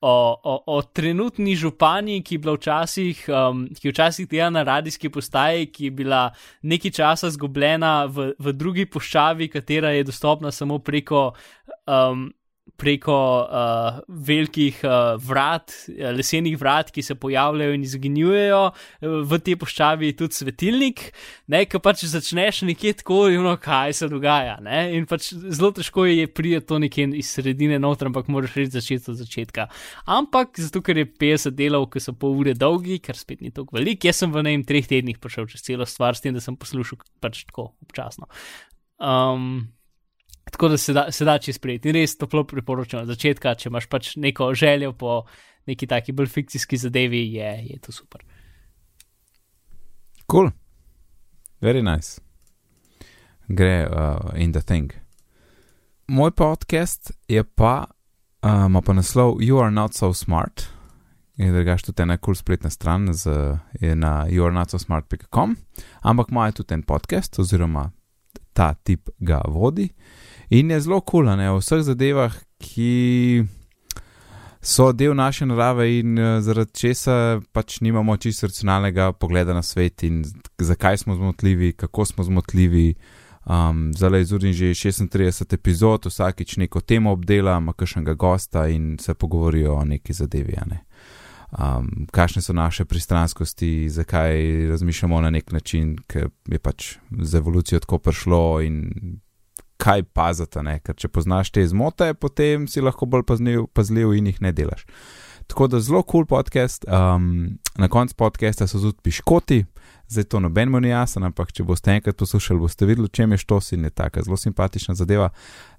o, 0.00 0.40
o, 0.44 0.62
o 0.66 0.82
trenutni 0.82 1.56
županji, 1.56 2.22
ki 2.22 2.34
je 2.34 2.38
bila 2.38 2.54
včasih, 2.54 3.24
um, 3.28 3.64
ki 3.74 3.88
je 3.88 3.92
včasih 3.92 4.28
delala 4.30 4.50
na 4.50 4.62
radijski 4.62 5.10
postaji, 5.10 5.66
ki 5.72 5.84
je 5.84 5.90
bila 5.90 6.22
nekaj 6.62 6.90
časa 6.90 7.30
zgubljena 7.34 8.04
v, 8.06 8.32
v 8.38 8.52
drugi 8.54 8.86
puščavi, 8.86 9.48
katera 9.50 9.90
je 9.96 10.06
dostopna 10.06 10.52
samo 10.54 10.78
preko 10.78 11.32
um, 11.86 12.28
preko 12.78 13.14
uh, 13.42 13.98
velikih 14.08 14.78
uh, 14.86 15.16
vrat, 15.18 15.72
uh, 15.90 16.10
lesenih 16.14 16.54
vrat, 16.60 16.92
ki 16.94 17.02
se 17.02 17.16
pojavljajo 17.18 17.74
in 17.74 17.86
izginjujejo 17.86 18.60
v 19.02 19.38
tej 19.42 19.56
poščavi, 19.58 20.12
tudi 20.18 20.38
svetilnik, 20.38 21.02
ne, 21.50 21.64
ki 21.66 21.80
pač 21.82 22.04
začneš 22.06 22.62
nekje 22.68 23.00
tako, 23.00 23.24
no, 23.42 23.56
kaj 23.62 23.96
se 23.98 24.08
dogaja. 24.12 24.58
Ne? 24.64 24.84
In 24.96 25.08
pač 25.10 25.32
zelo 25.34 25.72
težko 25.74 26.06
je 26.06 26.28
prijeti 26.30 26.68
to 26.70 26.78
nekje 26.82 27.08
iz 27.18 27.32
sredine 27.34 27.80
noter, 27.82 28.12
ampak 28.12 28.30
moraš 28.30 28.54
reči 28.58 28.76
začeti 28.76 29.10
od 29.10 29.18
začetka. 29.20 29.66
Ampak 30.06 30.60
zato, 30.62 30.82
ker 30.84 31.02
je 31.02 31.08
50 31.10 31.58
delov, 31.58 31.88
ki 31.92 32.02
so 32.02 32.14
pol 32.14 32.38
ure 32.44 32.54
dolgi, 32.58 33.00
ker 33.02 33.18
spet 33.18 33.42
ni 33.42 33.50
tako 33.54 33.78
velik, 33.80 34.06
jaz 34.06 34.22
sem 34.22 34.34
v 34.34 34.44
nejem 34.46 34.66
treh 34.68 34.86
tednih 34.86 35.18
prišel 35.18 35.50
čez 35.50 35.66
celo 35.66 35.88
stvar, 35.88 36.14
s 36.14 36.22
tem, 36.22 36.36
da 36.36 36.44
sem 36.44 36.56
poslušal 36.58 37.02
pač 37.22 37.42
tako 37.50 37.72
občasno. 37.82 38.30
Um, 38.98 39.66
Tako 40.50 40.68
da 40.68 40.76
se 40.76 40.92
da, 40.92 41.06
se 41.12 41.24
da 41.24 41.38
čez 41.38 41.58
prijeti. 41.58 41.88
In 41.88 41.94
res 41.94 42.16
toplo 42.18 42.44
priporočam 42.44 43.02
od 43.02 43.10
začetka, 43.12 43.54
če 43.54 43.68
imaš 43.68 43.86
pač 43.86 44.14
neko 44.16 44.52
željo 44.54 44.92
po 44.92 45.22
neki 45.66 45.86
taki 45.86 46.12
bolj 46.12 46.26
fikcijski 46.32 46.76
zadevi, 46.76 47.20
je, 47.34 47.50
je 47.70 47.78
to 47.84 47.92
super. 47.92 48.24
Cool, 50.30 50.50
very 51.60 51.82
nice. 51.82 52.20
Gre 53.48 53.86
uh, 53.88 54.32
in 54.36 54.52
the 54.52 54.62
thing. 54.62 54.92
Moj 56.08 56.30
podcast 56.30 57.12
je 57.28 57.44
pa, 57.44 57.84
uh, 58.42 58.66
ima 58.66 58.82
pa 58.82 58.92
naslov 58.92 59.40
You 59.40 59.60
are 59.62 59.70
not 59.70 59.94
so 59.94 60.12
smart. 60.14 60.68
In 61.38 61.52
drugač 61.54 61.84
tudi 61.86 62.02
ena 62.02 62.16
kul 62.16 62.32
cool 62.32 62.36
spletna 62.40 62.70
stran 62.70 63.12
z, 63.14 63.30
na 63.94 64.26
youarenotsosmart.com, 64.26 65.54
ampak 66.02 66.32
ima 66.34 66.48
tudi 66.52 66.74
en 66.74 66.82
podcast, 66.82 67.38
oziroma 67.38 67.90
ta 68.52 68.72
tip 68.74 69.08
ga 69.18 69.38
vodi. 69.46 69.86
In 70.50 70.70
je 70.70 70.80
zelo 70.80 71.00
kul, 71.00 71.26
cool, 71.28 71.36
v 71.36 71.60
vseh 71.60 71.82
zadevah, 71.84 72.32
ki 72.56 73.44
so 74.64 74.92
del 74.92 75.14
naše 75.14 75.46
narave 75.46 75.98
in 75.98 76.18
uh, 76.18 76.40
zaradi 76.40 76.72
česa 76.72 77.40
pač 77.52 77.80
nimamo 77.80 78.16
čisto 78.16 78.48
racionalnega 78.48 79.12
pogleda 79.12 79.54
na 79.54 79.62
svet 79.62 80.02
in 80.02 80.24
zakaj 80.58 80.98
smo 80.98 81.14
zmotljivi, 81.14 81.72
kako 81.72 82.04
smo 82.04 82.24
zmotljivi. 82.24 82.94
Um, 83.48 83.92
Zdaj 83.96 84.24
zunaj 84.24 84.52
že 84.52 84.74
36 84.74 85.54
epizod, 85.54 86.06
vsakič 86.06 86.56
neko 86.56 86.80
temo 86.80 87.12
obdela, 87.12 87.56
ima 87.56 87.72
kakšnega 87.72 88.14
gosta 88.14 88.66
in 88.68 88.98
se 89.00 89.14
pogovorijo 89.14 89.74
o 89.74 89.84
neki 89.84 90.12
zadevi. 90.12 90.56
Ne? 90.66 90.84
Um, 91.52 92.06
kakšne 92.12 92.42
so 92.42 92.52
naše 92.52 92.84
pristranskosti, 92.84 93.88
zakaj 93.88 94.66
razmišljamo 94.68 95.20
na 95.20 95.30
nek 95.30 95.52
način, 95.52 95.96
ker 96.06 96.28
je 96.48 96.58
pač 96.58 96.96
z 97.22 97.34
evolucijo 97.36 97.80
tako 97.80 97.98
prišlo 97.98 98.60
in 98.60 98.92
kaj 99.78 100.02
paziti, 100.14 100.60
ker 100.84 100.96
če 100.98 101.08
poznaš 101.08 101.52
te 101.54 101.64
zmote, 101.66 102.12
potem 102.18 102.66
si 102.68 102.82
lahko 102.82 103.06
bolj 103.06 103.24
pazljiv, 103.28 103.66
pazljiv 103.74 104.14
in 104.18 104.32
jih 104.32 104.42
ne 104.42 104.52
delaš. 104.52 104.84
Tako 105.48 105.68
da 105.72 105.80
zelo 105.80 106.02
kul 106.02 106.26
cool 106.26 106.26
podcast, 106.28 106.84
um, 106.84 107.58
na 107.78 107.88
koncu 107.88 108.14
podcasta 108.18 108.66
so 108.68 108.80
tudi 108.82 108.98
piškoti, 109.02 109.62
zdaj 110.12 110.24
to 110.24 110.40
noben 110.44 110.68
mu 110.68 110.80
ni 110.80 110.90
jasen, 110.90 111.24
ampak 111.24 111.54
če 111.56 111.64
boste 111.64 111.94
enkrat 111.94 112.18
poslušali, 112.20 112.60
boste 112.60 112.88
videli, 112.88 113.08
če 113.08 113.24
je 113.30 113.40
štos 113.40 113.72
in 113.72 113.86
je 113.88 113.90
tako 113.90 114.26
zelo 114.26 114.36
simpatična 114.36 114.94
zadeva. 114.98 115.30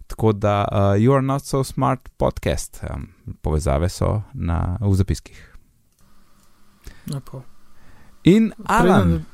Tako 0.09 0.33
da 0.33 0.63
uh, 0.65 0.95
You 0.97 1.13
are 1.13 1.21
not 1.21 1.45
so 1.45 1.61
smart 1.63 2.09
podcast, 2.17 2.81
um, 2.89 3.11
povezave 3.41 3.91
so 3.93 4.23
na, 4.33 4.79
v 4.81 4.95
zapiskih. 4.97 5.45
Lepo. 7.13 7.43
In 8.23 8.53
Alan. 8.65 9.25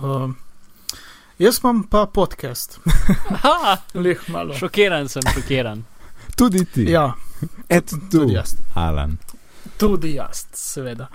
Um, 0.00 0.36
Jaz 1.38 1.60
imam 1.64 1.82
pa 1.82 2.06
podcast. 2.06 2.78
Leh 4.04 4.28
malo. 4.28 4.54
Šokiran 4.54 5.08
sem, 5.08 5.22
šokiran. 5.34 5.84
Tudi 6.36 6.64
ti. 6.64 6.90
Ja, 6.90 7.12
Et 7.68 7.86
tu, 7.86 7.96
tudi 8.10 8.32
jaz. 8.32 8.56
Alan. 8.74 9.18
Tudi 9.78 10.14
jaz, 10.14 10.46
seveda. 10.52 11.08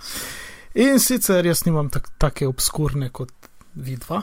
In 0.76 1.00
sicer 1.00 1.46
jaz 1.46 1.66
nimam 1.66 1.90
tak, 1.90 2.12
take 2.22 2.48
obskurne 2.48 3.10
kot 3.10 3.34
vidva. 3.74 4.22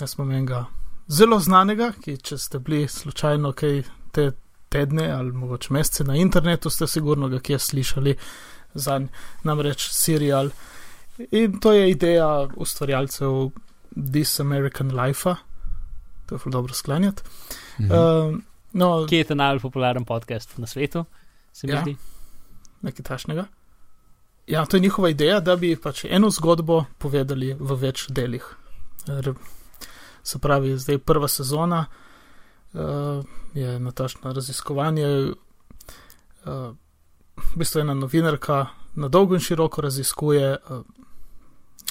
Jaz 0.00 0.14
imam 0.18 0.30
enega 0.30 0.64
zelo 1.08 1.40
znanega, 1.40 1.90
ki 2.00 2.16
če 2.22 2.38
ste 2.38 2.62
bili 2.62 2.86
slučajno 2.88 3.52
kaj 3.52 3.82
te 4.14 4.30
tedne 4.70 5.08
ali 5.12 5.32
mogoče 5.32 5.74
mesece 5.74 6.04
na 6.04 6.16
internetu, 6.16 6.70
ste 6.70 6.86
sigurno 6.86 7.28
ga 7.28 7.42
kje 7.42 7.58
slišali 7.58 8.14
za 8.74 9.00
namreč 9.42 9.88
serial. 9.90 10.50
In 11.30 11.60
to 11.60 11.72
je 11.72 11.90
ideja 11.90 12.48
ustvarjalcev 12.56 13.50
This 13.96 14.40
American 14.40 14.90
Life, 14.96 15.34
to 16.26 16.34
je 16.34 16.38
zelo 16.38 16.50
dobro 16.50 16.74
sklanjati. 16.74 17.22
Mhm. 17.80 17.92
Uh, 17.92 18.38
no, 18.72 19.06
Kje 19.08 19.18
je 19.18 19.24
ta 19.24 19.34
najbolj 19.34 19.60
popularen 19.60 20.04
podcast 20.04 20.58
na 20.58 20.66
svetu, 20.66 21.04
se 21.52 21.66
mi 21.66 21.72
ja, 21.72 21.82
zdi? 21.82 21.96
Nekaj 22.82 23.04
tašnega. 23.04 23.44
Ja, 24.46 24.66
to 24.66 24.76
je 24.76 24.80
njihova 24.80 25.08
ideja, 25.08 25.40
da 25.40 25.56
bi 25.56 25.76
pač 25.76 26.04
eno 26.04 26.30
zgodbo 26.30 26.84
povedali 26.98 27.54
v 27.54 27.76
več 27.80 28.06
delih. 28.08 28.44
Se 30.22 30.38
pravi, 30.38 30.78
zdaj 30.78 30.98
prva 30.98 31.28
sezona 31.28 31.86
uh, 32.72 33.24
je 33.54 33.78
natašno 33.80 34.32
raziskovanje. 34.32 35.06
Uh, 36.44 36.74
v 37.36 37.56
bistvu 37.58 37.80
ena 37.80 37.94
novinarka 37.94 38.66
na 38.94 39.08
dolgo 39.08 39.34
in 39.34 39.40
široko 39.40 39.80
raziskuje 39.80 40.56
uh, 40.56 40.82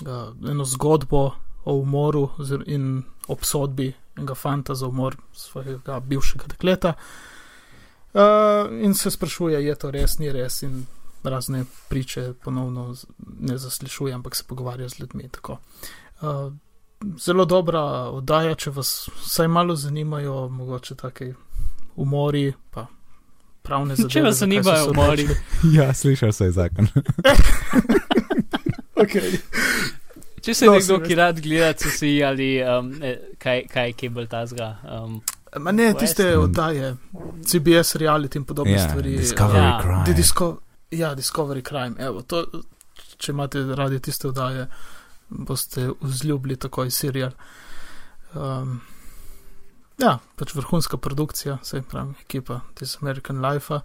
uh, 0.07 0.49
eno 0.49 0.65
zgodbo 0.65 1.31
o 1.65 1.73
umoru 1.73 2.29
in 2.65 3.03
obsodbi 3.27 3.93
enega 4.17 4.35
fanta 4.35 4.75
za 4.75 4.87
umor 4.87 5.15
svojega 5.33 5.99
bivšega 5.99 6.45
dekleta. 6.47 6.93
Uh, 8.13 8.21
in 8.85 8.93
se 8.93 9.11
sprašuje, 9.11 9.65
je 9.65 9.75
to 9.75 9.91
res, 9.91 10.19
ni 10.19 10.31
res, 10.31 10.61
in 10.61 10.85
razne 11.23 11.65
priče 11.89 12.33
ponovno 12.43 12.95
ne 13.39 13.57
zaslišuje, 13.57 14.13
ampak 14.13 14.35
se 14.35 14.43
pogovarja 14.47 14.89
z 14.89 14.99
ljudmi. 14.99 15.29
Uh, 15.49 16.53
zelo 17.17 17.45
dobra 17.45 17.81
oddaja, 18.13 18.55
če 18.55 18.71
vas 18.71 19.09
vsaj 19.23 19.47
malo 19.47 19.75
zanimajo, 19.75 20.49
mogoče 20.49 20.95
take 20.95 21.33
umori, 21.95 22.53
pa 22.71 22.85
pravne 23.63 23.95
zadeve. 23.95 24.13
Če 24.13 24.21
vas 24.21 24.37
zanimajo 24.37 24.91
umori. 24.91 25.27
ja, 25.77 25.93
slišal 25.93 26.31
sem 26.31 26.51
zakon. 26.51 26.87
okay. 29.03 29.39
Če 30.43 30.53
se 30.53 30.67
no, 30.67 30.73
nekdo, 30.75 30.99
ki 31.03 31.15
rad 31.15 31.39
gleda, 31.39 31.71
če 31.79 31.91
si 31.93 32.17
ali 32.23 32.57
um, 32.59 32.91
eh, 32.99 33.31
kaj, 33.39 33.63
kaj 33.71 33.95
je 34.01 34.09
bolj 34.11 34.27
ta 34.31 34.43
zga. 34.49 34.73
Um, 34.83 35.21
Ma 35.63 35.71
ne, 35.71 35.91
tiste 35.93 36.25
oddaje, 36.37 36.95
CBS 37.45 37.95
reality 38.01 38.41
in 38.41 38.45
podobne 38.49 38.73
yeah, 38.73 38.89
stvari. 38.89 39.13
Discovery 39.21 39.67
ja. 39.67 39.79
Crime. 39.83 40.15
Disko, 40.17 40.47
Ja, 40.93 41.15
Discovery 41.15 41.61
Crime. 41.61 41.95
Evo, 41.97 42.21
to, 42.21 42.43
če 43.17 43.31
imate 43.31 43.63
radi 43.77 43.99
tiste 44.03 44.29
vdaje, 44.29 44.67
boste 45.29 45.87
vzljubili 46.01 46.57
takoj 46.61 46.91
serial. 46.93 47.33
Um, 48.33 48.79
ja, 50.01 50.17
pač 50.37 50.53
vrhunska 50.57 50.97
produkcija, 50.97 51.57
se 51.63 51.81
pravi, 51.81 52.13
ekipa 52.25 52.61
This 52.75 52.97
American 53.01 53.41
Life. 53.45 53.79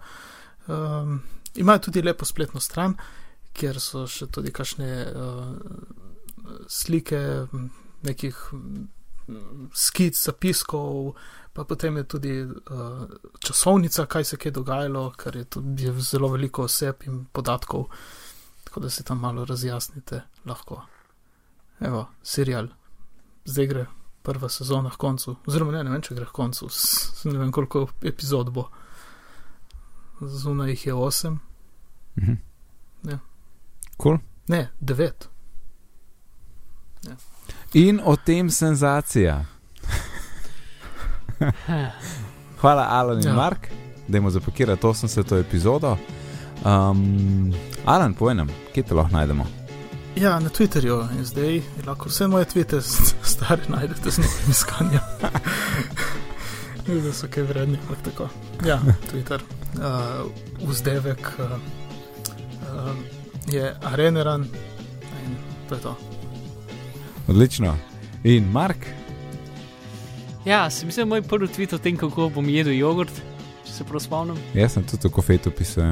Um, 0.67 1.21
imajo 1.55 1.87
tudi 1.89 2.01
lepo 2.05 2.25
spletno 2.25 2.61
stran, 2.61 2.93
kjer 3.57 3.79
so 3.81 4.05
še 4.07 4.29
tudi 4.29 4.53
kakšne 4.53 4.89
uh, 5.09 6.08
slike 6.67 7.47
nekih 8.03 8.37
skic, 9.73 10.17
zapiskov, 10.25 11.13
pa 11.53 11.63
potem 11.63 11.97
je 11.97 12.03
tudi 12.03 12.33
uh, 12.41 13.05
časovnica, 13.39 14.05
kaj 14.05 14.23
se 14.23 14.37
je 14.43 14.51
dogajalo, 14.51 15.11
ker 15.11 15.35
je 15.35 15.43
tudi 15.45 15.91
zelo 15.99 16.27
veliko 16.27 16.63
oseb 16.63 17.03
in 17.05 17.25
podatkov, 17.31 17.85
tako 18.63 18.79
da 18.79 18.89
se 18.89 19.03
tam 19.03 19.19
malo 19.19 19.45
razjasnite 19.45 20.21
lahko. 20.45 20.81
Evo, 21.79 22.07
serial, 22.23 22.67
zdaj 23.45 23.67
gre 23.67 23.85
prva 24.23 24.49
sezona 24.49 24.89
k 24.89 24.97
koncu, 24.97 25.35
oziroma 25.47 25.71
ne, 25.71 25.83
ne 25.83 25.91
vem, 25.91 26.01
če 26.01 26.15
gre 26.15 26.25
k 26.25 26.35
koncu, 26.35 26.69
s, 26.69 27.23
ne 27.25 27.37
vem 27.39 27.51
koliko 27.51 27.87
epizod 28.01 28.51
bo. 28.53 28.69
Zunaj 30.19 30.69
jih 30.69 30.85
je 30.87 30.93
osem. 30.93 31.39
Mhm. 32.19 32.33
Ja. 33.07 33.19
Cool. 34.01 34.17
Ne, 34.47 34.69
devet. 34.79 35.29
In 37.73 38.01
o 38.05 38.15
tem 38.15 38.49
senzacija. 38.49 39.45
Hvala, 42.61 42.87
Alan 42.89 43.17
in 43.17 43.23
ja. 43.23 43.29
Ja. 43.29 43.35
Mark, 43.35 43.67
da 44.07 44.17
jim 44.17 44.29
zapakirate 44.29 44.87
80. 44.87 45.39
epizodo. 45.39 45.97
Um, 46.65 47.53
Alan, 47.85 48.13
povej 48.13 48.35
nam, 48.35 48.49
kje 48.73 48.83
te 48.83 48.93
lahko 48.93 49.13
najdemo? 49.15 49.45
Ja, 50.15 50.39
na 50.39 50.49
Twitterju 50.49 51.07
in 51.17 51.25
zdaj 51.25 51.61
lahko 51.87 52.09
vse 52.09 52.27
moje 52.27 52.45
tvite, 52.45 52.81
stare, 53.23 53.61
najdete 53.67 54.11
z 54.11 54.17
novim 54.17 54.49
iskanjem. 54.49 55.01
da 57.05 57.13
so 57.13 57.27
kaj 57.31 57.43
vredni, 57.43 57.77
ampak 57.81 57.97
tako. 58.03 58.29
Ja, 58.65 58.79
Twitter. 59.11 59.41
Uh, 59.77 60.31
vzdevek 60.69 61.31
uh, 61.39 61.45
uh, 61.45 62.95
je 63.47 63.75
areneran 63.83 64.41
in 65.23 65.35
to 65.69 65.75
je 65.75 65.81
to. 65.81 66.08
Odlično. 67.29 67.77
In 68.23 68.49
Mark, 68.51 68.89
Ja, 70.45 70.69
sem 70.71 70.87
mislil, 70.87 71.05
moj 71.05 71.21
prvi 71.27 71.47
tweet 71.51 71.73
o 71.75 71.77
tem, 71.77 71.97
kako 71.99 72.29
bom 72.33 72.47
jedel 72.49 72.73
jogurt, 72.73 73.11
če 73.67 73.73
se 73.73 73.85
prav 73.85 74.01
spomnim. 74.01 74.37
jaz 74.55 74.73
sem 74.73 74.85
tudi 74.87 75.03
tako 75.03 75.21
fet 75.21 75.47
opisal. 75.47 75.91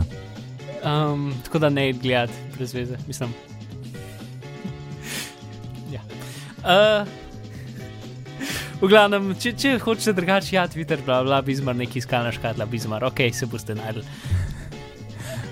Um, 0.82 1.34
tako 1.44 1.60
da 1.60 1.70
ne 1.70 1.92
gledati 1.94 2.34
brez 2.56 2.74
veze, 2.74 2.98
mislim. 3.08 3.34
ja. 5.96 6.02
Uh, 6.64 7.08
v 8.82 8.88
glavnem, 8.88 9.36
če, 9.36 9.52
če 9.52 9.76
hočete 9.84 10.14
drugače, 10.14 10.56
ja, 10.56 10.66
Twitter, 10.72 11.04
bla, 11.06 11.20
bla, 11.28 11.42
bizmar, 11.42 11.76
neki 11.76 12.00
iskalna 12.00 12.32
škatla, 12.32 12.66
bizmar, 12.66 13.04
ok, 13.04 13.28
se 13.34 13.46
boste 13.52 13.76
najdel. 13.76 14.08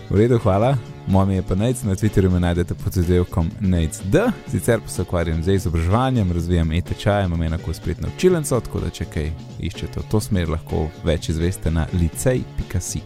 V 0.09 0.15
redu, 0.15 0.37
hvala. 0.37 0.77
Moje 1.07 1.23
ime 1.23 1.35
je 1.35 1.41
pa 1.41 1.55
Nec, 1.55 1.83
na 1.83 1.95
Twitterju 1.95 2.31
me 2.31 2.39
najdete 2.39 2.73
pod 2.73 2.93
zadelkom 2.93 3.49
NECD, 3.59 4.15
sicer 4.51 4.79
pa 4.81 4.87
se 4.87 5.01
ukvarjam 5.01 5.43
z 5.43 5.53
izobraževanjem, 5.53 6.31
razvijam 6.31 6.71
e-tečaje, 6.71 7.25
imam 7.25 7.43
enako 7.43 7.73
spletno 7.73 8.07
učilnico, 8.15 8.59
tako 8.59 8.79
da 8.79 8.89
če 8.89 9.05
kaj 9.05 9.31
iščete 9.59 9.99
v 9.99 10.03
to 10.11 10.19
smer, 10.21 10.49
lahko 10.49 10.87
več 11.03 11.29
izveste 11.29 11.71
na 11.71 11.87
licej.si. 11.93 13.01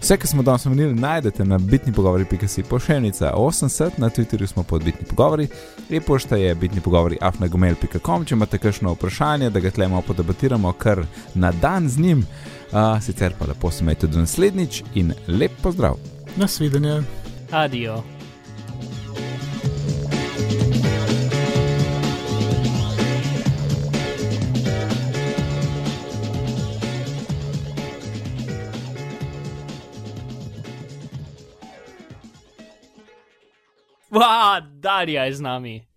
Vse, 0.00 0.16
kar 0.16 0.26
smo 0.26 0.42
danes 0.42 0.66
omenili, 0.66 0.94
najdete 0.94 1.44
na 1.44 1.58
bitni 1.58 1.92
pogovori.si, 1.92 2.62
pošiljnica 2.62 3.32
80, 3.36 3.98
na 3.98 4.10
Twitterju 4.10 4.46
smo 4.46 4.62
pod 4.62 4.84
bitni 4.84 5.06
pogovori, 5.06 5.48
e-pošta 5.90 6.36
je 6.36 6.54
bitni 6.54 6.80
pogovori 6.80 7.18
afnagomel.com, 7.20 8.24
če 8.24 8.34
imate 8.34 8.58
kakšno 8.58 8.94
vprašanje, 8.94 9.50
da 9.50 9.60
ga 9.60 9.70
tlemo 9.70 10.02
podebatiramo 10.02 10.72
kar 10.72 11.04
na 11.34 11.52
dan 11.52 11.88
z 11.88 11.98
njim, 11.98 12.26
uh, 12.72 13.02
sicer 13.02 13.34
pa 13.38 13.46
lepo 13.46 13.70
se 13.70 13.84
imejte 13.84 14.06
do 14.06 14.18
naslednjič 14.18 14.82
in 14.94 15.14
lep 15.28 15.52
pozdrav. 15.62 15.98
Nasvidenje. 16.40 17.02
Adijo. 17.50 18.02
Va, 34.10 34.60
Darja 34.60 35.24
je 35.24 35.34
z 35.34 35.40
nami. 35.40 35.89